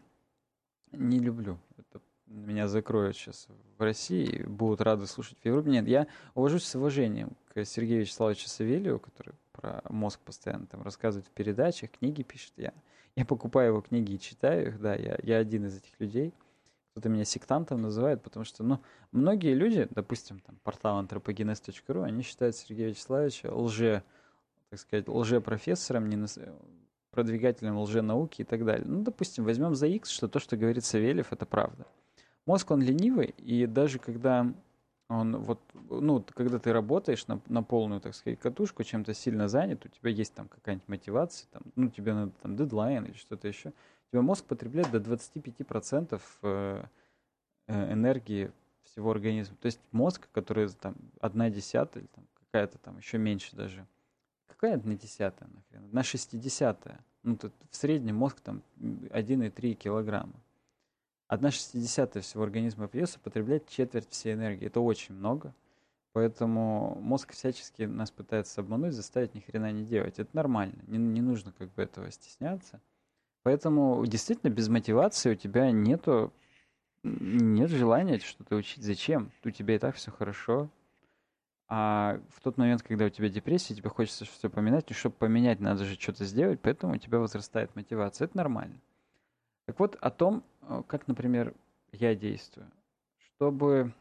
не 0.92 1.18
люблю. 1.18 1.58
Это 1.78 2.02
меня 2.26 2.68
закроют 2.68 3.16
сейчас 3.16 3.48
в 3.78 3.82
России, 3.82 4.42
будут 4.42 4.82
рады 4.82 5.06
слушать 5.06 5.38
в 5.42 5.46
Европе. 5.46 5.70
Нет, 5.70 5.88
я 5.88 6.06
уважусь 6.34 6.64
с 6.64 6.74
уважением 6.74 7.30
к 7.54 7.64
Сергею 7.64 8.00
Вячеславовичу 8.00 8.48
Савельеву, 8.48 8.98
который 8.98 9.32
про 9.52 9.82
мозг 9.88 10.20
постоянно 10.20 10.66
там 10.66 10.82
рассказывает 10.82 11.26
в 11.26 11.30
передачах, 11.30 11.90
книги 11.92 12.22
пишет. 12.22 12.52
Я, 12.56 12.74
я 13.16 13.24
покупаю 13.24 13.68
его 13.68 13.80
книги 13.80 14.12
и 14.12 14.20
читаю 14.20 14.68
их, 14.68 14.80
да, 14.80 14.94
я, 14.94 15.18
я 15.22 15.38
один 15.38 15.64
из 15.64 15.78
этих 15.78 15.98
людей. 15.98 16.34
Кто-то 16.98 17.10
меня 17.10 17.24
сектантом 17.24 17.80
называет, 17.80 18.22
потому 18.22 18.44
что, 18.44 18.64
ну, 18.64 18.80
многие 19.12 19.54
люди, 19.54 19.86
допустим, 19.88 20.40
там, 20.40 20.56
портал 20.64 21.00
anthropogenes.ru, 21.00 22.02
они 22.02 22.22
считают 22.22 22.56
Сергея 22.56 22.88
Вячеславовича 22.88 23.54
лже, 23.54 24.02
так 24.68 24.80
сказать, 24.80 25.06
лже-профессором, 25.06 26.08
не 26.08 26.26
продвигателем 27.12 27.78
лженауки 27.78 28.42
и 28.42 28.44
так 28.44 28.64
далее. 28.64 28.84
Ну, 28.84 29.04
допустим, 29.04 29.44
возьмем 29.44 29.76
за 29.76 29.86
X, 29.86 30.10
что 30.10 30.26
то, 30.26 30.40
что 30.40 30.56
говорит 30.56 30.84
Савельев, 30.84 31.32
это 31.32 31.46
правда. 31.46 31.86
Мозг, 32.46 32.68
он 32.72 32.82
ленивый, 32.82 33.32
и 33.38 33.66
даже 33.66 34.00
когда 34.00 34.52
он 35.08 35.36
вот, 35.36 35.60
ну, 35.88 36.24
когда 36.34 36.58
ты 36.58 36.72
работаешь 36.72 37.28
на, 37.28 37.40
на 37.46 37.62
полную, 37.62 38.00
так 38.00 38.16
сказать, 38.16 38.40
катушку, 38.40 38.82
чем-то 38.82 39.14
сильно 39.14 39.46
занят, 39.46 39.86
у 39.86 39.88
тебя 39.88 40.10
есть 40.10 40.34
там 40.34 40.48
какая-нибудь 40.48 40.88
мотивация, 40.88 41.48
там, 41.52 41.62
ну, 41.76 41.90
тебе 41.90 42.12
надо 42.12 42.32
там 42.42 42.56
дедлайн 42.56 43.04
или 43.04 43.16
что-то 43.16 43.46
еще, 43.46 43.72
у 44.08 44.12
тебя 44.12 44.22
мозг 44.22 44.44
потребляет 44.44 44.90
до 44.90 44.98
25% 44.98 46.20
э, 46.42 46.84
э, 47.66 47.92
энергии 47.92 48.50
всего 48.84 49.10
организма. 49.10 49.56
То 49.60 49.66
есть 49.66 49.80
мозг, 49.92 50.28
который 50.32 50.68
там 50.70 50.96
одна 51.20 51.50
десятая, 51.50 52.00
или 52.00 52.08
там 52.14 52.24
какая-то 52.34 52.78
там 52.78 52.96
еще 52.96 53.18
меньше 53.18 53.54
даже, 53.54 53.86
какая 54.46 54.74
одна 54.74 54.94
десятая, 54.94 55.48
нахрен? 55.48 55.84
Одна 55.84 56.02
шестидесятая. 56.02 57.04
Ну, 57.22 57.36
тут 57.36 57.52
в 57.70 57.76
среднем 57.76 58.16
мозг 58.16 58.40
там 58.40 58.62
1,3 58.80 59.74
килограмма. 59.74 60.40
Одна 61.26 61.50
шестидесятая 61.50 62.22
всего 62.22 62.44
организма 62.44 62.88
веса 62.90 63.18
потребляет 63.20 63.68
четверть 63.68 64.08
всей 64.08 64.32
энергии. 64.32 64.66
Это 64.66 64.80
очень 64.80 65.14
много. 65.14 65.54
Поэтому 66.14 66.98
мозг 67.02 67.32
всячески 67.32 67.82
нас 67.82 68.10
пытается 68.10 68.62
обмануть, 68.62 68.94
заставить 68.94 69.34
ни 69.34 69.40
хрена 69.40 69.70
не 69.70 69.84
делать. 69.84 70.18
Это 70.18 70.30
нормально. 70.32 70.82
Не, 70.86 70.96
не 70.96 71.20
нужно 71.20 71.52
как 71.52 71.70
бы 71.74 71.82
этого 71.82 72.10
стесняться. 72.10 72.80
Поэтому 73.48 74.04
действительно 74.04 74.50
без 74.50 74.68
мотивации 74.68 75.32
у 75.32 75.34
тебя 75.34 75.70
нету 75.70 76.34
нет 77.02 77.70
желания 77.70 78.18
что-то 78.18 78.56
учить. 78.56 78.84
Зачем? 78.84 79.32
У 79.42 79.48
тебя 79.48 79.76
и 79.76 79.78
так 79.78 79.94
все 79.94 80.10
хорошо. 80.10 80.68
А 81.66 82.20
в 82.28 82.42
тот 82.42 82.58
момент, 82.58 82.82
когда 82.82 83.06
у 83.06 83.08
тебя 83.08 83.30
депрессия, 83.30 83.74
тебе 83.74 83.88
хочется 83.88 84.26
все 84.26 84.50
поменять, 84.50 84.90
и 84.90 84.92
чтобы 84.92 85.14
поменять, 85.14 85.60
надо 85.60 85.86
же 85.86 85.94
что-то 85.94 86.26
сделать, 86.26 86.60
поэтому 86.60 86.92
у 86.92 86.96
тебя 86.98 87.20
возрастает 87.20 87.74
мотивация. 87.74 88.26
Это 88.26 88.36
нормально. 88.36 88.78
Так 89.64 89.80
вот, 89.80 89.96
о 89.98 90.10
том, 90.10 90.44
э, 90.68 90.82
как, 90.86 91.08
например, 91.08 91.54
я 91.92 92.14
действую. 92.14 92.70
Чтобы 93.16 93.94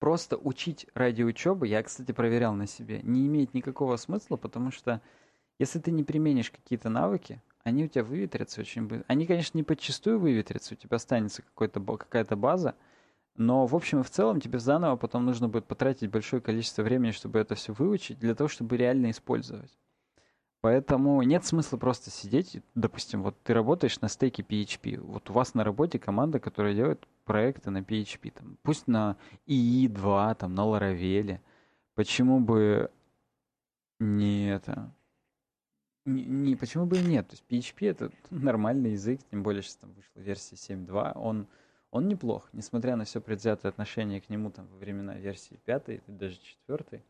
просто 0.00 0.36
учить 0.36 0.88
ради 0.94 1.22
учебы, 1.22 1.68
я, 1.68 1.80
кстати, 1.84 2.10
проверял 2.10 2.54
на 2.54 2.66
себе, 2.66 3.02
не 3.04 3.28
имеет 3.28 3.54
никакого 3.54 3.94
смысла, 3.94 4.36
потому 4.36 4.72
что 4.72 5.00
если 5.60 5.78
ты 5.78 5.92
не 5.92 6.02
применишь 6.02 6.50
какие-то 6.50 6.88
навыки, 6.88 7.40
они 7.62 7.84
у 7.84 7.88
тебя 7.88 8.04
выветрятся 8.04 8.60
очень 8.60 8.86
быстро. 8.86 9.04
Они, 9.08 9.26
конечно, 9.26 9.56
не 9.58 9.64
подчастую 9.64 10.18
выветрятся, 10.18 10.74
у 10.74 10.76
тебя 10.76 10.96
останется 10.96 11.42
какая-то 11.54 12.36
база, 12.36 12.74
но 13.36 13.66
в 13.66 13.74
общем 13.76 14.00
и 14.00 14.02
в 14.02 14.10
целом 14.10 14.40
тебе 14.40 14.58
заново 14.58 14.96
потом 14.96 15.24
нужно 15.24 15.48
будет 15.48 15.66
потратить 15.66 16.10
большое 16.10 16.42
количество 16.42 16.82
времени, 16.82 17.10
чтобы 17.10 17.38
это 17.38 17.54
все 17.54 17.72
выучить, 17.72 18.18
для 18.18 18.34
того, 18.34 18.48
чтобы 18.48 18.76
реально 18.76 19.10
использовать. 19.10 19.78
Поэтому 20.62 21.22
нет 21.22 21.44
смысла 21.46 21.78
просто 21.78 22.10
сидеть, 22.10 22.60
допустим, 22.74 23.22
вот 23.22 23.34
ты 23.42 23.54
работаешь 23.54 23.98
на 24.02 24.08
стейке 24.08 24.42
PHP, 24.42 25.00
вот 25.00 25.30
у 25.30 25.32
вас 25.32 25.54
на 25.54 25.64
работе 25.64 25.98
команда, 25.98 26.38
которая 26.38 26.74
делает 26.74 27.06
проекты 27.24 27.70
на 27.70 27.78
PHP, 27.78 28.32
там, 28.32 28.58
пусть 28.62 28.86
на 28.86 29.16
EE2, 29.46 30.34
там, 30.34 30.54
на 30.54 30.60
Laravel, 30.60 31.38
почему 31.94 32.40
бы 32.40 32.90
не 34.00 34.50
это, 34.50 34.92
не, 36.04 36.56
почему 36.56 36.86
бы 36.86 36.98
и 36.98 37.02
нет, 37.02 37.28
то 37.28 37.34
есть 37.34 37.44
PHP 37.48 37.90
это 37.90 38.10
нормальный 38.30 38.92
язык, 38.92 39.20
тем 39.30 39.42
более 39.42 39.62
сейчас 39.62 39.76
там 39.76 39.92
вышла 39.92 40.20
версия 40.20 40.56
7.2, 40.56 41.12
он 41.16 41.46
он 41.90 42.06
неплох, 42.06 42.48
несмотря 42.52 42.94
на 42.96 43.04
все 43.04 43.20
предвзятое 43.20 43.70
отношение 43.70 44.20
к 44.20 44.28
нему 44.30 44.50
там 44.50 44.66
во 44.68 44.78
времена 44.78 45.14
версии 45.14 45.58
5 45.64 45.88
или 45.88 46.02
даже 46.06 46.38
4. 46.68 47.02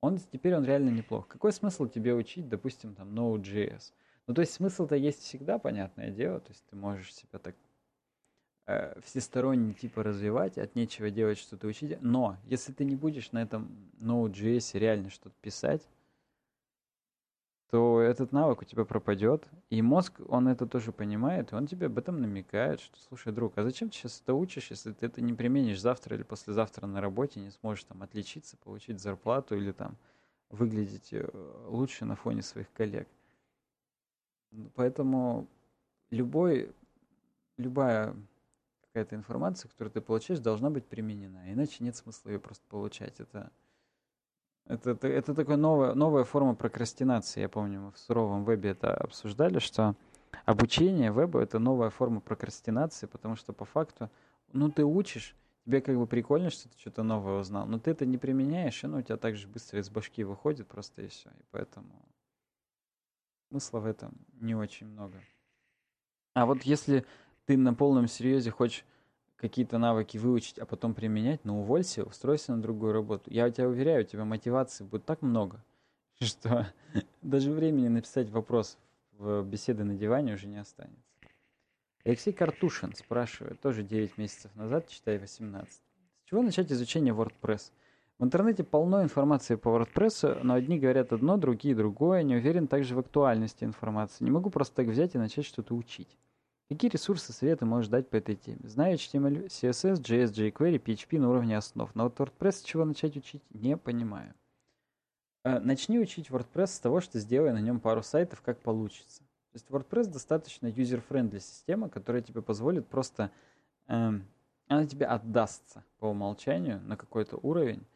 Он 0.00 0.18
теперь 0.18 0.56
он 0.56 0.64
реально 0.64 0.90
неплох. 0.90 1.28
Какой 1.28 1.52
смысл 1.52 1.86
тебе 1.86 2.14
учить, 2.14 2.48
допустим, 2.48 2.94
там 2.94 3.16
Node.js? 3.16 3.92
Ну, 4.26 4.34
то 4.34 4.40
есть 4.40 4.54
смысл-то 4.54 4.96
есть 4.96 5.22
всегда, 5.22 5.58
понятное 5.58 6.10
дело. 6.10 6.40
То 6.40 6.50
есть 6.50 6.64
ты 6.68 6.76
можешь 6.76 7.14
себя 7.14 7.38
так 7.38 7.54
э, 8.66 9.00
всесторонне 9.02 9.72
типа 9.72 10.02
развивать, 10.02 10.58
от 10.58 10.74
нечего 10.74 11.10
делать 11.10 11.38
что-то 11.38 11.68
учить. 11.68 12.00
Но 12.00 12.36
если 12.44 12.72
ты 12.72 12.84
не 12.84 12.96
будешь 12.96 13.30
на 13.32 13.42
этом 13.42 13.90
Node.js 14.00 14.78
реально 14.78 15.10
что-то 15.10 15.34
писать, 15.40 15.82
то 17.70 18.00
этот 18.00 18.32
навык 18.32 18.62
у 18.62 18.64
тебя 18.64 18.84
пропадет. 18.84 19.46
И 19.68 19.82
мозг, 19.82 20.20
он 20.28 20.48
это 20.48 20.66
тоже 20.66 20.90
понимает, 20.90 21.52
и 21.52 21.54
он 21.54 21.66
тебе 21.66 21.86
об 21.86 21.98
этом 21.98 22.20
намекает, 22.20 22.80
что, 22.80 22.96
слушай, 23.08 23.32
друг, 23.32 23.58
а 23.58 23.62
зачем 23.62 23.90
ты 23.90 23.96
сейчас 23.96 24.20
это 24.22 24.34
учишь, 24.34 24.70
если 24.70 24.92
ты 24.92 25.06
это 25.06 25.20
не 25.20 25.34
применишь 25.34 25.80
завтра 25.80 26.16
или 26.16 26.22
послезавтра 26.22 26.86
на 26.86 27.00
работе, 27.00 27.40
не 27.40 27.50
сможешь 27.50 27.84
там 27.84 28.02
отличиться, 28.02 28.56
получить 28.56 29.00
зарплату 29.00 29.56
или 29.56 29.72
там 29.72 29.96
выглядеть 30.48 31.12
э, 31.12 31.28
лучше 31.66 32.06
на 32.06 32.16
фоне 32.16 32.40
своих 32.42 32.72
коллег. 32.72 33.06
Поэтому 34.74 35.46
любой, 36.10 36.72
любая 37.58 38.16
какая-то 38.86 39.14
информация, 39.14 39.68
которую 39.68 39.92
ты 39.92 40.00
получаешь, 40.00 40.40
должна 40.40 40.70
быть 40.70 40.86
применена. 40.86 41.52
Иначе 41.52 41.84
нет 41.84 41.96
смысла 41.96 42.30
ее 42.30 42.38
просто 42.38 42.64
получать. 42.68 43.20
Это 43.20 43.52
это, 44.68 44.90
это, 44.90 45.08
это 45.08 45.34
такая 45.34 45.56
новая, 45.56 45.94
новая 45.94 46.24
форма 46.24 46.54
прокрастинации. 46.54 47.40
Я 47.40 47.48
помню, 47.48 47.80
мы 47.80 47.92
в 47.92 47.98
суровом 47.98 48.44
вебе 48.44 48.70
это 48.70 48.94
обсуждали, 48.94 49.58
что 49.58 49.96
обучение 50.44 51.10
веба— 51.10 51.40
это 51.42 51.58
новая 51.58 51.90
форма 51.90 52.20
прокрастинации, 52.20 53.06
потому 53.06 53.34
что 53.34 53.52
по 53.52 53.64
факту, 53.64 54.10
ну, 54.52 54.70
ты 54.70 54.84
учишь, 54.84 55.34
тебе 55.64 55.80
как 55.80 55.96
бы 55.96 56.06
прикольно, 56.06 56.50
что 56.50 56.68
ты 56.68 56.78
что-то 56.78 57.02
новое 57.02 57.40
узнал, 57.40 57.66
но 57.66 57.78
ты 57.78 57.90
это 57.90 58.04
не 58.04 58.18
применяешь, 58.18 58.84
и 58.84 58.86
ну, 58.86 58.98
у 58.98 59.02
тебя 59.02 59.16
так 59.16 59.36
же 59.36 59.48
быстро 59.48 59.80
из 59.80 59.88
башки 59.88 60.22
выходит 60.22 60.68
просто 60.68 61.02
и 61.02 61.08
все. 61.08 61.30
И 61.30 61.44
поэтому 61.50 61.88
смысла 63.48 63.80
в 63.80 63.86
этом 63.86 64.12
не 64.34 64.54
очень 64.54 64.86
много. 64.86 65.18
А 66.34 66.44
вот 66.44 66.62
если 66.62 67.06
ты 67.46 67.56
на 67.56 67.72
полном 67.72 68.06
серьезе 68.06 68.50
хочешь 68.50 68.84
какие-то 69.38 69.78
навыки 69.78 70.18
выучить, 70.18 70.58
а 70.58 70.66
потом 70.66 70.94
применять, 70.94 71.44
ну 71.44 71.60
уволься, 71.60 72.04
устройся 72.04 72.54
на 72.54 72.60
другую 72.60 72.92
работу. 72.92 73.30
Я 73.30 73.50
тебя 73.50 73.68
уверяю, 73.68 74.04
у 74.04 74.06
тебя 74.06 74.24
мотивации 74.24 74.84
будет 74.84 75.04
так 75.04 75.22
много, 75.22 75.64
что 76.20 76.66
даже 77.22 77.50
времени 77.52 77.88
написать 77.88 78.28
вопрос 78.30 78.76
в 79.12 79.42
беседы 79.42 79.84
на 79.84 79.94
диване 79.94 80.34
уже 80.34 80.46
не 80.46 80.58
останется. 80.58 81.02
Алексей 82.04 82.32
Картушин 82.32 82.94
спрашивает, 82.94 83.60
тоже 83.60 83.82
9 83.82 84.18
месяцев 84.18 84.54
назад, 84.54 84.88
читай 84.88 85.18
18. 85.18 85.72
С 85.72 85.80
чего 86.24 86.42
начать 86.42 86.72
изучение 86.72 87.14
WordPress? 87.14 87.72
В 88.18 88.24
интернете 88.24 88.64
полно 88.64 89.02
информации 89.02 89.54
по 89.54 89.68
WordPress, 89.68 90.40
но 90.42 90.54
одни 90.54 90.78
говорят 90.78 91.12
одно, 91.12 91.36
другие 91.36 91.76
другое. 91.76 92.22
Не 92.22 92.36
уверен 92.36 92.66
также 92.66 92.96
в 92.96 92.98
актуальности 92.98 93.64
информации. 93.64 94.24
Не 94.24 94.30
могу 94.30 94.50
просто 94.50 94.76
так 94.76 94.86
взять 94.88 95.14
и 95.14 95.18
начать 95.18 95.44
что-то 95.44 95.74
учить. 95.74 96.16
Какие 96.68 96.90
ресурсы, 96.90 97.32
советы 97.32 97.64
можешь 97.64 97.88
дать 97.88 98.10
по 98.10 98.16
этой 98.16 98.36
теме? 98.36 98.60
Знаю 98.64 98.96
HTML, 98.96 99.46
CSS, 99.46 100.02
JS, 100.02 100.32
jQuery, 100.32 100.78
PHP 100.78 101.18
на 101.18 101.30
уровне 101.30 101.56
основ, 101.56 101.90
но 101.94 102.04
вот 102.04 102.20
WordPress 102.20 102.52
с 102.52 102.62
чего 102.62 102.84
начать 102.84 103.16
учить, 103.16 103.42
не 103.50 103.78
понимаю. 103.78 104.34
Э, 105.44 105.60
начни 105.60 105.98
учить 105.98 106.28
WordPress 106.28 106.66
с 106.66 106.80
того, 106.80 107.00
что 107.00 107.18
сделай 107.20 107.52
на 107.52 107.60
нем 107.60 107.80
пару 107.80 108.02
сайтов, 108.02 108.42
как 108.42 108.60
получится. 108.60 109.22
То 109.52 109.54
есть 109.54 109.66
WordPress 109.70 110.10
достаточно 110.10 110.66
user-friendly 110.66 111.40
система, 111.40 111.88
которая 111.88 112.20
тебе 112.20 112.42
позволит 112.42 112.86
просто... 112.86 113.30
Эм, 113.86 114.26
она 114.66 114.84
тебе 114.84 115.06
отдастся 115.06 115.82
по 115.98 116.06
умолчанию 116.08 116.82
на 116.82 116.98
какой-то 116.98 117.38
уровень. 117.42 117.86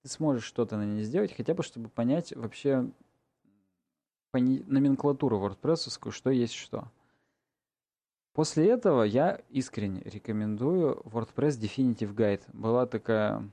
Ты 0.00 0.08
сможешь 0.08 0.44
что-то 0.44 0.78
на 0.78 0.86
ней 0.86 1.02
сделать, 1.02 1.36
хотя 1.36 1.52
бы 1.52 1.62
чтобы 1.62 1.90
понять 1.90 2.34
вообще 2.34 2.90
пони- 4.30 4.64
номенклатуру 4.66 5.38
WordPress, 5.38 6.10
что 6.10 6.30
есть 6.30 6.54
что. 6.54 6.90
После 8.36 8.68
этого 8.68 9.02
я 9.02 9.40
искренне 9.48 10.02
рекомендую 10.02 11.00
WordPress 11.06 11.58
Definitive 11.58 12.14
Guide. 12.14 12.42
Была 12.52 12.84
такая... 12.84 13.50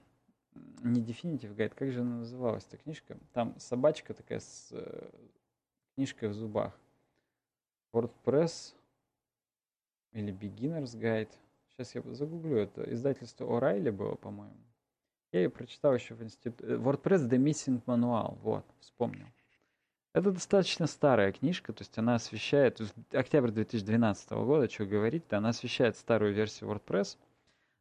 Не 0.84 1.01
Definitive 1.01 1.55
Guide, 1.55 1.73
как 1.73 1.89
же 1.93 2.01
она 2.01 2.17
называлась, 2.17 2.65
эта 2.67 2.75
книжка? 2.75 3.17
Там 3.31 3.57
собачка 3.57 4.13
такая 4.13 4.41
с 4.41 4.67
э, 4.73 5.09
книжкой 5.95 6.27
в 6.27 6.34
зубах. 6.34 6.77
WordPress 7.93 8.73
или 10.11 10.34
Beginner's 10.34 10.99
Guide. 10.99 11.31
Сейчас 11.69 11.95
я 11.95 12.01
загуглю 12.13 12.57
это. 12.57 12.84
Издательство 12.93 13.45
O'Reilly 13.45 13.93
было, 13.93 14.15
по-моему. 14.15 14.59
Я 15.31 15.43
ее 15.43 15.49
прочитал 15.49 15.93
еще 15.95 16.13
в 16.13 16.21
институте. 16.21 16.61
Э, 16.61 16.75
WordPress 16.75 17.29
The 17.29 17.38
Missing 17.41 17.81
Manual. 17.86 18.38
Вот, 18.41 18.65
вспомнил. 18.81 19.27
Это 20.14 20.32
достаточно 20.32 20.86
старая 20.86 21.32
книжка, 21.32 21.74
то 21.74 21.82
есть 21.82 21.97
она 21.97 22.16
освещает, 22.16 22.80
октябрь 23.11 23.49
2012 23.49 24.30
года, 24.32 24.70
что 24.70 24.86
говорить-то, 24.86 25.38
она 25.38 25.49
освещает 25.49 25.97
старую 25.97 26.36
версию 26.36 26.70
WordPress, 26.70 27.18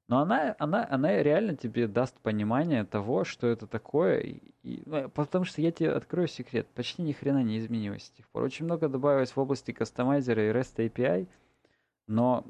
но 0.09 0.21
она, 0.21 0.57
она, 0.59 0.87
она 0.91 1.23
реально 1.23 1.57
тебе 1.57 1.87
даст 1.87 2.19
понимание 2.21 2.85
того, 2.85 3.25
что 3.25 3.47
это 3.47 3.67
такое, 3.67 4.21
и, 4.63 4.83
ну, 4.87 5.11
потому 5.11 5.45
что 5.45 5.61
я 5.61 5.73
тебе 5.73 5.93
открою 5.93 6.27
секрет, 6.27 6.67
почти 6.75 7.03
ни 7.03 7.13
хрена 7.13 7.43
не 7.43 7.59
изменилось 7.59 8.05
с 8.05 8.11
тех 8.11 8.27
пор. 8.29 8.45
Очень 8.45 8.65
много 8.65 8.89
добавилось 8.89 9.33
в 9.33 9.39
области 9.39 9.73
кастомайзера 9.73 10.49
и 10.49 10.53
REST 10.53 10.89
API, 10.89 11.29
но 12.07 12.47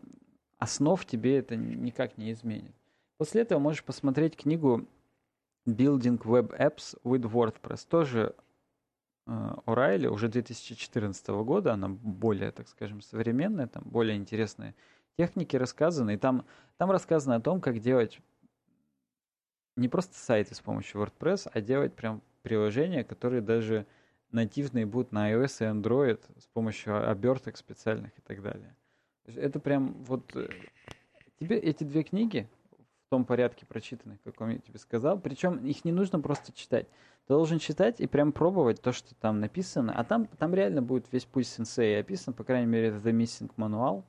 основ 0.59 1.05
тебе 1.05 1.39
это 1.39 1.57
никак 1.57 2.17
не 2.19 2.31
изменит. 2.31 2.73
После 3.19 3.43
этого 3.43 3.59
можешь 3.59 3.83
посмотреть 3.83 4.37
книгу 4.37 4.87
Building 5.67 6.19
Web 6.23 6.57
Apps 6.57 6.97
with 7.03 7.23
WordPress, 7.23 7.87
тоже 7.89 8.35
O'Reilly 9.27 10.09
уже 10.09 10.29
2014 10.29 11.29
года, 11.29 11.75
она 11.75 11.89
более, 11.89 12.51
так 12.51 12.69
скажем, 12.69 13.01
современная, 13.01 13.69
там 13.69 13.85
более 13.85 14.17
интересные 14.17 14.75
техники 15.17 15.57
рассказаны, 15.57 16.15
и 16.15 16.17
там, 16.17 16.45
там 16.77 16.91
рассказано 16.91 17.37
о 17.37 17.41
том, 17.41 17.61
как 17.61 17.79
делать 17.79 18.21
не 19.77 19.89
просто 19.89 20.17
сайты 20.17 20.55
с 20.55 20.61
помощью 20.61 21.01
WordPress, 21.01 21.51
а 21.53 21.61
делать 21.61 21.95
прям 21.95 22.23
приложения, 22.43 23.05
которые 23.05 23.41
даже 23.41 23.87
нативные 24.31 24.87
будут 24.87 25.13
на 25.13 25.33
iOS 25.33 25.61
и 25.61 25.81
Android 25.81 26.21
с 26.41 26.47
помощью 26.49 27.09
оберток 27.09 27.57
специальных 27.57 28.17
и 28.19 28.23
так 28.23 28.43
далее. 28.43 28.77
Это 29.27 29.61
прям 29.61 29.95
вот... 30.05 30.35
Э, 30.35 30.49
тебе 31.39 31.59
эти 31.59 31.85
две 31.85 32.03
книги 32.03 32.49
том 33.13 33.27
порядке 33.27 33.67
прочитанных, 33.67 34.23
как 34.23 34.41
я 34.41 34.57
тебе 34.57 34.79
сказал, 34.79 35.21
причем 35.21 35.59
их 35.67 35.85
не 35.85 35.93
нужно 35.93 36.19
просто 36.19 36.51
читать. 36.51 36.87
Ты 37.27 37.35
должен 37.35 37.59
читать 37.59 38.01
и 38.01 38.07
прям 38.07 38.33
пробовать 38.33 38.81
то, 38.81 38.91
что 38.93 39.15
там 39.17 39.39
написано. 39.39 39.93
А 39.95 40.03
там, 40.03 40.27
там 40.39 40.55
реально 40.55 40.81
будет 40.81 41.13
весь 41.13 41.27
путь 41.27 41.47
сенсея 41.47 42.01
описан, 42.01 42.33
по 42.33 42.43
крайней 42.43 42.69
мере, 42.69 42.89
The 42.89 43.13
Missing 43.13 43.51
Manual, 43.59 44.03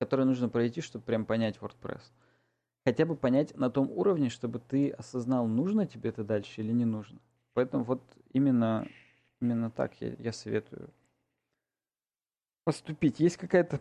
который 0.00 0.26
нужно 0.26 0.48
пройти, 0.48 0.80
чтобы 0.80 1.04
прям 1.04 1.24
понять 1.24 1.58
WordPress. 1.58 2.02
Хотя 2.84 3.06
бы 3.06 3.14
понять 3.14 3.56
на 3.56 3.70
том 3.70 3.88
уровне, 3.88 4.30
чтобы 4.30 4.58
ты 4.58 4.90
осознал, 4.90 5.46
нужно 5.46 5.86
тебе 5.86 6.10
это 6.10 6.24
дальше 6.24 6.60
или 6.60 6.72
не 6.72 6.84
нужно. 6.84 7.20
Поэтому 7.54 7.84
вот 7.84 8.02
именно, 8.32 8.84
именно 9.40 9.70
так 9.70 9.94
я, 10.00 10.16
я 10.18 10.32
советую 10.32 10.90
поступить. 12.64 13.20
Есть 13.20 13.36
какая-то 13.36 13.80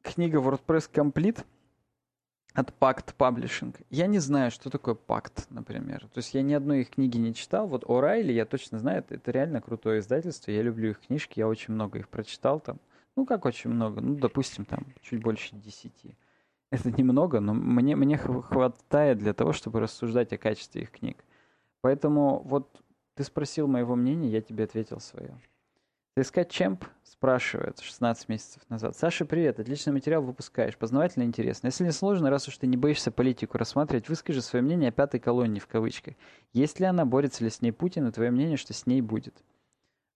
книга 0.00 0.38
WordPress 0.38 0.90
Complete– 0.90 1.44
от 2.58 2.74
Пакт 2.74 3.14
Publishing. 3.16 3.76
Я 3.88 4.08
не 4.08 4.18
знаю, 4.18 4.50
что 4.50 4.68
такое 4.68 4.96
Пакт, 4.96 5.46
например. 5.48 6.00
То 6.12 6.18
есть 6.18 6.34
я 6.34 6.42
ни 6.42 6.52
одной 6.54 6.80
их 6.80 6.90
книги 6.90 7.16
не 7.16 7.32
читал. 7.32 7.68
Вот 7.68 7.84
О'Райли 7.84 8.32
я 8.32 8.44
точно 8.46 8.80
знаю, 8.80 8.98
это, 8.98 9.14
это 9.14 9.30
реально 9.30 9.60
крутое 9.60 10.00
издательство. 10.00 10.50
Я 10.50 10.62
люблю 10.62 10.90
их 10.90 11.00
книжки, 11.00 11.38
я 11.38 11.46
очень 11.46 11.74
много 11.74 12.00
их 12.00 12.08
прочитал 12.08 12.58
там. 12.58 12.80
Ну, 13.14 13.26
как 13.26 13.44
очень 13.44 13.70
много? 13.70 14.00
Ну, 14.00 14.16
допустим, 14.16 14.64
там 14.64 14.86
чуть 15.02 15.22
больше 15.22 15.54
десяти. 15.54 16.16
Это 16.72 16.90
немного, 16.90 17.38
но 17.38 17.54
мне, 17.54 17.94
мне 17.94 18.18
хватает 18.18 19.18
для 19.18 19.34
того, 19.34 19.52
чтобы 19.52 19.78
рассуждать 19.78 20.32
о 20.32 20.38
качестве 20.38 20.82
их 20.82 20.90
книг. 20.90 21.24
Поэтому 21.80 22.40
вот 22.40 22.82
ты 23.14 23.22
спросил 23.22 23.68
моего 23.68 23.94
мнения, 23.94 24.30
я 24.30 24.40
тебе 24.40 24.64
ответил 24.64 24.98
свое. 24.98 25.32
ТСК 26.18 26.48
Чемп 26.48 26.84
спрашивает 27.04 27.78
16 27.78 28.28
месяцев 28.28 28.62
назад. 28.68 28.96
Саша, 28.96 29.24
привет, 29.24 29.60
отличный 29.60 29.92
материал 29.92 30.20
выпускаешь, 30.20 30.76
познавательно 30.76 31.22
интересно. 31.22 31.68
Если 31.68 31.84
не 31.84 31.92
сложно, 31.92 32.28
раз 32.28 32.48
уж 32.48 32.56
ты 32.56 32.66
не 32.66 32.76
боишься 32.76 33.12
политику 33.12 33.56
рассматривать, 33.56 34.08
выскажи 34.08 34.42
свое 34.42 34.64
мнение 34.64 34.88
о 34.88 34.92
пятой 34.92 35.20
колонии 35.20 35.60
в 35.60 35.68
кавычках. 35.68 36.14
Есть 36.52 36.80
ли 36.80 36.86
она, 36.86 37.04
борется 37.04 37.44
ли 37.44 37.50
с 37.50 37.62
ней 37.62 37.70
Путин, 37.70 38.08
и 38.08 38.10
твое 38.10 38.32
мнение, 38.32 38.56
что 38.56 38.72
с 38.72 38.86
ней 38.86 39.00
будет? 39.00 39.44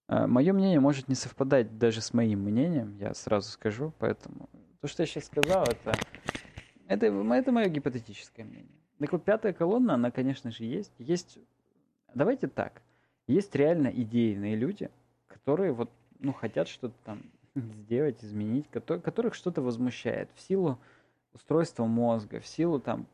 А, 0.07 0.27
мое 0.27 0.51
мнение 0.51 0.81
может 0.81 1.07
не 1.07 1.15
совпадать 1.15 1.77
даже 1.77 2.01
с 2.01 2.13
моим 2.13 2.41
мнением, 2.41 2.97
я 2.97 3.13
сразу 3.13 3.49
скажу, 3.49 3.93
поэтому 3.99 4.49
то, 4.81 4.87
что 4.87 5.03
я 5.03 5.07
сейчас 5.07 5.25
сказал, 5.25 5.63
это, 5.63 5.97
это, 6.87 7.05
это 7.05 7.51
мое 7.53 7.69
гипотетическое 7.69 8.45
мнение. 8.45 8.77
Так 8.99 9.13
вот, 9.13 9.23
пятая 9.23 9.53
колонна, 9.53 9.93
она, 9.93 10.11
конечно 10.11 10.51
же, 10.51 10.65
есть. 10.65 10.93
Есть, 10.97 11.39
давайте 12.13 12.47
так, 12.47 12.81
есть 13.25 13.55
реально 13.55 13.87
идейные 13.87 14.57
люди– 14.57 14.89
которые 15.43 15.73
вот, 15.73 15.91
ну, 16.19 16.31
хотят 16.31 16.69
что-то 16.69 16.95
там 17.03 17.21
сделать, 17.55 18.23
изменить, 18.23 18.69
которых 18.69 19.33
что-то 19.33 19.61
возмущает 19.61 20.29
в 20.35 20.41
силу 20.41 20.79
устройства 21.33 21.85
мозга, 21.85 22.39
в 22.39 22.47
силу 22.47 22.79
там 22.79 23.07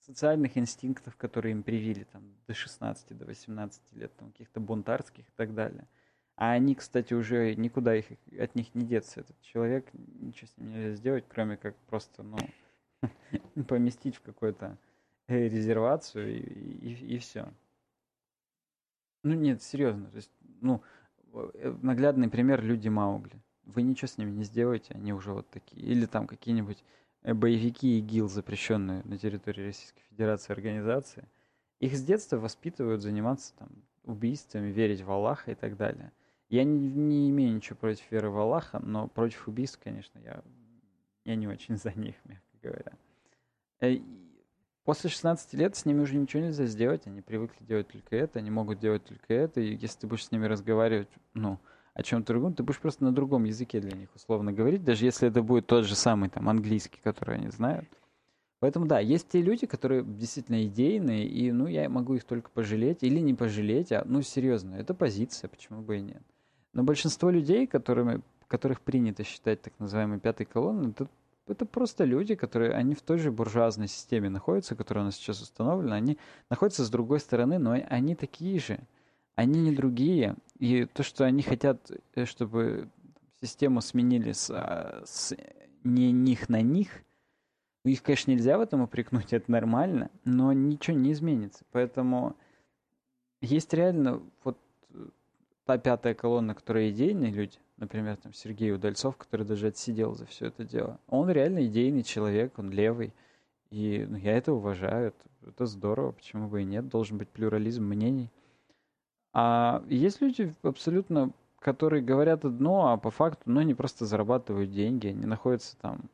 социальных 0.00 0.58
инстинктов, 0.58 1.16
которые 1.16 1.52
им 1.52 1.62
привили 1.62 2.04
там 2.12 2.22
до 2.48 2.54
16, 2.54 3.16
до 3.16 3.24
18 3.24 3.80
лет, 3.92 4.12
там 4.16 4.32
каких-то 4.32 4.58
бунтарских 4.58 5.24
и 5.28 5.32
так 5.36 5.54
далее. 5.54 5.86
А 6.36 6.50
они, 6.50 6.74
кстати, 6.74 7.14
уже 7.14 7.54
никуда 7.54 7.94
их, 7.94 8.06
от 8.36 8.56
них 8.56 8.74
не 8.74 8.84
деться. 8.84 9.20
Этот 9.20 9.40
человек, 9.40 9.86
ничего 9.92 10.48
с 10.48 10.58
ним 10.58 10.72
нельзя 10.72 10.94
сделать, 10.96 11.24
кроме 11.28 11.56
как 11.56 11.76
просто, 11.86 12.24
ну, 12.24 12.36
поместить 13.68 14.16
в 14.16 14.22
какую-то 14.22 14.76
э, 15.28 15.48
резервацию 15.48 16.36
и, 16.36 16.40
и, 16.40 17.14
и 17.14 17.18
все. 17.18 17.48
Ну 19.22 19.34
нет, 19.34 19.62
серьезно, 19.62 20.10
то 20.10 20.16
есть, 20.16 20.30
ну, 20.60 20.82
наглядный 21.82 22.28
пример 22.28 22.62
люди 22.62 22.88
Маугли. 22.88 23.40
Вы 23.64 23.82
ничего 23.82 24.08
с 24.08 24.18
ними 24.18 24.30
не 24.30 24.44
сделаете, 24.44 24.94
они 24.94 25.12
уже 25.12 25.32
вот 25.32 25.48
такие. 25.50 25.82
Или 25.82 26.06
там 26.06 26.26
какие-нибудь 26.26 26.84
э, 27.22 27.34
боевики 27.34 27.98
ИГИЛ, 27.98 28.28
запрещенные 28.28 29.02
на 29.04 29.18
территории 29.18 29.66
Российской 29.66 30.02
Федерации 30.10 30.52
организации. 30.52 31.28
Их 31.80 31.96
с 31.96 32.02
детства 32.02 32.36
воспитывают 32.36 33.02
заниматься 33.02 33.54
там 33.56 33.68
убийствами, 34.04 34.70
верить 34.70 35.00
в 35.02 35.10
Аллаха 35.10 35.52
и 35.52 35.54
так 35.54 35.76
далее. 35.76 36.12
Я 36.48 36.64
не, 36.64 36.78
не 36.78 37.30
имею 37.30 37.54
ничего 37.54 37.76
против 37.76 38.10
веры 38.10 38.30
в 38.30 38.38
Аллаха, 38.38 38.78
но 38.80 39.08
против 39.08 39.48
убийств, 39.48 39.80
конечно, 39.82 40.18
я, 40.18 40.42
я 41.24 41.34
не 41.36 41.48
очень 41.48 41.76
за 41.78 41.92
них, 41.92 42.16
мягко 42.24 42.58
говоря. 42.62 42.92
После 44.84 45.08
16 45.08 45.54
лет 45.54 45.76
с 45.76 45.86
ними 45.86 46.00
уже 46.00 46.16
ничего 46.16 46.42
нельзя 46.42 46.66
сделать, 46.66 47.06
они 47.06 47.22
привыкли 47.22 47.64
делать 47.64 47.88
только 47.88 48.16
это, 48.16 48.38
они 48.38 48.50
могут 48.50 48.80
делать 48.80 49.04
только 49.04 49.32
это, 49.32 49.60
и 49.60 49.76
если 49.76 50.00
ты 50.00 50.06
будешь 50.06 50.26
с 50.26 50.30
ними 50.30 50.44
разговаривать, 50.46 51.08
ну, 51.32 51.58
о 51.94 52.02
чем-то 52.02 52.32
другом, 52.32 52.54
ты 52.54 52.62
будешь 52.62 52.80
просто 52.80 53.04
на 53.04 53.12
другом 53.12 53.44
языке 53.44 53.80
для 53.80 53.96
них 53.96 54.08
условно 54.14 54.52
говорить, 54.52 54.84
даже 54.84 55.06
если 55.06 55.28
это 55.28 55.42
будет 55.42 55.66
тот 55.66 55.86
же 55.86 55.94
самый 55.94 56.28
там 56.28 56.48
английский, 56.48 57.00
который 57.02 57.36
они 57.36 57.48
знают. 57.50 57.88
Поэтому 58.60 58.86
да, 58.86 58.98
есть 58.98 59.28
те 59.28 59.40
люди, 59.40 59.66
которые 59.66 60.04
действительно 60.04 60.64
идейные, 60.64 61.26
и 61.26 61.52
ну 61.52 61.66
я 61.66 61.88
могу 61.88 62.14
их 62.14 62.24
только 62.24 62.50
пожалеть 62.50 63.02
или 63.02 63.20
не 63.20 63.32
пожалеть, 63.32 63.92
а 63.92 64.02
ну 64.04 64.22
серьезно, 64.22 64.74
это 64.74 64.92
позиция, 64.92 65.48
почему 65.48 65.82
бы 65.82 65.98
и 65.98 66.02
нет. 66.02 66.22
Но 66.72 66.82
большинство 66.82 67.30
людей, 67.30 67.66
которыми, 67.66 68.22
которых 68.48 68.80
принято 68.80 69.22
считать 69.22 69.62
так 69.62 69.72
называемой 69.78 70.18
пятой 70.18 70.46
колонной, 70.46 70.90
это 70.90 71.08
это 71.46 71.66
просто 71.66 72.04
люди, 72.04 72.34
которые, 72.34 72.72
они 72.72 72.94
в 72.94 73.02
той 73.02 73.18
же 73.18 73.30
буржуазной 73.30 73.88
системе 73.88 74.30
находятся, 74.30 74.76
которая 74.76 75.04
у 75.04 75.06
нас 75.06 75.16
сейчас 75.16 75.42
установлена, 75.42 75.96
они 75.96 76.18
находятся 76.48 76.84
с 76.84 76.90
другой 76.90 77.20
стороны, 77.20 77.58
но 77.58 77.72
они 77.72 78.14
такие 78.14 78.58
же, 78.58 78.80
они 79.34 79.60
не 79.60 79.74
другие. 79.74 80.36
И 80.58 80.86
то, 80.86 81.02
что 81.02 81.24
они 81.24 81.42
хотят, 81.42 81.90
э, 82.14 82.24
чтобы 82.24 82.88
систему 83.40 83.80
сменили 83.80 84.32
с, 84.32 84.50
а, 84.50 85.02
с 85.04 85.36
не 85.82 86.12
них 86.12 86.48
на 86.48 86.62
них, 86.62 87.02
ну, 87.84 87.90
их, 87.90 88.02
конечно, 88.02 88.30
нельзя 88.30 88.56
в 88.56 88.62
этом 88.62 88.80
упрекнуть, 88.80 89.32
это 89.32 89.50
нормально, 89.50 90.10
но 90.24 90.52
ничего 90.52 90.96
не 90.96 91.12
изменится. 91.12 91.64
Поэтому 91.72 92.36
есть 93.42 93.74
реально 93.74 94.22
вот 94.42 94.58
та 95.66 95.76
пятая 95.76 96.14
колонна, 96.14 96.54
которая 96.54 96.90
идейные 96.90 97.32
люди, 97.32 97.58
например, 97.76 98.16
там 98.16 98.32
Сергей 98.32 98.72
Удальцов, 98.72 99.16
который 99.16 99.46
даже 99.46 99.68
отсидел 99.68 100.14
за 100.14 100.26
все 100.26 100.46
это 100.46 100.64
дело. 100.64 100.98
Он 101.08 101.30
реально 101.30 101.66
идейный 101.66 102.02
человек, 102.02 102.58
он 102.58 102.70
левый. 102.70 103.12
И 103.70 104.06
ну, 104.08 104.16
я 104.16 104.36
это 104.36 104.52
уважаю, 104.52 105.08
это, 105.08 105.50
это 105.50 105.66
здорово, 105.66 106.12
почему 106.12 106.48
бы 106.48 106.62
и 106.62 106.64
нет, 106.64 106.88
должен 106.88 107.18
быть 107.18 107.28
плюрализм 107.28 107.84
мнений. 107.84 108.30
А 109.32 109.82
есть 109.88 110.20
люди 110.20 110.54
абсолютно, 110.62 111.32
которые 111.58 112.02
говорят 112.02 112.44
одно, 112.44 112.92
а 112.92 112.96
по 112.96 113.10
факту, 113.10 113.42
ну, 113.46 113.60
они 113.60 113.74
просто 113.74 114.06
зарабатывают 114.06 114.70
деньги, 114.70 115.08
они 115.08 115.26
находятся 115.26 115.76
там 115.78 116.08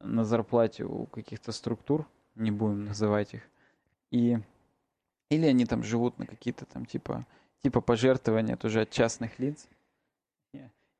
на 0.00 0.24
зарплате 0.24 0.84
у 0.84 1.06
каких-то 1.06 1.52
структур, 1.52 2.06
не 2.34 2.50
будем 2.50 2.86
называть 2.86 3.34
их, 3.34 3.42
и 4.10 4.38
или 5.30 5.46
они 5.46 5.66
там 5.66 5.82
живут 5.82 6.18
на 6.18 6.26
какие-то 6.26 6.64
там 6.66 6.86
типа, 6.86 7.26
типа 7.62 7.80
пожертвования 7.80 8.56
тоже 8.56 8.82
от 8.82 8.90
частных 8.90 9.38
лиц, 9.38 9.68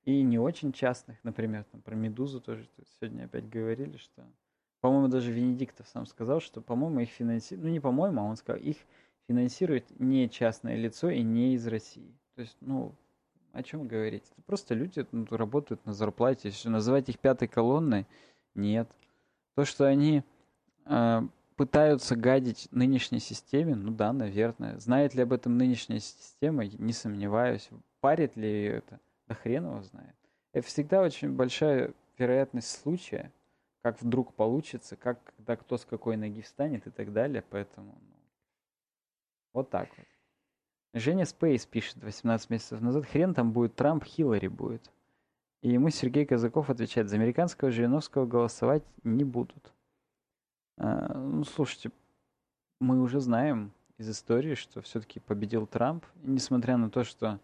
и 0.05 0.23
не 0.23 0.39
очень 0.39 0.73
частных, 0.73 1.17
например, 1.25 1.65
там 1.65 1.81
про 1.81 1.95
Медузу 1.95 2.41
тоже 2.41 2.69
сегодня 3.01 3.25
опять 3.25 3.49
говорили, 3.49 3.97
что, 3.97 4.25
по-моему, 4.81 5.09
даже 5.09 5.33
Венедиктов 5.33 5.89
сам 5.89 6.07
сказал, 6.07 6.41
что, 6.41 6.61
по-моему, 6.61 7.01
их 7.01 7.11
финансирует, 7.11 7.65
ну 7.65 7.71
не 7.71 7.81
по-моему, 7.81 8.21
а 8.21 8.25
он 8.25 8.37
сказал, 8.37 8.61
их 8.61 8.77
финансирует 9.29 9.99
не 9.99 10.29
частное 10.29 10.77
лицо 10.77 11.09
и 11.09 11.23
не 11.23 11.55
из 11.55 11.67
России. 11.67 12.13
То 12.35 12.43
есть, 12.43 12.57
ну, 12.61 12.95
о 13.53 13.63
чем 13.63 13.87
говорить? 13.87 14.25
Это 14.33 14.43
просто 14.43 14.75
люди 14.75 15.07
ну, 15.13 15.27
работают 15.31 15.87
на 15.87 15.95
зарплате. 15.95 16.49
Если 16.49 16.69
называть 16.69 17.09
их 17.09 17.19
пятой 17.19 17.49
колонной, 17.49 18.07
нет. 18.55 18.89
То, 19.55 19.65
что 19.65 19.87
они 19.87 20.25
э, 20.87 21.23
пытаются 21.57 22.17
гадить 22.17 22.69
нынешней 22.73 23.21
системе, 23.21 23.77
ну 23.77 23.93
да, 23.93 24.13
наверное. 24.13 24.79
Знает 24.81 25.15
ли 25.15 25.23
об 25.23 25.33
этом 25.33 25.57
нынешняя 25.57 26.01
система, 26.01 26.67
не 26.67 26.93
сомневаюсь. 26.93 27.71
Парит 28.01 28.37
ли 28.37 28.49
ее 28.49 28.73
это? 28.79 29.01
Да 29.35 29.41
хрен 29.41 29.67
его 29.67 29.83
знает. 29.83 30.15
Это 30.53 30.67
всегда 30.67 31.03
очень 31.03 31.33
большая 31.33 31.93
вероятность 32.19 32.71
случая, 32.71 33.33
как 33.83 34.01
вдруг 34.01 34.33
получится, 34.35 34.97
как 34.97 35.19
когда 35.37 35.57
кто 35.57 35.77
с 35.77 35.85
какой 35.85 36.17
ноги 36.17 36.41
встанет 36.41 36.87
и 36.87 36.91
так 36.91 37.13
далее. 37.13 37.43
Поэтому 37.51 37.99
ну, 38.01 38.17
вот 39.53 39.71
так 39.71 39.89
вот. 39.97 40.07
Женя 40.95 41.25
Спейс 41.25 41.67
пишет 41.67 41.97
18 42.03 42.51
месяцев 42.51 42.81
назад, 42.81 43.07
хрен 43.07 43.35
там 43.35 43.53
будет 43.53 43.75
Трамп, 43.75 44.05
Хиллари 44.05 44.47
будет. 44.47 44.89
И 45.63 45.71
ему 45.71 45.91
Сергей 45.91 46.25
Казаков 46.25 46.71
отвечает, 46.71 47.09
за 47.09 47.17
американского 47.17 47.73
Жириновского 47.73 48.27
голосовать 48.27 48.85
не 49.03 49.25
будут. 49.25 49.73
А, 50.77 51.19
ну, 51.19 51.43
слушайте, 51.43 51.91
мы 52.81 53.01
уже 53.03 53.19
знаем 53.19 53.73
из 53.99 54.09
истории, 54.09 54.55
что 54.55 54.83
все-таки 54.83 55.19
победил 55.19 55.67
Трамп. 55.67 56.05
И 56.23 56.31
несмотря 56.31 56.77
на 56.77 56.91
то, 56.91 57.03
что 57.03 57.41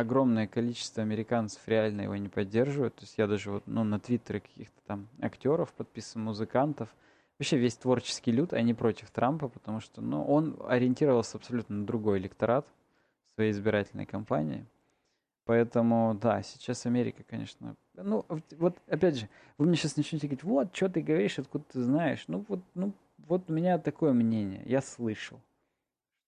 огромное 0.00 0.46
количество 0.46 1.02
американцев 1.02 1.60
реально 1.66 2.02
его 2.02 2.16
не 2.16 2.28
поддерживают, 2.28 2.96
то 2.96 3.02
есть 3.02 3.16
я 3.18 3.26
даже 3.26 3.50
вот 3.50 3.62
ну, 3.66 3.84
на 3.84 4.00
твиттере 4.00 4.40
каких-то 4.40 4.80
там 4.86 5.08
актеров 5.20 5.72
подписан, 5.72 6.22
музыкантов, 6.22 6.94
вообще 7.38 7.56
весь 7.56 7.76
творческий 7.76 8.32
люд, 8.32 8.52
они 8.52 8.74
против 8.74 9.10
Трампа, 9.10 9.48
потому 9.48 9.80
что 9.80 10.00
ну, 10.00 10.24
он 10.24 10.56
ориентировался 10.66 11.38
абсолютно 11.38 11.76
на 11.76 11.86
другой 11.86 12.18
электорат– 12.18 12.66
своей 13.40 13.52
избирательной 13.52 14.04
кампании. 14.04 14.66
Поэтому, 15.46 16.14
да, 16.20 16.42
сейчас 16.42 16.84
Америка, 16.84 17.22
конечно... 17.26 17.74
Ну, 17.94 18.26
вот, 18.58 18.76
опять 18.86 19.16
же, 19.16 19.28
вы 19.56 19.66
мне 19.66 19.76
сейчас 19.76 19.96
начнете 19.96 20.26
говорить, 20.26 20.44
вот, 20.44 20.76
что 20.76 20.90
ты 20.90 21.00
говоришь, 21.00 21.38
откуда 21.38 21.64
ты 21.72 21.82
знаешь. 21.82 22.24
Ну, 22.28 22.44
вот, 22.48 22.60
ну, 22.74 22.92
вот 23.16 23.50
у 23.50 23.52
меня 23.54 23.78
такое 23.78 24.12
мнение, 24.12 24.62
я 24.66 24.82
слышал, 24.82 25.40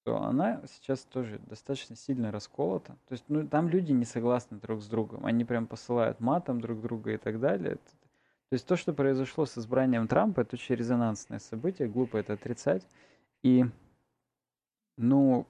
что 0.03 0.21
она 0.21 0.61
сейчас 0.67 1.05
тоже 1.05 1.39
достаточно 1.47 1.95
сильно 1.95 2.33
расколота. 2.33 2.97
То 3.07 3.13
есть, 3.13 3.25
ну, 3.29 3.47
там 3.47 3.69
люди 3.69 3.93
не 3.93 4.05
согласны 4.05 4.59
друг 4.59 4.83
с 4.83 4.89
другом. 4.89 5.25
Они 5.25 5.45
прям 5.45 5.67
посылают 5.67 6.19
матом 6.19 6.61
друг 6.61 6.81
друга 6.81 7.13
и 7.13 7.19
так 7.19 7.39
далее. 7.39 7.77
То 7.77 8.55
есть 8.55 8.67
то, 8.67 8.77
что 8.77 8.93
произошло 8.93 9.47
с 9.47 9.57
избранием 9.57 10.09
Трампа, 10.09 10.41
это 10.41 10.57
очень 10.57 10.75
резонансное 10.75 11.39
событие, 11.39 11.89
глупо 11.89 12.17
это 12.17 12.33
отрицать. 12.33 12.87
И, 13.43 13.65
ну, 14.97 15.47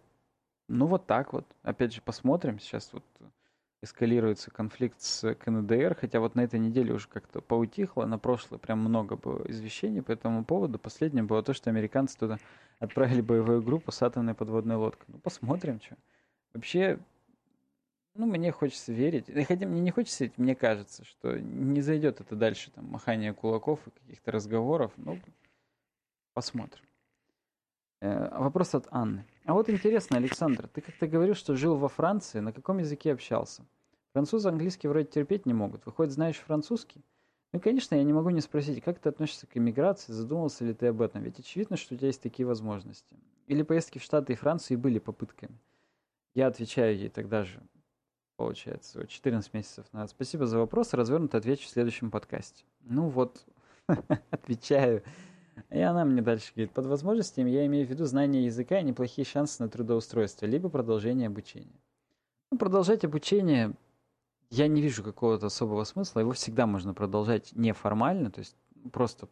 ну 0.69 0.87
вот 0.87 1.07
так 1.07 1.33
вот. 1.33 1.47
Опять 1.63 1.95
же, 1.95 2.03
посмотрим. 2.03 2.59
Сейчас 2.59 2.93
вот 2.93 3.05
эскалируется 3.83 4.51
конфликт 4.51 5.01
с 5.01 5.35
КНДР, 5.35 5.97
хотя 6.01 6.21
вот 6.21 6.37
на 6.37 6.43
этой 6.43 6.61
неделе 6.61 6.95
уже 6.95 7.09
как-то 7.09 7.41
поутихло, 7.41 8.07
на 8.07 8.19
прошлое 8.19 8.59
прям 8.59 8.79
много 8.79 9.17
было 9.17 9.45
извещений 9.49 10.03
по 10.03 10.13
этому 10.13 10.45
поводу. 10.45 10.79
Последнее 10.79 11.25
было 11.25 11.43
то, 11.43 11.53
что 11.53 11.69
американцы 11.69 12.17
туда 12.17 12.39
отправили 12.79 13.21
боевую 13.21 13.61
группу 13.63 13.91
с 13.91 14.01
атомной 14.03 14.35
подводной 14.35 14.77
лодкой. 14.77 15.07
Ну, 15.09 15.19
посмотрим, 15.19 15.81
что. 15.81 15.97
Вообще, 16.55 17.01
ну, 18.15 18.27
мне 18.27 18.53
хочется 18.53 18.93
верить. 18.93 19.27
Хотя 19.49 19.67
мне 19.67 19.81
не 19.81 19.91
хочется 19.91 20.25
верить, 20.25 20.39
мне 20.39 20.55
кажется, 20.55 21.05
что 21.05 21.39
не 21.39 21.81
зайдет 21.81 22.21
это 22.21 22.37
дальше, 22.37 22.71
там, 22.71 22.87
махание 22.87 23.35
кулаков 23.35 23.81
и 23.89 23.91
каких-то 23.91 24.31
разговоров. 24.31 24.93
Ну, 24.97 25.19
посмотрим. 26.35 26.85
Э, 28.03 28.37
вопрос 28.37 28.75
от 28.75 28.89
Анны. 28.91 29.25
А 29.45 29.55
вот 29.55 29.71
интересно, 29.71 30.17
Александр, 30.17 30.67
ты 30.67 30.81
как-то 30.81 31.07
говорил, 31.07 31.37
что 31.37 31.55
жил 31.55 31.77
во 31.77 31.89
Франции, 31.89 32.41
на 32.41 32.53
каком 32.53 32.79
языке 32.79 33.13
общался? 33.13 33.65
Французы 34.13 34.49
английский 34.49 34.89
вроде 34.89 35.07
терпеть 35.07 35.47
не 35.47 35.55
могут. 35.55 35.87
Выходит, 35.87 36.13
знаешь 36.13 36.37
французский? 36.37 37.01
Ну, 37.53 37.61
конечно, 37.61 37.95
я 37.95 38.03
не 38.03 38.13
могу 38.13 38.31
не 38.31 38.41
спросить, 38.41 38.83
как 38.83 38.99
ты 38.99 39.09
относишься 39.09 39.47
к 39.47 39.57
иммиграции, 39.57 40.13
задумался 40.13 40.65
ли 40.65 40.75
ты 40.75 40.89
об 40.89 41.01
этом? 41.01 41.23
Ведь 41.23 41.39
очевидно, 41.39 41.77
что 41.77 41.95
у 41.95 41.97
тебя 41.97 42.09
есть 42.09 42.21
такие 42.21 42.45
возможности. 42.45 43.17
Или 43.47 43.63
поездки 43.63 43.99
в 43.99 44.03
Штаты 44.03 44.33
и 44.33 44.37
Францию 44.37 44.81
были 44.81 44.99
попытками? 44.99 45.57
Я 46.35 46.49
отвечаю 46.49 46.97
ей 46.97 47.09
тогда 47.09 47.45
же, 47.45 47.63
получается, 48.37 49.07
14 49.07 49.55
месяцев 49.55 49.87
назад. 49.93 50.11
Спасибо 50.11 50.47
за 50.47 50.59
вопрос, 50.59 50.93
развернуто 50.93 51.39
отвечу 51.39 51.67
в 51.67 51.71
следующем 51.71 52.11
подкасте. 52.11 52.65
Ну 52.81 53.07
вот, 53.11 53.47
отвечаю. 54.31 55.05
И 55.71 55.81
она 55.81 56.05
мне 56.05 56.23
дальше 56.23 56.53
говорит, 56.55 56.73
под 56.73 56.87
возможностями 56.87 57.51
я 57.51 57.67
имею 57.67 57.87
в 57.87 57.91
виду 57.91 58.05
знание 58.05 58.45
языка 58.45 58.81
и 58.81 58.85
неплохие 58.85 59.25
шансы 59.25 59.63
на 59.63 59.69
трудоустройство, 59.69 60.47
либо 60.47 60.69
продолжение 60.69 61.27
обучения. 61.27 61.81
Ну, 62.51 62.59
продолжать 62.59 63.05
обучение 63.05 63.75
я 64.51 64.69
не 64.69 64.83
вижу 64.83 65.03
какого-то 65.03 65.47
особого 65.47 65.85
смысла. 65.85 66.21
Его 66.21 66.33
всегда 66.33 66.67
можно 66.67 66.93
продолжать 66.93 67.53
неформально, 67.55 68.31
то 68.31 68.41
есть 68.41 68.55
просто 68.93 69.29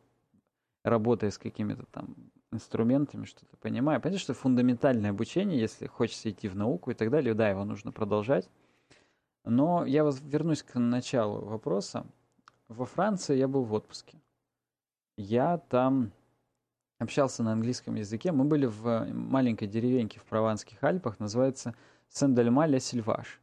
работая 0.83 1.31
с 1.31 1.37
какими-то 1.37 1.85
там 1.91 2.17
инструментами, 2.53 3.27
что-то 3.27 3.57
понимая. 3.59 4.01
Понятно, 4.01 4.19
что 4.19 4.35
фундаментальное 4.35 5.11
обучение, 5.11 5.61
если 5.61 5.87
хочется 5.87 6.31
идти 6.31 6.49
в 6.49 6.57
науку 6.57 6.91
и 6.91 6.95
так 6.95 7.11
далее, 7.11 7.35
да, 7.35 7.49
его 7.51 7.65
нужно 7.65 7.93
продолжать. 7.93 8.49
Но 9.45 9.85
я 9.85 10.03
вернусь 10.03 10.63
к 10.63 10.79
началу 10.79 11.45
вопроса. 11.45 12.07
Во 12.69 12.87
Франции 12.87 13.37
я 13.37 13.49
был 13.49 13.65
в 13.65 13.73
отпуске. 13.73 14.19
Я 15.21 15.59
там 15.59 16.13
общался 16.99 17.43
на 17.43 17.53
английском 17.53 17.95
языке. 17.97 18.33
Мы 18.33 18.47
были 18.47 18.65
в 18.65 19.07
маленькой 19.13 19.69
деревеньке 19.69 20.19
в 20.19 20.25
Прованских 20.25 20.83
Альпах, 20.83 21.21
называется 21.21 21.75
Сен-Дальма-Ля-Сильваш. 22.09 23.39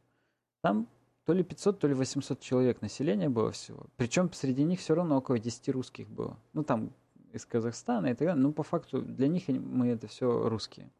Там 0.60 0.88
то 1.24 1.32
ли 1.32 1.44
500, 1.44 1.78
то 1.78 1.86
ли 1.86 1.94
800 1.94 2.40
человек 2.40 2.82
населения 2.82 3.28
было 3.28 3.52
всего. 3.52 3.86
Причем 3.96 4.32
среди 4.32 4.64
них 4.64 4.80
все 4.80 4.96
равно 4.96 5.18
около 5.18 5.38
10 5.38 5.68
русских 5.68 6.08
было. 6.08 6.36
Ну, 6.52 6.64
там 6.64 6.90
из 7.32 7.46
Казахстана 7.46 8.06
и 8.06 8.14
так 8.14 8.26
далее. 8.26 8.42
Ну, 8.42 8.52
по 8.52 8.64
факту, 8.64 9.00
для 9.00 9.28
них 9.28 9.46
мы 9.46 9.86
это 9.86 10.08
все 10.08 10.48
русские. 10.48 10.90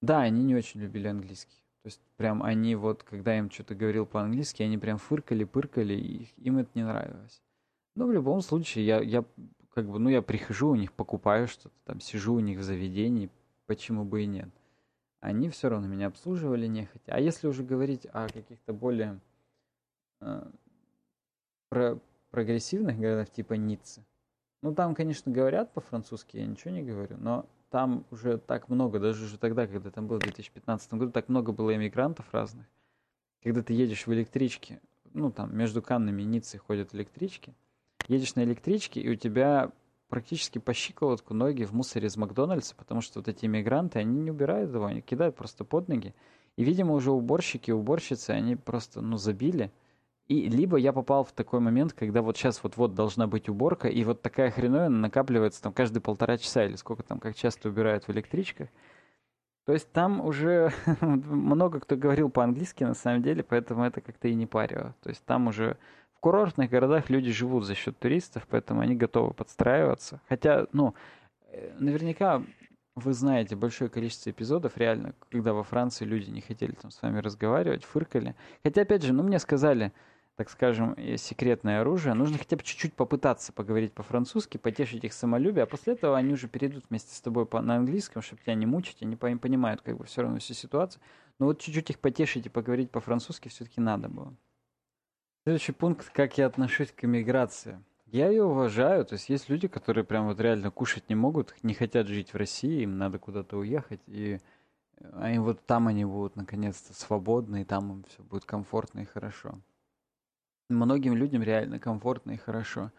Да, 0.00 0.20
они 0.20 0.44
не 0.44 0.54
очень 0.54 0.80
любили 0.80 1.08
английский. 1.08 1.60
То 1.82 1.88
есть 1.88 2.00
прям 2.16 2.44
они 2.44 2.76
вот, 2.76 3.02
когда 3.02 3.36
им 3.36 3.50
что-то 3.50 3.74
говорил 3.74 4.06
по-английски, 4.06 4.62
они 4.62 4.78
прям 4.78 4.98
фыркали, 4.98 5.42
пыркали, 5.42 5.94
и 5.94 6.28
им 6.36 6.58
это 6.58 6.70
не 6.74 6.84
нравилось. 6.84 7.42
Но 7.96 8.06
в 8.06 8.12
любом 8.12 8.42
случае, 8.42 8.86
я, 8.86 9.00
я 9.00 9.24
как 9.74 9.88
бы, 9.88 9.98
ну, 9.98 10.08
я 10.08 10.22
прихожу 10.22 10.70
у 10.70 10.74
них, 10.74 10.92
покупаю 10.92 11.48
что-то, 11.48 11.74
там, 11.84 12.00
сижу 12.00 12.34
у 12.34 12.40
них 12.40 12.58
в 12.58 12.62
заведении, 12.62 13.30
почему 13.66 14.04
бы 14.04 14.22
и 14.22 14.26
нет. 14.26 14.48
Они 15.20 15.48
все 15.48 15.68
равно 15.68 15.86
меня 15.86 16.08
обслуживали 16.08 16.66
нехотя. 16.66 17.14
А 17.14 17.20
если 17.20 17.46
уже 17.46 17.62
говорить 17.62 18.06
о 18.12 18.28
каких-то 18.28 18.72
более 18.72 19.20
э, 20.20 20.50
про 21.68 21.98
прогрессивных 22.30 22.98
городах, 22.98 23.30
типа 23.30 23.54
Ниццы, 23.54 24.04
ну, 24.62 24.74
там, 24.74 24.94
конечно, 24.94 25.32
говорят 25.32 25.72
по-французски, 25.72 26.36
я 26.36 26.46
ничего 26.46 26.70
не 26.72 26.82
говорю, 26.82 27.16
но 27.18 27.46
там 27.70 28.04
уже 28.10 28.38
так 28.38 28.68
много, 28.68 29.00
даже 29.00 29.24
уже 29.24 29.38
тогда, 29.38 29.66
когда 29.66 29.90
там 29.90 30.06
был 30.06 30.16
в 30.16 30.22
2015 30.22 30.94
году, 30.94 31.10
так 31.10 31.28
много 31.28 31.52
было 31.52 31.74
иммигрантов 31.74 32.26
разных. 32.32 32.66
Когда 33.42 33.62
ты 33.62 33.72
едешь 33.72 34.06
в 34.06 34.12
электричке, 34.12 34.80
ну, 35.14 35.32
там, 35.32 35.56
между 35.56 35.82
Каннами 35.82 36.22
и 36.22 36.26
Ниццей 36.26 36.60
ходят 36.60 36.94
электрички, 36.94 37.54
едешь 38.08 38.34
на 38.34 38.44
электричке, 38.44 39.00
и 39.00 39.08
у 39.08 39.14
тебя 39.14 39.70
практически 40.08 40.58
по 40.58 40.74
щиколотку 40.74 41.32
ноги 41.32 41.64
в 41.64 41.72
мусоре 41.72 42.08
из 42.08 42.16
Макдональдса, 42.16 42.74
потому 42.76 43.00
что 43.00 43.20
вот 43.20 43.28
эти 43.28 43.46
иммигранты, 43.46 43.98
они 43.98 44.20
не 44.20 44.30
убирают 44.30 44.72
его, 44.74 44.84
они 44.84 45.00
кидают 45.00 45.36
просто 45.36 45.64
под 45.64 45.88
ноги. 45.88 46.14
И, 46.56 46.64
видимо, 46.64 46.92
уже 46.92 47.10
уборщики, 47.10 47.70
уборщицы, 47.70 48.30
они 48.30 48.56
просто, 48.56 49.00
ну, 49.00 49.16
забили. 49.16 49.72
И 50.28 50.48
либо 50.48 50.76
я 50.76 50.92
попал 50.92 51.24
в 51.24 51.32
такой 51.32 51.60
момент, 51.60 51.94
когда 51.94 52.22
вот 52.22 52.36
сейчас 52.36 52.62
вот-вот 52.62 52.94
должна 52.94 53.26
быть 53.26 53.48
уборка, 53.48 53.88
и 53.88 54.04
вот 54.04 54.22
такая 54.22 54.50
хреновина 54.50 54.98
накапливается 54.98 55.62
там 55.62 55.72
каждые 55.72 56.02
полтора 56.02 56.38
часа 56.38 56.64
или 56.64 56.76
сколько 56.76 57.02
там, 57.02 57.18
как 57.18 57.34
часто 57.34 57.68
убирают 57.68 58.04
в 58.04 58.10
электричках. 58.10 58.68
То 59.64 59.72
есть 59.72 59.90
там 59.92 60.20
уже 60.20 60.72
много 61.00 61.80
кто 61.80 61.96
говорил 61.96 62.30
по-английски 62.30 62.84
на 62.84 62.94
самом 62.94 63.22
деле, 63.22 63.42
поэтому 63.42 63.84
это 63.84 64.00
как-то 64.00 64.28
и 64.28 64.34
не 64.34 64.46
парило. 64.46 64.94
То 65.02 65.08
есть 65.08 65.24
там 65.24 65.46
уже 65.46 65.78
курортных 66.22 66.70
городах 66.70 67.10
люди 67.10 67.32
живут 67.32 67.64
за 67.64 67.74
счет 67.74 67.98
туристов, 67.98 68.46
поэтому 68.48 68.80
они 68.80 68.94
готовы 68.94 69.34
подстраиваться. 69.34 70.20
Хотя, 70.28 70.66
ну, 70.72 70.94
э, 71.50 71.74
наверняка 71.78 72.42
вы 72.94 73.12
знаете 73.12 73.56
большое 73.56 73.90
количество 73.90 74.30
эпизодов, 74.30 74.76
реально, 74.76 75.14
когда 75.30 75.52
во 75.52 75.64
Франции 75.64 76.04
люди 76.04 76.30
не 76.30 76.40
хотели 76.40 76.72
там 76.72 76.90
с 76.90 77.02
вами 77.02 77.18
разговаривать, 77.18 77.84
фыркали. 77.84 78.36
Хотя, 78.62 78.82
опять 78.82 79.02
же, 79.02 79.12
ну, 79.12 79.24
мне 79.24 79.40
сказали, 79.40 79.92
так 80.36 80.48
скажем, 80.48 80.96
секретное 81.16 81.80
оружие, 81.80 82.14
нужно 82.14 82.38
хотя 82.38 82.56
бы 82.56 82.62
чуть-чуть 82.62 82.94
попытаться 82.94 83.52
поговорить 83.52 83.92
по-французски, 83.92 84.58
потешить 84.58 85.02
их 85.02 85.14
самолюбие, 85.14 85.64
а 85.64 85.66
после 85.66 85.94
этого 85.94 86.16
они 86.16 86.34
уже 86.34 86.46
перейдут 86.46 86.84
вместе 86.88 87.14
с 87.14 87.20
тобой 87.20 87.46
по, 87.46 87.60
на 87.60 87.76
английском, 87.76 88.22
чтобы 88.22 88.42
тебя 88.42 88.54
не 88.54 88.66
мучить, 88.66 89.02
они 89.02 89.16
понимают 89.16 89.80
как 89.80 89.96
бы 89.96 90.04
все 90.04 90.22
равно 90.22 90.38
всю 90.38 90.54
ситуацию. 90.54 91.02
Но 91.40 91.46
вот 91.46 91.58
чуть-чуть 91.58 91.90
их 91.90 91.98
потешить 91.98 92.46
и 92.46 92.48
поговорить 92.48 92.92
по-французски 92.92 93.48
все-таки 93.48 93.80
надо 93.80 94.08
было. 94.08 94.32
Следующий 95.44 95.72
пункт, 95.72 96.08
как 96.10 96.38
я 96.38 96.46
отношусь 96.46 96.92
к 96.92 97.04
иммиграции. 97.04 97.82
Я 98.06 98.28
ее 98.28 98.44
уважаю, 98.44 99.04
то 99.04 99.14
есть 99.14 99.28
есть 99.28 99.48
люди, 99.48 99.66
которые 99.66 100.04
прям 100.04 100.26
вот 100.26 100.38
реально 100.38 100.70
кушать 100.70 101.08
не 101.08 101.16
могут, 101.16 101.52
не 101.64 101.74
хотят 101.74 102.06
жить 102.06 102.32
в 102.32 102.36
России, 102.36 102.82
им 102.82 102.96
надо 102.96 103.18
куда-то 103.18 103.56
уехать, 103.56 104.00
и 104.06 104.38
они 105.14 105.40
вот 105.40 105.66
там 105.66 105.88
они 105.88 106.04
будут 106.04 106.36
наконец-то 106.36 106.94
свободны, 106.94 107.62
и 107.62 107.64
там 107.64 107.90
им 107.90 108.04
все 108.04 108.22
будет 108.22 108.44
комфортно 108.44 109.00
и 109.00 109.04
хорошо. 109.04 109.58
Многим 110.68 111.16
людям 111.16 111.42
реально 111.42 111.80
комфортно 111.80 112.30
и 112.30 112.36
хорошо. 112.36 112.92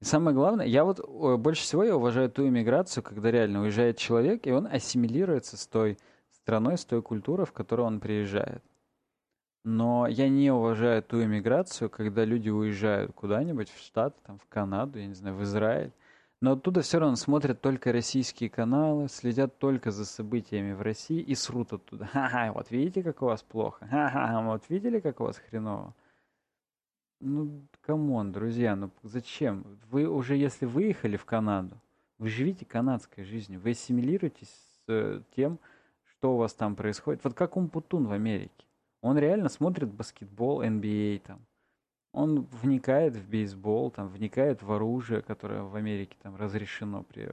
И 0.00 0.04
самое 0.04 0.36
главное, 0.36 0.66
я 0.66 0.84
вот 0.84 1.00
больше 1.40 1.62
всего 1.62 1.82
я 1.82 1.96
уважаю 1.96 2.30
ту 2.30 2.46
иммиграцию, 2.46 3.02
когда 3.02 3.30
реально 3.30 3.62
уезжает 3.62 3.96
человек, 3.96 4.46
и 4.46 4.52
он 4.52 4.66
ассимилируется 4.66 5.56
с 5.56 5.66
той 5.66 5.96
страной, 6.30 6.76
с 6.76 6.84
той 6.84 7.00
культурой, 7.00 7.46
в 7.46 7.52
которую 7.52 7.86
он 7.86 8.00
приезжает. 8.00 8.62
Но 9.66 10.06
я 10.06 10.28
не 10.28 10.52
уважаю 10.52 11.02
ту 11.02 11.24
иммиграцию, 11.24 11.90
когда 11.90 12.24
люди 12.24 12.48
уезжают 12.48 13.12
куда-нибудь 13.14 13.68
в 13.68 13.80
Штаты, 13.80 14.16
там, 14.24 14.38
в 14.38 14.46
Канаду, 14.46 15.00
я 15.00 15.08
не 15.08 15.14
знаю, 15.14 15.34
в 15.34 15.42
Израиль. 15.42 15.92
Но 16.40 16.52
оттуда 16.52 16.82
все 16.82 17.00
равно 17.00 17.16
смотрят 17.16 17.60
только 17.60 17.90
российские 17.90 18.48
каналы, 18.48 19.08
следят 19.08 19.58
только 19.58 19.90
за 19.90 20.04
событиями 20.06 20.72
в 20.72 20.82
России 20.82 21.18
и 21.18 21.34
срут 21.34 21.72
оттуда. 21.72 22.06
Ха-ха, 22.12 22.52
вот 22.52 22.70
видите, 22.70 23.02
как 23.02 23.22
у 23.22 23.26
вас 23.26 23.42
плохо? 23.42 23.88
Ха-ха, 23.90 24.40
вот 24.42 24.62
видели, 24.68 25.00
как 25.00 25.20
у 25.20 25.24
вас 25.24 25.38
хреново? 25.38 25.92
Ну, 27.18 27.66
come 27.80 28.09
on, 28.09 28.30
друзья, 28.30 28.76
ну 28.76 28.92
зачем? 29.02 29.80
Вы 29.90 30.06
уже, 30.06 30.36
если 30.36 30.66
выехали 30.66 31.16
в 31.16 31.24
Канаду, 31.24 31.76
вы 32.18 32.28
живите 32.28 32.64
канадской 32.64 33.24
жизнью, 33.24 33.58
вы 33.58 33.70
ассимилируетесь 33.70 34.48
с 34.48 34.84
э, 34.86 35.22
тем, 35.34 35.58
что 36.04 36.34
у 36.34 36.36
вас 36.36 36.54
там 36.54 36.76
происходит. 36.76 37.24
Вот 37.24 37.34
как 37.34 37.56
Умпутун 37.56 38.06
в 38.06 38.12
Америке. 38.12 38.65
Он 39.06 39.18
реально 39.18 39.48
смотрит 39.48 39.92
баскетбол, 39.92 40.62
NBA 40.62 41.20
там. 41.20 41.46
Он 42.12 42.48
вникает 42.62 43.14
в 43.14 43.28
бейсбол, 43.28 43.92
там, 43.92 44.08
вникает 44.08 44.62
в 44.62 44.72
оружие, 44.72 45.22
которое 45.22 45.62
в 45.62 45.76
Америке 45.76 46.16
там 46.22 46.34
разрешено 46.34 47.04
при 47.04 47.30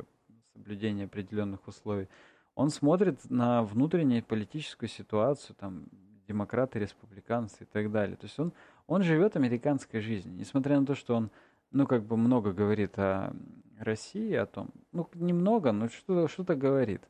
соблюдении 0.53 1.05
определенных 1.05 1.67
условий. 1.67 2.09
Он 2.53 2.69
смотрит 2.69 3.27
на 3.27 3.63
внутреннюю 3.63 4.23
политическую 4.23 4.87
ситуацию, 4.87 5.55
там, 5.55 5.85
демократы, 6.27 6.77
республиканцы 6.77 7.63
и 7.63 7.65
так 7.65 7.91
далее. 7.91 8.17
То 8.17 8.27
есть 8.27 8.37
он, 8.37 8.53
он 8.85 9.01
живет 9.01 9.35
американской 9.35 9.99
жизнью, 9.99 10.35
несмотря 10.35 10.79
на 10.79 10.85
то, 10.85 10.93
что 10.93 11.15
он, 11.15 11.31
ну, 11.71 11.87
как 11.87 12.03
бы 12.03 12.17
много 12.17 12.53
говорит 12.53 12.99
о 12.99 13.33
России, 13.79 14.33
о 14.35 14.45
том, 14.45 14.69
ну, 14.91 15.09
немного, 15.15 15.71
но 15.71 15.87
что-то 15.89 16.27
что 16.27 16.43
говорит. 16.55 17.01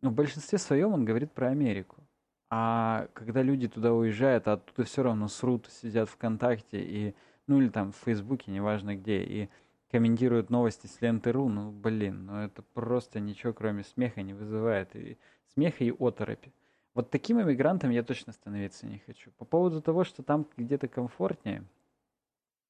Но 0.00 0.08
в 0.08 0.14
большинстве 0.14 0.58
своем 0.58 0.94
он 0.94 1.04
говорит 1.04 1.32
про 1.32 1.48
Америку. 1.48 1.96
А 2.50 3.08
когда 3.12 3.42
люди 3.42 3.68
туда 3.68 3.92
уезжают, 3.92 4.48
а 4.48 4.54
оттуда 4.54 4.84
все 4.84 5.02
равно 5.02 5.28
срут, 5.28 5.68
сидят 5.70 6.08
ВКонтакте 6.08 6.82
и, 6.82 7.14
ну 7.46 7.60
или 7.60 7.68
там 7.68 7.92
в 7.92 7.96
Фейсбуке, 7.96 8.50
неважно 8.50 8.96
где, 8.96 9.22
и 9.22 9.48
комментируют 9.90 10.48
новости 10.48 10.86
с 10.86 11.00
ленты.ру, 11.00 11.48
ну 11.48 11.70
блин, 11.70 12.26
ну 12.26 12.36
это 12.38 12.62
просто 12.62 13.20
ничего 13.20 13.52
кроме 13.52 13.84
смеха 13.84 14.22
не 14.22 14.32
вызывает. 14.32 14.96
И 14.96 15.18
смеха 15.52 15.84
и 15.84 15.90
оторопи. 15.90 16.52
Вот 16.94 17.10
таким 17.10 17.40
иммигрантом 17.40 17.90
я 17.90 18.02
точно 18.02 18.32
становиться 18.32 18.86
не 18.86 18.98
хочу. 18.98 19.30
По 19.32 19.44
поводу 19.44 19.82
того, 19.82 20.04
что 20.04 20.22
там 20.22 20.46
где-то 20.56 20.88
комфортнее, 20.88 21.64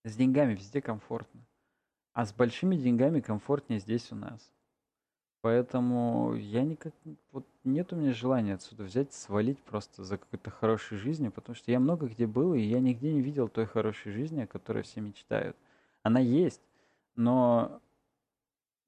с 0.04 0.16
деньгами 0.16 0.54
везде 0.54 0.82
комфортно. 0.82 1.40
А 2.12 2.26
с 2.26 2.32
большими 2.32 2.76
деньгами 2.76 3.20
комфортнее 3.20 3.78
здесь 3.78 4.10
у 4.10 4.16
нас. 4.16 4.52
Поэтому 5.40 6.34
я 6.34 6.62
никак... 6.62 6.92
Вот 7.30 7.46
нет 7.62 7.92
у 7.92 7.96
меня 7.96 8.12
желания 8.12 8.54
отсюда 8.54 8.82
взять, 8.82 9.12
свалить 9.12 9.58
просто 9.60 10.02
за 10.02 10.18
какой-то 10.18 10.50
хорошей 10.50 10.98
жизнью, 10.98 11.30
потому 11.30 11.54
что 11.54 11.70
я 11.70 11.78
много 11.78 12.06
где 12.06 12.26
был, 12.26 12.54
и 12.54 12.60
я 12.60 12.80
нигде 12.80 13.12
не 13.12 13.20
видел 13.20 13.48
той 13.48 13.66
хорошей 13.66 14.12
жизни, 14.12 14.42
о 14.42 14.46
которой 14.48 14.82
все 14.82 15.00
мечтают. 15.00 15.56
Она 16.02 16.18
есть, 16.18 16.60
но 17.14 17.80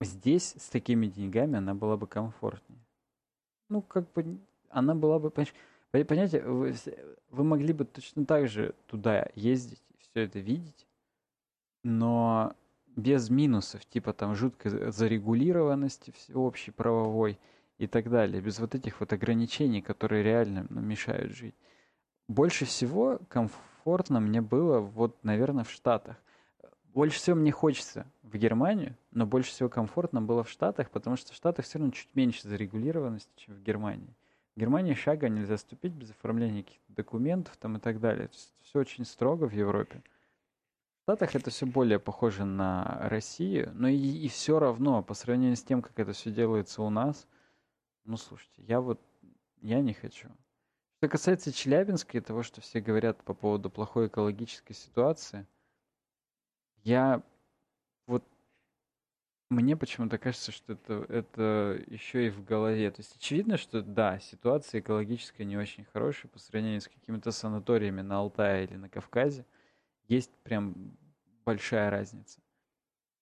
здесь 0.00 0.54
с 0.58 0.68
такими 0.68 1.06
деньгами 1.06 1.58
она 1.58 1.74
была 1.74 1.96
бы 1.96 2.08
комфортнее. 2.08 2.80
Ну, 3.68 3.82
как 3.82 4.10
бы 4.12 4.38
она 4.70 4.94
была 4.94 5.20
бы... 5.20 5.30
Понимаете, 5.92 6.42
вы, 6.42 6.74
вы 7.30 7.44
могли 7.44 7.72
бы 7.72 7.84
точно 7.84 8.26
так 8.26 8.48
же 8.48 8.74
туда 8.86 9.28
ездить, 9.34 9.82
все 9.98 10.24
это 10.24 10.40
видеть, 10.40 10.86
но 11.84 12.54
без 12.96 13.30
минусов, 13.30 13.84
типа 13.86 14.12
там 14.12 14.34
жуткой 14.34 14.90
зарегулированности 14.92 16.12
общей 16.34 16.70
правовой 16.70 17.38
и 17.78 17.86
так 17.86 18.10
далее, 18.10 18.42
без 18.42 18.58
вот 18.58 18.74
этих 18.74 19.00
вот 19.00 19.12
ограничений, 19.12 19.80
которые 19.80 20.22
реально 20.22 20.66
ну, 20.68 20.80
мешают 20.80 21.32
жить. 21.32 21.54
Больше 22.28 22.64
всего 22.64 23.18
комфортно 23.28 24.20
мне 24.20 24.40
было 24.40 24.80
вот, 24.80 25.22
наверное, 25.24 25.64
в 25.64 25.70
Штатах. 25.70 26.16
Больше 26.92 27.18
всего 27.18 27.36
мне 27.36 27.52
хочется 27.52 28.06
в 28.22 28.36
Германию, 28.36 28.96
но 29.12 29.26
больше 29.26 29.50
всего 29.50 29.68
комфортно 29.68 30.20
было 30.20 30.44
в 30.44 30.50
Штатах, 30.50 30.90
потому 30.90 31.16
что 31.16 31.32
в 31.32 31.36
Штатах 31.36 31.64
все 31.64 31.78
равно 31.78 31.92
чуть 31.92 32.14
меньше 32.14 32.48
зарегулированности, 32.48 33.30
чем 33.36 33.54
в 33.54 33.62
Германии. 33.62 34.14
В 34.56 34.60
Германии 34.60 34.94
шага 34.94 35.28
нельзя 35.28 35.56
ступить 35.56 35.92
без 35.92 36.10
оформления 36.10 36.62
каких-то 36.62 36.92
документов 36.92 37.56
там 37.56 37.76
и 37.76 37.80
так 37.80 38.00
далее. 38.00 38.28
Все 38.62 38.78
очень 38.80 39.04
строго 39.04 39.48
в 39.48 39.52
Европе. 39.52 40.02
Штатах 41.10 41.34
это 41.34 41.50
все 41.50 41.66
более 41.66 41.98
похоже 41.98 42.44
на 42.44 42.84
Россию, 43.08 43.72
но 43.74 43.88
и, 43.88 43.96
и 43.96 44.28
все 44.28 44.60
равно, 44.60 45.02
по 45.02 45.14
сравнению 45.14 45.56
с 45.56 45.62
тем, 45.64 45.82
как 45.82 45.98
это 45.98 46.12
все 46.12 46.30
делается 46.30 46.82
у 46.82 46.88
нас, 46.88 47.26
ну, 48.04 48.16
слушайте, 48.16 48.62
я 48.62 48.80
вот, 48.80 49.00
я 49.60 49.80
не 49.80 49.92
хочу. 49.92 50.28
Что 50.98 51.08
касается 51.08 51.52
Челябинска 51.52 52.16
и 52.16 52.20
того, 52.20 52.44
что 52.44 52.60
все 52.60 52.80
говорят 52.80 53.24
по 53.24 53.34
поводу 53.34 53.70
плохой 53.70 54.06
экологической 54.06 54.72
ситуации, 54.72 55.48
я 56.84 57.24
вот, 58.06 58.22
мне 59.48 59.76
почему-то 59.76 60.16
кажется, 60.16 60.52
что 60.52 60.74
это, 60.74 61.04
это 61.08 61.82
еще 61.88 62.28
и 62.28 62.30
в 62.30 62.44
голове. 62.44 62.88
То 62.92 63.00
есть 63.00 63.16
очевидно, 63.16 63.56
что 63.56 63.82
да, 63.82 64.20
ситуация 64.20 64.80
экологическая 64.80 65.44
не 65.44 65.56
очень 65.56 65.86
хорошая 65.86 66.30
по 66.30 66.38
сравнению 66.38 66.80
с 66.80 66.86
какими-то 66.86 67.32
санаториями 67.32 68.00
на 68.00 68.18
Алтае 68.18 68.66
или 68.66 68.76
на 68.76 68.88
Кавказе 68.88 69.44
есть 70.10 70.30
прям 70.42 70.96
большая 71.44 71.90
разница. 71.90 72.40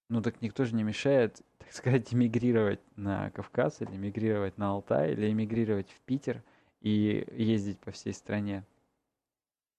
Ну 0.08 0.22
так 0.22 0.40
никто 0.40 0.64
же 0.64 0.74
не 0.74 0.82
мешает, 0.82 1.42
так 1.58 1.72
сказать, 1.72 2.12
эмигрировать 2.12 2.80
на 2.96 3.30
Кавказ 3.30 3.80
или 3.80 3.94
эмигрировать 3.96 4.58
на 4.58 4.70
Алтай 4.70 5.12
или 5.12 5.30
эмигрировать 5.30 5.90
в 5.90 6.00
Питер 6.00 6.42
и 6.80 7.26
ездить 7.32 7.78
по 7.78 7.90
всей 7.90 8.12
стране. 8.12 8.64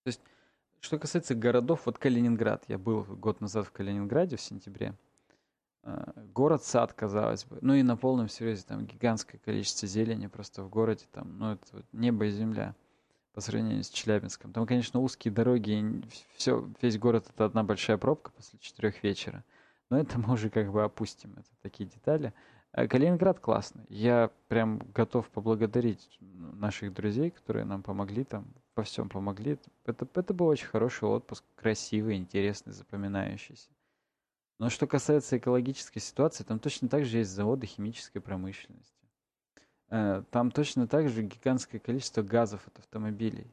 То 0.03 0.09
есть, 0.09 0.21
что 0.79 0.97
касается 0.97 1.35
городов, 1.35 1.85
вот 1.85 1.97
Калининград, 1.97 2.63
я 2.67 2.77
был 2.77 3.03
год 3.03 3.41
назад 3.41 3.67
в 3.67 3.71
Калининграде 3.71 4.37
в 4.37 4.41
сентябре, 4.41 4.95
а, 5.83 6.13
город-сад, 6.33 6.93
казалось 6.93 7.45
бы, 7.45 7.57
ну 7.61 7.73
и 7.73 7.83
на 7.83 7.97
полном 7.97 8.27
серьезе, 8.27 8.63
там 8.65 8.85
гигантское 8.85 9.39
количество 9.43 9.87
зелени 9.87 10.27
просто 10.27 10.63
в 10.63 10.69
городе, 10.69 11.05
там, 11.11 11.37
ну 11.37 11.53
это 11.53 11.65
вот 11.71 11.85
небо 11.91 12.25
и 12.25 12.31
земля 12.31 12.75
по 13.39 13.43
сравнению 13.43 13.85
с 13.85 13.89
Челябинском. 13.89 14.51
Там, 14.51 14.67
конечно, 14.67 14.99
узкие 14.99 15.33
дороги, 15.33 16.03
все, 16.35 16.69
весь 16.81 16.97
город 16.97 17.25
это 17.33 17.45
одна 17.45 17.63
большая 17.63 17.97
пробка 17.97 18.31
после 18.31 18.59
четырех 18.59 19.01
вечера. 19.01 19.45
Но 19.89 19.97
это 19.97 20.19
мы 20.19 20.33
уже 20.33 20.49
как 20.49 20.69
бы 20.73 20.83
опустим, 20.83 21.31
это 21.37 21.47
такие 21.61 21.89
детали. 21.89 22.33
А 22.73 22.85
Калининград 22.85 23.39
классный. 23.39 23.85
Я 23.87 24.29
прям 24.49 24.79
готов 24.93 25.29
поблагодарить 25.29 26.17
наших 26.19 26.93
друзей, 26.93 27.31
которые 27.31 27.63
нам 27.63 27.81
помогли 27.81 28.25
там, 28.25 28.45
во 28.75 28.83
всем 28.83 29.07
помогли. 29.07 29.57
Это, 29.85 30.05
это 30.15 30.33
был 30.33 30.47
очень 30.47 30.67
хороший 30.67 31.07
отпуск, 31.07 31.45
красивый, 31.55 32.17
интересный, 32.17 32.73
запоминающийся. 32.73 33.69
Но 34.57 34.69
что 34.69 34.85
касается 34.85 35.37
экологической 35.37 36.01
ситуации, 36.01 36.43
там 36.43 36.59
точно 36.59 36.89
так 36.89 37.05
же 37.05 37.19
есть 37.19 37.31
заводы 37.31 37.67
химической 37.67 38.19
промышленности. 38.19 38.98
Э, 39.89 40.23
там 40.31 40.51
точно 40.51 40.87
так 40.87 41.09
же 41.09 41.23
гигантское 41.23 41.79
количество 41.79 42.21
газов 42.21 42.67
от 42.67 42.79
автомобилей. 42.79 43.47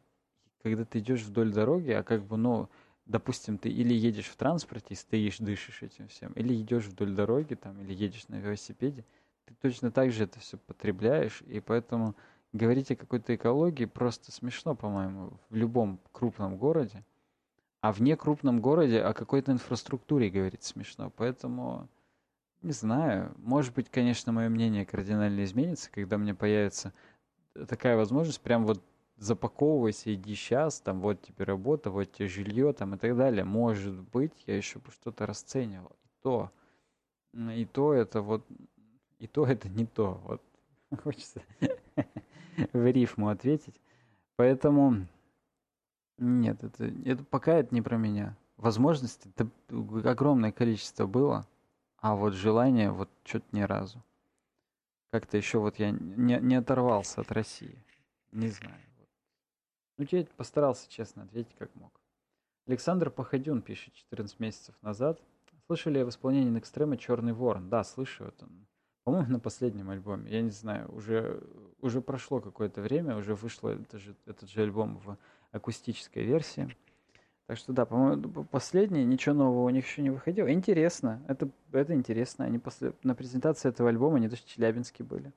Когда 0.63 0.85
ты 0.85 0.99
идешь 0.99 1.23
вдоль 1.23 1.53
дороги, 1.53 1.91
а 1.91 2.03
как 2.03 2.25
бы, 2.25 2.37
ну, 2.37 2.69
допустим, 3.07 3.57
ты 3.57 3.69
или 3.71 3.95
едешь 3.95 4.27
в 4.27 4.37
транспорте 4.37 4.89
и 4.91 4.97
стоишь, 4.97 5.39
дышишь 5.39 5.83
этим 5.83 6.09
всем, 6.09 6.33
или 6.33 6.55
идешь 6.61 6.87
вдоль 6.87 7.15
дороги, 7.15 7.55
там, 7.55 7.81
или 7.81 7.95
едешь 7.95 8.29
на 8.29 8.37
велосипеде, 8.37 9.05
ты 9.47 9.55
точно 9.63 9.91
так 9.91 10.11
же 10.11 10.25
это 10.25 10.41
все 10.41 10.59
потребляешь, 10.59 11.43
и 11.47 11.61
поэтому 11.61 12.17
говорить 12.53 12.91
о 12.91 12.97
какой-то 12.97 13.35
экологии 13.35 13.85
просто 13.85 14.33
смешно, 14.33 14.75
по-моему, 14.75 15.39
в 15.51 15.55
любом 15.55 16.01
крупном 16.13 16.57
городе. 16.57 17.05
А 17.81 17.93
вне 17.93 18.17
крупном 18.17 18.61
городе 18.61 19.01
о 19.01 19.13
какой-то 19.13 19.53
инфраструктуре 19.53 20.29
говорить 20.29 20.65
смешно. 20.65 21.11
Поэтому 21.11 21.89
не 22.67 22.73
знаю. 22.73 23.33
Может 23.39 23.75
быть, 23.75 23.89
конечно, 23.89 24.33
мое 24.33 24.49
мнение 24.49 24.85
кардинально 24.85 25.45
изменится, 25.45 25.89
когда 25.91 26.19
мне 26.19 26.35
появится 26.35 26.93
такая 27.69 27.97
возможность, 27.97 28.41
прям 28.41 28.67
вот 28.67 28.83
запаковывайся, 29.19 30.13
иди 30.13 30.35
сейчас, 30.35 30.81
там 30.81 31.01
вот 31.01 31.23
тебе 31.23 31.45
работа, 31.45 31.91
вот 31.91 32.11
тебе 32.13 32.27
жилье, 32.27 32.73
там 32.73 32.95
и 32.95 32.99
так 32.99 33.17
далее. 33.17 33.45
Может 33.45 33.95
быть, 33.95 34.33
я 34.47 34.57
еще 34.57 34.81
бы 34.81 34.91
что-то 34.91 35.27
расценивал. 35.27 35.93
И 35.93 36.09
то, 36.23 36.51
и 37.35 37.65
то 37.65 37.95
это 37.95 38.21
вот, 38.21 38.45
и 39.21 39.29
то 39.29 39.47
это 39.47 39.69
не 39.69 39.87
то. 39.87 40.21
Вот 40.25 40.43
хочется 41.03 41.43
в 42.73 42.85
рифму 42.85 43.29
ответить. 43.29 43.81
Поэтому 44.35 45.07
нет, 46.19 46.65
это, 46.65 46.93
это 47.05 47.23
пока 47.23 47.55
это 47.55 47.73
не 47.73 47.81
про 47.81 47.97
меня. 47.97 48.37
возможностей 48.57 49.31
огромное 50.05 50.51
количество 50.51 51.07
было, 51.07 51.47
а 51.99 52.15
вот 52.15 52.35
желание 52.35 52.91
вот 52.91 53.11
что-то 53.25 53.47
ни 53.53 53.63
разу. 53.63 54.03
Как-то 55.11 55.37
еще 55.37 55.59
вот 55.59 55.79
я 55.79 55.91
не, 55.91 56.39
не 56.41 56.57
оторвался 56.57 57.21
от 57.21 57.33
России. 57.33 57.83
Не 58.33 58.49
знаю. 58.49 58.81
Вот. 58.99 59.09
Ну, 59.99 60.07
я 60.11 60.27
постарался 60.37 60.91
честно 60.91 61.23
ответить 61.23 61.55
как 61.59 61.75
мог. 61.75 62.01
Александр 62.67 63.11
Походюн 63.11 63.63
пишет 63.63 63.95
14 63.95 64.41
месяцев 64.41 64.75
назад. 64.83 65.21
Слышали 65.67 66.03
в 66.03 66.09
исполнении 66.09 66.51
Некстрема 66.51 66.97
«Черный 66.97 67.33
ворон»? 67.33 67.69
Да, 67.69 67.83
слышу. 67.85 68.25
Вот 68.25 68.43
он. 68.43 68.67
По-моему, 69.05 69.33
на 69.33 69.41
последнем 69.41 69.91
альбоме. 69.91 70.31
Я 70.31 70.43
не 70.43 70.51
знаю, 70.51 70.93
уже, 70.93 71.41
уже 71.81 72.01
прошло 72.01 72.41
какое-то 72.41 72.83
время, 72.83 73.17
уже 73.17 73.37
вышло 73.37 73.69
это 73.69 73.99
же, 73.99 74.17
этот 74.27 74.51
же 74.51 74.63
альбом 74.63 74.99
в 74.99 75.17
акустической 75.53 76.25
версии. 76.25 76.77
Так 77.47 77.59
что 77.59 77.73
да, 77.73 77.87
по-моему, 77.87 78.45
последний, 78.45 79.05
ничего 79.05 79.35
нового 79.35 79.67
у 79.67 79.71
них 79.71 79.87
еще 79.87 80.03
не 80.03 80.11
выходило. 80.11 80.53
Интересно, 80.53 81.23
это, 81.29 81.49
это 81.71 81.95
интересно. 81.95 82.45
Они 82.45 82.59
после, 82.59 82.93
на 83.05 83.15
презентации 83.15 83.69
этого 83.69 83.89
альбома, 83.89 84.17
они 84.17 84.29
даже 84.29 84.43
в 84.43 84.47
Челябинске 84.47 85.05
были. 85.05 85.33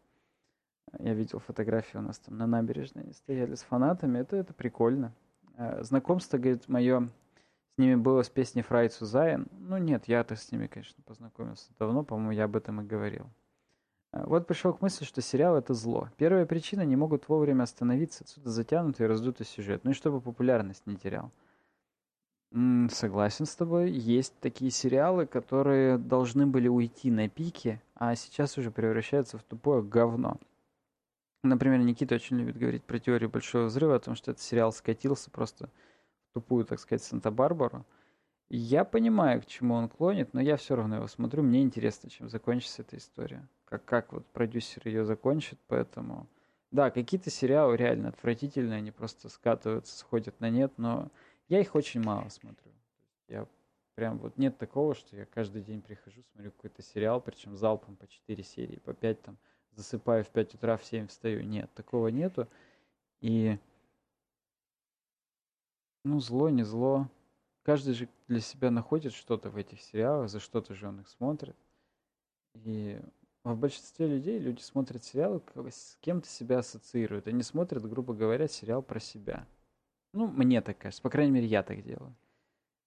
Я 0.98 1.14
видел 1.14 1.40
фотографии 1.40 1.98
у 1.98 2.02
нас 2.02 2.18
там 2.18 2.38
на 2.38 2.48
набережной, 2.48 3.04
они 3.04 3.14
стояли 3.14 3.54
с 3.54 3.62
фанатами, 3.62 4.18
это, 4.18 4.38
это 4.38 4.54
прикольно. 4.56 5.14
А, 5.56 5.84
знакомство, 5.84 6.40
говорит, 6.40 6.68
мое 6.68 7.10
с 7.76 7.78
ними 7.78 7.96
было 7.96 8.24
с 8.24 8.30
песней 8.30 8.64
Фрай 8.64 8.90
Цузайн. 8.90 9.48
Ну 9.52 9.78
нет, 9.78 10.06
я-то 10.08 10.36
с 10.36 10.52
ними, 10.52 10.66
конечно, 10.66 11.04
познакомился 11.06 11.70
давно, 11.78 12.04
по-моему, 12.04 12.32
я 12.32 12.46
об 12.46 12.56
этом 12.56 12.82
и 12.82 12.86
говорил. 12.86 13.28
А, 14.12 14.26
вот 14.26 14.48
пришел 14.48 14.74
к 14.74 14.82
мысли, 14.82 15.06
что 15.06 15.22
сериал 15.22 15.56
это 15.56 15.76
зло. 15.76 16.10
Первая 16.18 16.48
причина 16.48 16.82
не 16.82 16.96
могут 16.96 17.30
вовремя 17.30 17.64
остановиться, 17.64 18.24
отсюда 18.24 18.50
затянутый 18.50 19.06
и 19.06 19.10
раздутый 19.10 19.46
сюжет. 19.46 19.84
Ну 19.84 19.92
и 19.92 19.94
чтобы 19.94 20.22
популярность 20.22 20.88
не 20.88 20.96
терял. 20.96 21.32
Согласен 22.52 23.46
с 23.46 23.56
тобой. 23.56 23.92
Есть 23.92 24.34
такие 24.40 24.72
сериалы, 24.72 25.28
которые 25.28 26.00
должны 26.00 26.48
были 26.48 26.68
уйти 26.68 27.12
на 27.12 27.30
пике, 27.30 27.82
а 27.94 28.16
сейчас 28.16 28.58
уже 28.58 28.72
превращаются 28.72 29.38
в 29.38 29.44
тупое 29.44 29.84
говно. 29.84 30.40
Например, 31.44 31.80
Никита 31.80 32.16
очень 32.16 32.38
любит 32.38 32.58
говорить 32.58 32.84
про 32.84 33.00
теорию 33.00 33.30
Большого 33.30 33.66
Взрыва, 33.66 33.96
о 33.96 34.00
том, 34.00 34.16
что 34.16 34.32
этот 34.32 34.44
сериал 34.44 34.74
скатился 34.74 35.30
просто 35.30 35.70
в 36.30 36.34
тупую, 36.34 36.66
так 36.66 36.80
сказать, 36.80 37.04
Санта-Барбару. 37.04 37.86
Я 38.50 38.84
понимаю, 38.84 39.42
к 39.42 39.46
чему 39.46 39.76
он 39.76 39.88
клонит, 39.88 40.34
но 40.34 40.42
я 40.42 40.58
все 40.58 40.76
равно 40.76 40.96
его 40.98 41.08
смотрю. 41.08 41.44
Мне 41.44 41.62
интересно, 41.62 42.10
чем 42.10 42.30
закончится 42.30 42.82
эта 42.82 42.98
история. 42.98 43.48
Как, 43.66 43.86
как 43.86 44.12
вот 44.12 44.26
продюсер 44.26 44.88
ее 44.88 45.06
закончит, 45.06 45.60
поэтому... 45.68 46.28
Да, 46.72 46.92
какие-то 46.92 47.30
сериалы 47.30 47.78
реально 47.78 48.10
отвратительные, 48.10 48.78
они 48.78 48.92
просто 48.92 49.30
скатываются, 49.30 49.98
сходят 49.98 50.40
на 50.40 50.50
нет, 50.50 50.74
но 50.78 51.10
я 51.50 51.60
их 51.60 51.76
очень 51.76 52.02
мало 52.02 52.30
смотрю. 52.30 52.72
Я 53.28 53.48
прям 53.96 54.18
вот 54.20 54.38
нет 54.38 54.58
такого, 54.58 54.96
что 54.96 55.18
я 55.18 55.26
каждый 55.26 55.62
день 55.62 55.82
прихожу, 55.82 56.24
смотрю 56.32 56.52
какой-то 56.52 56.82
сериал, 56.82 57.20
причем 57.20 57.58
залпом 57.58 57.96
по 57.96 58.08
4 58.08 58.44
серии, 58.44 58.78
по 58.78 58.94
5 58.94 59.22
там, 59.22 59.38
засыпаю 59.72 60.24
в 60.24 60.30
5 60.30 60.56
утра, 60.56 60.78
в 60.78 60.86
7 60.86 61.08
встаю. 61.08 61.42
Нет, 61.42 61.70
такого 61.74 62.08
нету. 62.08 62.48
И, 63.22 63.58
ну, 66.04 66.20
зло, 66.20 66.50
не 66.50 66.64
зло. 66.64 67.10
Каждый 67.64 67.94
же 67.94 68.08
для 68.28 68.40
себя 68.40 68.72
находит 68.72 69.14
что-то 69.14 69.50
в 69.50 69.58
этих 69.58 69.82
сериалах, 69.82 70.30
за 70.30 70.40
что-то 70.40 70.74
же 70.74 70.88
он 70.88 71.02
их 71.02 71.10
смотрит. 71.10 71.58
И 72.54 73.02
в 73.44 73.56
большинстве 73.58 74.08
людей 74.08 74.40
люди 74.40 74.62
смотрят 74.62 75.04
сериалы, 75.04 75.42
с 75.70 75.98
кем-то 76.02 76.28
себя 76.28 76.60
ассоциируют. 76.60 77.28
Они 77.28 77.44
смотрят, 77.44 77.88
грубо 77.88 78.14
говоря, 78.14 78.48
сериал 78.48 78.82
про 78.82 79.00
себя. 79.00 79.48
Ну, 80.14 80.28
мне 80.28 80.62
так 80.62 80.78
кажется. 80.78 81.02
По 81.02 81.10
крайней 81.10 81.32
мере, 81.32 81.48
я 81.48 81.64
так 81.64 81.84
делаю. 81.84 82.16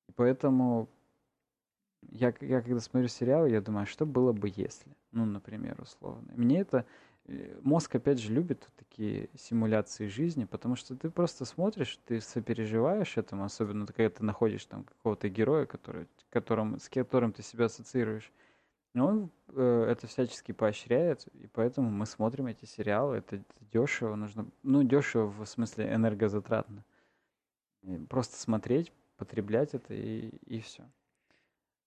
И 0.08 0.12
поэтому 0.12 0.88
я, 2.10 2.34
я 2.40 2.62
когда 2.62 2.80
смотрю 2.80 3.08
сериалы, 3.08 3.50
я 3.50 3.60
думаю, 3.60 3.84
а 3.84 3.86
что 3.86 4.06
было 4.06 4.32
бы 4.32 4.52
если? 4.54 4.96
Ну, 5.12 5.24
например, 5.24 5.80
условно. 5.80 6.32
Мне 6.36 6.60
это... 6.60 6.84
Э, 7.26 7.60
мозг, 7.62 7.94
опять 7.94 8.18
же, 8.18 8.32
любит 8.32 8.68
такие 8.76 9.30
симуляции 9.36 10.08
жизни, 10.08 10.44
потому 10.44 10.74
что 10.74 10.96
ты 10.96 11.08
просто 11.10 11.44
смотришь, 11.44 11.98
ты 12.04 12.20
сопереживаешь 12.20 13.16
этому, 13.16 13.44
особенно 13.44 13.86
когда 13.86 14.10
ты 14.10 14.24
находишь 14.24 14.64
там 14.66 14.84
какого-то 14.84 15.28
героя, 15.28 15.66
который, 15.66 16.08
которым, 16.30 16.80
с 16.80 16.88
которым 16.88 17.32
ты 17.32 17.42
себя 17.42 17.66
ассоциируешь. 17.66 18.32
И 18.94 18.98
он 18.98 19.30
э, 19.48 19.86
это 19.88 20.06
всячески 20.06 20.52
поощряет, 20.52 21.26
и 21.34 21.46
поэтому 21.46 21.90
мы 21.90 22.06
смотрим 22.06 22.46
эти 22.46 22.64
сериалы. 22.64 23.18
Это, 23.18 23.36
это 23.36 23.44
дешево, 23.72 24.16
нужно... 24.16 24.46
Ну, 24.62 24.82
дешево 24.82 25.28
в 25.28 25.46
смысле 25.46 25.94
энергозатратно. 25.94 26.84
Просто 28.08 28.36
смотреть, 28.36 28.92
потреблять 29.16 29.74
это 29.74 29.94
и, 29.94 30.28
и 30.46 30.60
все. 30.60 30.84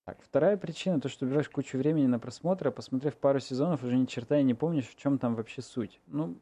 Так, 0.06 0.22
вторая 0.22 0.56
причина, 0.56 1.02
то, 1.02 1.10
что 1.10 1.26
убиваешь 1.26 1.50
кучу 1.50 1.78
времени 1.78 2.06
на 2.06 2.20
просмотр, 2.20 2.68
а 2.68 2.72
посмотрев 2.72 3.18
пару 3.18 3.40
сезонов, 3.40 3.84
уже 3.84 3.98
ни 3.98 4.06
черта 4.06 4.38
и 4.38 4.44
не 4.44 4.54
помнишь, 4.54 4.88
в 4.88 4.96
чем 4.96 5.18
там 5.18 5.36
вообще 5.36 5.62
суть. 5.62 6.00
Ну, 6.06 6.38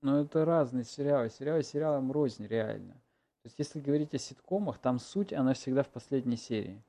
ну 0.00 0.22
это 0.22 0.46
разные 0.46 0.84
сериалы. 0.84 1.28
Сериалы 1.28 1.62
сериалам 1.62 2.10
рознь, 2.10 2.46
реально. 2.46 2.94
То 3.42 3.46
есть, 3.46 3.58
если 3.58 3.80
говорить 3.80 4.14
о 4.14 4.18
ситкомах, 4.18 4.78
там 4.78 4.98
суть, 4.98 5.32
она 5.32 5.52
всегда 5.52 5.82
в 5.82 5.88
последней 5.88 6.36
серии. 6.36 6.82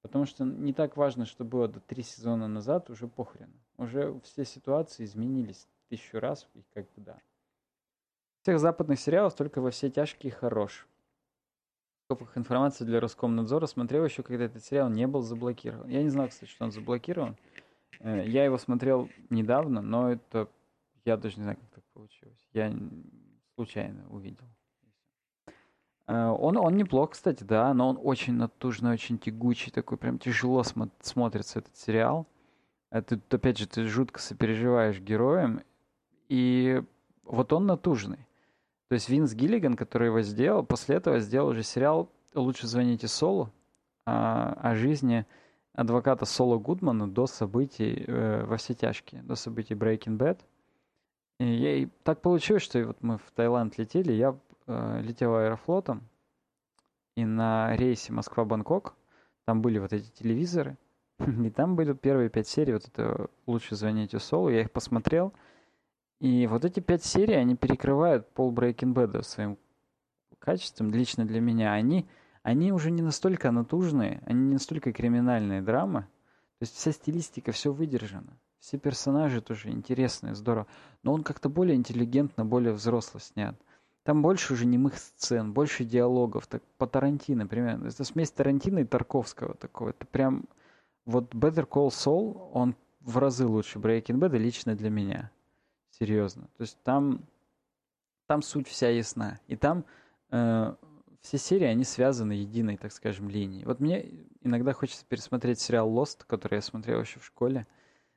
Потому 0.00 0.26
что 0.26 0.44
не 0.44 0.72
так 0.72 0.96
важно, 0.96 1.26
что 1.26 1.44
было 1.44 1.66
до 1.66 1.80
три 1.80 2.02
сезона 2.02 2.46
назад, 2.46 2.90
уже 2.90 3.08
похрен. 3.08 3.52
Уже 3.78 4.20
все 4.20 4.44
ситуации 4.44 5.04
изменились 5.04 5.66
тысячу 5.88 6.20
раз, 6.20 6.48
и 6.54 6.62
как 6.72 6.84
бы 6.92 7.02
да. 7.02 7.18
Всех 8.42 8.60
западных 8.60 9.00
сериалов 9.00 9.34
только 9.34 9.60
во 9.60 9.70
все 9.70 9.90
тяжкие 9.90 10.32
хорош 10.32 10.86
скобках 12.14 12.36
информация 12.36 12.86
для 12.86 13.00
Роскомнадзора. 13.00 13.66
Смотрел 13.66 14.04
еще, 14.04 14.22
когда 14.22 14.44
этот 14.44 14.62
сериал 14.64 14.90
не 14.90 15.06
был 15.06 15.22
заблокирован. 15.22 15.88
Я 15.88 16.02
не 16.02 16.10
знал, 16.10 16.28
кстати, 16.28 16.50
что 16.50 16.64
он 16.64 16.72
заблокирован. 16.72 17.36
Э, 18.00 18.24
я 18.26 18.44
его 18.44 18.58
смотрел 18.58 19.08
недавно, 19.30 19.80
но 19.80 20.12
это... 20.12 20.48
Я 21.04 21.16
даже 21.16 21.36
не 21.38 21.44
знаю, 21.44 21.58
как 21.58 21.70
так 21.70 21.84
получилось. 21.94 22.48
Я 22.52 22.72
случайно 23.54 24.06
увидел. 24.10 24.44
Э, 26.06 26.28
он, 26.28 26.58
он 26.58 26.76
неплох, 26.76 27.12
кстати, 27.12 27.44
да, 27.44 27.72
но 27.72 27.88
он 27.88 27.98
очень 28.02 28.34
натужный, 28.34 28.92
очень 28.92 29.18
тягучий, 29.18 29.72
такой 29.72 29.96
прям 29.96 30.18
тяжело 30.18 30.60
смо- 30.60 30.90
смотрится 31.00 31.60
этот 31.60 31.76
сериал. 31.76 32.26
Это, 32.90 33.18
опять 33.30 33.56
же, 33.56 33.66
ты 33.66 33.86
жутко 33.86 34.20
сопереживаешь 34.20 35.00
героем, 35.00 35.62
и 36.28 36.82
вот 37.24 37.54
он 37.54 37.64
натужный. 37.64 38.26
То 38.92 38.96
есть 38.96 39.08
Винс 39.08 39.32
Гиллиган, 39.32 39.74
который 39.74 40.08
его 40.08 40.20
сделал, 40.20 40.66
после 40.66 40.96
этого 40.96 41.18
сделал 41.18 41.48
уже 41.48 41.62
сериал 41.62 42.10
«Лучше 42.34 42.66
звоните 42.66 43.08
Солу» 43.08 43.50
о, 44.04 44.52
о 44.52 44.74
жизни 44.74 45.24
адвоката 45.72 46.26
Соло 46.26 46.58
Гудмана 46.58 47.10
до 47.10 47.26
событий 47.26 48.04
э, 48.06 48.44
во 48.44 48.58
все 48.58 48.74
тяжкие, 48.74 49.22
до 49.22 49.34
событий 49.34 49.72
Breaking 49.72 50.18
Bad. 50.18 50.40
И, 51.40 51.84
и 51.84 51.88
так 52.02 52.20
получилось, 52.20 52.64
что 52.64 52.84
вот 52.84 52.98
мы 53.00 53.16
в 53.16 53.30
Таиланд 53.34 53.78
летели, 53.78 54.12
я 54.12 54.36
э, 54.66 55.00
летел 55.00 55.36
аэрофлотом, 55.36 56.02
и 57.16 57.24
на 57.24 57.74
рейсе 57.74 58.12
Москва-Бангкок 58.12 58.94
там 59.46 59.62
были 59.62 59.78
вот 59.78 59.94
эти 59.94 60.10
телевизоры, 60.10 60.76
и 61.18 61.48
там 61.48 61.76
были 61.76 61.94
первые 61.94 62.28
пять 62.28 62.46
серий 62.46 62.74
вот 62.74 62.86
это 62.88 63.30
«Лучше 63.46 63.74
звоните 63.74 64.18
Солу», 64.18 64.50
я 64.50 64.60
их 64.60 64.70
посмотрел— 64.70 65.32
и 66.22 66.46
вот 66.46 66.64
эти 66.64 66.78
пять 66.78 67.02
серий, 67.02 67.34
они 67.34 67.56
перекрывают 67.56 68.28
пол 68.28 68.52
Breaking 68.52 68.94
Bad 68.94 69.24
своим 69.24 69.58
качеством, 70.38 70.92
лично 70.92 71.24
для 71.24 71.40
меня. 71.40 71.72
Они, 71.72 72.06
они 72.44 72.70
уже 72.70 72.92
не 72.92 73.02
настолько 73.02 73.50
натужные, 73.50 74.22
они 74.24 74.44
не 74.44 74.52
настолько 74.52 74.92
криминальные 74.92 75.62
драмы. 75.62 76.02
То 76.60 76.62
есть 76.62 76.76
вся 76.76 76.92
стилистика, 76.92 77.50
все 77.50 77.72
выдержано. 77.72 78.38
Все 78.60 78.78
персонажи 78.78 79.40
тоже 79.40 79.70
интересные, 79.70 80.36
здорово. 80.36 80.68
Но 81.02 81.12
он 81.12 81.24
как-то 81.24 81.48
более 81.48 81.74
интеллигентно, 81.74 82.44
более 82.44 82.72
взросло 82.72 83.18
снят. 83.18 83.56
Там 84.04 84.22
больше 84.22 84.52
уже 84.52 84.64
немых 84.64 84.98
сцен, 84.98 85.52
больше 85.52 85.84
диалогов. 85.84 86.46
Так, 86.46 86.62
по 86.78 86.86
Тарантино, 86.86 87.42
например. 87.42 87.84
Это 87.84 88.04
смесь 88.04 88.30
Тарантино 88.30 88.78
и 88.78 88.84
Тарковского 88.84 89.54
такого. 89.54 89.88
Это 89.88 90.06
прям... 90.06 90.44
Вот 91.04 91.34
Better 91.34 91.66
Call 91.66 91.88
Saul, 91.88 92.48
он 92.52 92.76
в 93.00 93.18
разы 93.18 93.44
лучше 93.44 93.80
Breaking 93.80 94.20
Bad 94.20 94.38
лично 94.38 94.76
для 94.76 94.88
меня. 94.88 95.32
Серьезно. 96.02 96.48
То 96.56 96.62
есть 96.62 96.82
там, 96.82 97.20
там 98.26 98.42
суть 98.42 98.66
вся 98.66 98.88
ясна. 98.88 99.38
И 99.46 99.54
там 99.54 99.84
э, 100.32 100.74
все 101.20 101.38
серии, 101.38 101.66
они 101.66 101.84
связаны 101.84 102.32
единой, 102.32 102.76
так 102.76 102.90
скажем, 102.90 103.28
линией. 103.28 103.64
Вот 103.64 103.78
мне 103.78 104.04
иногда 104.40 104.72
хочется 104.72 105.04
пересмотреть 105.08 105.60
сериал 105.60 105.88
Lost, 105.88 106.24
который 106.26 106.56
я 106.56 106.60
смотрел 106.60 107.00
еще 107.00 107.20
в 107.20 107.24
школе. 107.24 107.68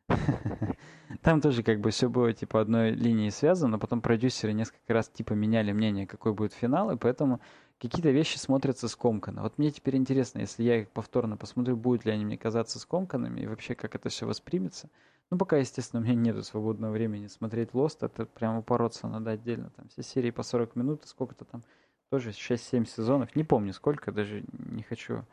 Там 1.22 1.42
тоже 1.42 1.62
как 1.62 1.80
бы 1.80 1.92
все 1.92 2.10
было 2.10 2.34
типа 2.34 2.60
одной 2.60 2.90
линией 2.90 3.30
связано, 3.30 3.74
но 3.74 3.78
потом 3.78 4.02
продюсеры 4.02 4.54
несколько 4.54 4.92
раз 4.92 5.08
типа 5.08 5.34
меняли 5.34 5.72
мнение, 5.72 6.08
какой 6.08 6.34
будет 6.34 6.54
финал, 6.54 6.90
и 6.90 6.98
поэтому 6.98 7.40
какие-то 7.80 8.10
вещи 8.10 8.38
смотрятся 8.38 8.88
скомканно. 8.88 9.42
Вот 9.42 9.58
мне 9.58 9.72
теперь 9.72 9.96
интересно, 9.96 10.40
если 10.40 10.64
я 10.64 10.82
их 10.82 10.90
повторно 10.90 11.38
посмотрю, 11.38 11.76
будут 11.76 12.06
ли 12.06 12.12
они 12.12 12.26
мне 12.26 12.38
казаться 12.38 12.80
скомканными, 12.80 13.42
и 13.42 13.48
вообще 13.48 13.76
как 13.76 13.96
это 13.96 14.10
все 14.10 14.26
воспримется. 14.26 14.90
Ну, 15.32 15.38
пока, 15.38 15.58
естественно, 15.58 16.02
у 16.02 16.06
меня 16.06 16.16
нету 16.16 16.44
свободного 16.44 16.92
времени 16.92 17.28
смотреть 17.28 17.70
Lost, 17.72 17.98
это 18.02 18.26
прямо 18.26 18.60
упороться 18.60 19.08
надо 19.08 19.32
отдельно. 19.32 19.72
Там 19.76 19.88
все 19.90 20.04
серии 20.04 20.32
по 20.32 20.44
40 20.44 20.76
минут, 20.76 21.06
сколько-то 21.06 21.46
там, 21.46 21.64
тоже 22.10 22.30
6-7 22.30 22.86
сезонов, 22.86 23.36
не 23.36 23.44
помню 23.44 23.74
сколько, 23.74 24.12
даже 24.12 24.44
не 24.54 24.84
хочу 24.84 25.26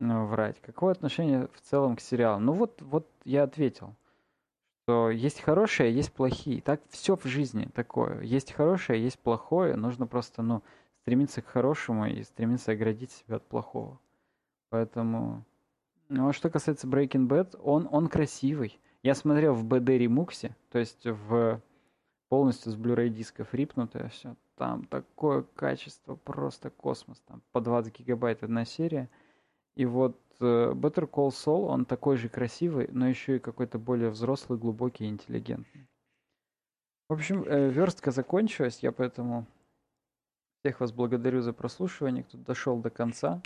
ну, 0.00 0.26
врать. 0.26 0.60
Какое 0.60 0.92
отношение 0.92 1.48
в 1.54 1.60
целом 1.60 1.96
к 1.96 2.00
сериалу? 2.00 2.40
Ну 2.40 2.52
вот, 2.52 2.82
вот 2.82 3.08
я 3.24 3.44
ответил, 3.44 3.94
что 4.82 5.10
есть 5.10 5.40
хорошие, 5.40 5.88
а 5.88 5.92
есть 5.92 6.12
плохие. 6.12 6.60
Так 6.60 6.80
все 6.90 7.16
в 7.16 7.24
жизни 7.24 7.68
такое. 7.74 8.20
Есть 8.20 8.52
хорошее, 8.52 9.02
есть 9.02 9.18
плохое. 9.18 9.74
Нужно 9.76 10.06
просто, 10.06 10.42
ну, 10.42 10.62
стремиться 11.06 11.40
к 11.40 11.46
хорошему 11.46 12.06
и 12.06 12.24
стремиться 12.24 12.72
оградить 12.72 13.12
себя 13.12 13.36
от 13.36 13.46
плохого. 13.46 14.00
Поэтому... 14.70 15.44
Ну, 16.08 16.28
а 16.28 16.32
что 16.32 16.50
касается 16.50 16.88
Breaking 16.88 17.28
Bad, 17.28 17.56
он, 17.62 17.88
он 17.92 18.08
красивый. 18.08 18.80
Я 19.04 19.14
смотрел 19.14 19.54
в 19.54 19.64
BD 19.64 19.98
ремуксе, 19.98 20.56
то 20.68 20.80
есть 20.80 21.04
в 21.04 21.62
полностью 22.28 22.72
с 22.72 22.76
Blu-ray 22.76 23.08
дисков 23.08 23.54
рипнутое 23.54 24.08
все. 24.08 24.34
Там 24.56 24.84
такое 24.86 25.44
качество, 25.54 26.16
просто 26.16 26.70
космос. 26.70 27.20
Там 27.28 27.40
по 27.52 27.60
20 27.60 28.00
гигабайт 28.00 28.42
одна 28.42 28.64
серия. 28.64 29.08
И 29.76 29.86
вот 29.86 30.18
э, 30.40 30.72
Better 30.72 31.08
Call 31.08 31.28
Saul, 31.28 31.66
он 31.66 31.84
такой 31.84 32.16
же 32.16 32.28
красивый, 32.28 32.88
но 32.90 33.06
еще 33.06 33.36
и 33.36 33.40
какой-то 33.40 33.78
более 33.78 34.10
взрослый, 34.10 34.58
глубокий 34.58 35.04
и 35.04 35.08
интеллигентный. 35.08 35.86
В 37.08 37.12
общем, 37.12 37.44
э, 37.44 37.68
верстка 37.68 38.10
закончилась, 38.10 38.80
я 38.82 38.90
поэтому 38.90 39.46
всех 40.66 40.80
вас 40.80 40.90
благодарю 40.90 41.42
за 41.42 41.52
прослушивание, 41.52 42.24
кто 42.24 42.38
дошел 42.38 42.76
до 42.80 42.90
конца. 42.90 43.40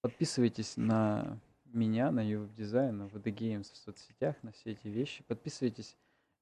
Подписывайтесь 0.00 0.76
на 0.76 1.38
меня, 1.66 2.10
на 2.10 2.18
YouTube 2.18 2.50
Design, 2.58 2.90
на 2.90 3.04
VD 3.04 3.32
Games 3.32 3.72
в 3.72 3.76
соцсетях, 3.76 4.34
на 4.42 4.50
все 4.50 4.72
эти 4.72 4.88
вещи. 4.88 5.22
Подписывайтесь 5.28 5.96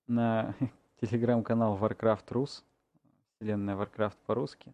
на 0.06 0.54
телеграм-канал 1.02 1.76
Warcraft 1.76 2.26
Rus, 2.28 2.62
вселенная 3.34 3.76
Warcraft 3.76 4.16
по-русски. 4.24 4.72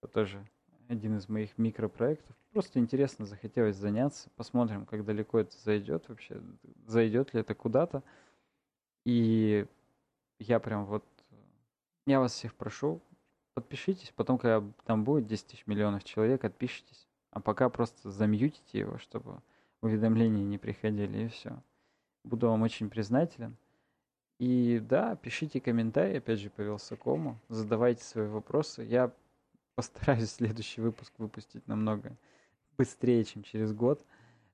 Это 0.00 0.12
тоже 0.12 0.46
один 0.86 1.16
из 1.16 1.28
моих 1.28 1.58
микропроектов. 1.58 2.36
Просто 2.52 2.78
интересно, 2.78 3.26
захотелось 3.26 3.74
заняться. 3.74 4.30
Посмотрим, 4.36 4.86
как 4.86 5.04
далеко 5.04 5.40
это 5.40 5.58
зайдет 5.58 6.08
вообще. 6.08 6.40
Зайдет 6.86 7.34
ли 7.34 7.40
это 7.40 7.56
куда-то. 7.56 8.04
И 9.04 9.66
я 10.38 10.60
прям 10.60 10.84
вот... 10.84 11.04
Я 12.06 12.20
вас 12.20 12.34
всех 12.34 12.54
прошу, 12.54 13.02
подпишитесь. 13.60 14.12
Потом, 14.14 14.38
когда 14.38 14.64
там 14.84 15.04
будет 15.04 15.26
10 15.26 15.46
тысяч 15.48 15.66
миллионов 15.66 16.04
человек, 16.04 16.44
отпишитесь. 16.44 17.08
А 17.30 17.40
пока 17.40 17.68
просто 17.68 18.10
замьютите 18.10 18.78
его, 18.78 18.98
чтобы 18.98 19.42
уведомления 19.80 20.44
не 20.44 20.58
приходили, 20.58 21.24
и 21.24 21.28
все. 21.28 21.60
Буду 22.24 22.48
вам 22.48 22.62
очень 22.62 22.88
признателен. 22.88 23.56
И 24.38 24.78
да, 24.80 25.16
пишите 25.16 25.60
комментарии, 25.60 26.18
опять 26.18 26.38
же, 26.38 26.50
по 26.50 26.60
Вилсакому, 26.60 27.38
задавайте 27.48 28.04
свои 28.04 28.28
вопросы. 28.28 28.82
Я 28.82 29.12
постараюсь 29.74 30.30
следующий 30.36 30.80
выпуск 30.80 31.12
выпустить 31.18 31.66
намного 31.66 32.16
быстрее, 32.76 33.24
чем 33.24 33.42
через 33.42 33.72
год. 33.72 34.04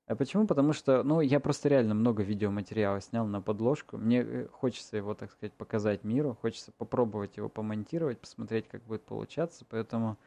А 0.07 0.17
почему? 0.17 0.47
Потому 0.47 0.75
что, 0.75 1.03
ну, 1.03 1.21
я 1.23 1.41
просто 1.41 1.69
реально 1.71 1.95
много 1.95 2.23
видеоматериала 2.23 3.01
снял 3.01 3.27
на 3.27 3.41
подложку. 3.41 3.97
Мне 3.97 4.21
э, 4.21 4.49
хочется 4.49 4.99
его, 4.99 5.15
так 5.15 5.33
сказать, 5.33 5.55
показать 5.55 6.05
миру, 6.05 6.37
хочется 6.41 6.73
попробовать 6.73 7.39
его 7.39 7.49
помонтировать, 7.49 8.21
посмотреть, 8.21 8.69
как 8.69 8.83
будет 8.83 9.03
получаться. 9.03 9.65
Поэтому 9.69 10.19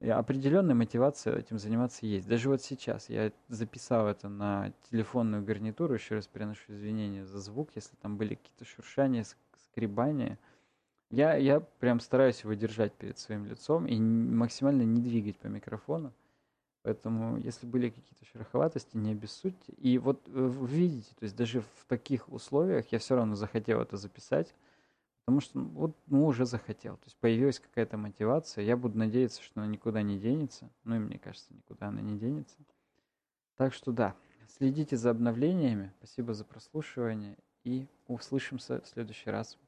определенная 0.00 0.76
мотивация 0.76 1.36
этим 1.36 1.58
заниматься 1.58 2.06
есть. 2.06 2.28
Даже 2.28 2.48
вот 2.48 2.62
сейчас 2.62 3.08
я 3.08 3.32
записал 3.48 4.06
это 4.06 4.28
на 4.28 4.72
телефонную 4.88 5.44
гарнитуру, 5.44 5.94
еще 5.94 6.14
раз 6.14 6.28
приношу 6.28 6.72
извинения 6.72 7.24
за 7.24 7.40
звук, 7.40 7.70
если 7.74 7.96
там 7.96 8.16
были 8.16 8.36
какие-то 8.36 8.64
шуршания, 8.64 9.24
скребания. 9.70 10.38
Я, 11.10 11.34
я 11.34 11.58
прям 11.58 11.98
стараюсь 11.98 12.42
его 12.44 12.54
держать 12.54 12.92
перед 12.92 13.18
своим 13.18 13.46
лицом 13.46 13.86
и 13.86 13.98
максимально 13.98 14.82
не 14.82 15.00
двигать 15.00 15.38
по 15.38 15.48
микрофону. 15.48 16.12
Поэтому, 16.88 17.36
если 17.36 17.66
были 17.66 17.90
какие-то 17.90 18.24
шероховатости, 18.24 18.96
не 18.96 19.12
обессудьте. 19.12 19.74
И 19.74 19.98
вот 19.98 20.26
э, 20.26 20.30
вы 20.30 20.66
видите, 20.66 21.14
то 21.18 21.24
есть 21.24 21.36
даже 21.36 21.60
в 21.60 21.84
таких 21.86 22.32
условиях 22.32 22.90
я 22.92 22.98
все 22.98 23.14
равно 23.14 23.34
захотел 23.34 23.82
это 23.82 23.98
записать, 23.98 24.54
потому 25.26 25.42
что 25.42 25.58
ну, 25.58 25.68
вот 25.68 25.96
ну, 26.06 26.24
уже 26.24 26.46
захотел. 26.46 26.96
То 26.96 27.04
есть 27.04 27.18
появилась 27.18 27.60
какая-то 27.60 27.98
мотивация. 27.98 28.64
Я 28.64 28.78
буду 28.78 28.96
надеяться, 28.96 29.42
что 29.42 29.60
она 29.60 29.70
никуда 29.70 30.00
не 30.00 30.18
денется. 30.18 30.70
Ну 30.84 30.96
и 30.96 30.98
мне 30.98 31.18
кажется, 31.18 31.52
никуда 31.52 31.88
она 31.88 32.00
не 32.00 32.18
денется. 32.18 32.56
Так 33.58 33.74
что 33.74 33.92
да, 33.92 34.16
следите 34.46 34.96
за 34.96 35.10
обновлениями. 35.10 35.92
Спасибо 35.98 36.32
за 36.32 36.46
прослушивание 36.46 37.36
и 37.64 37.86
услышимся 38.06 38.80
в 38.80 38.88
следующий 38.88 39.28
раз. 39.28 39.58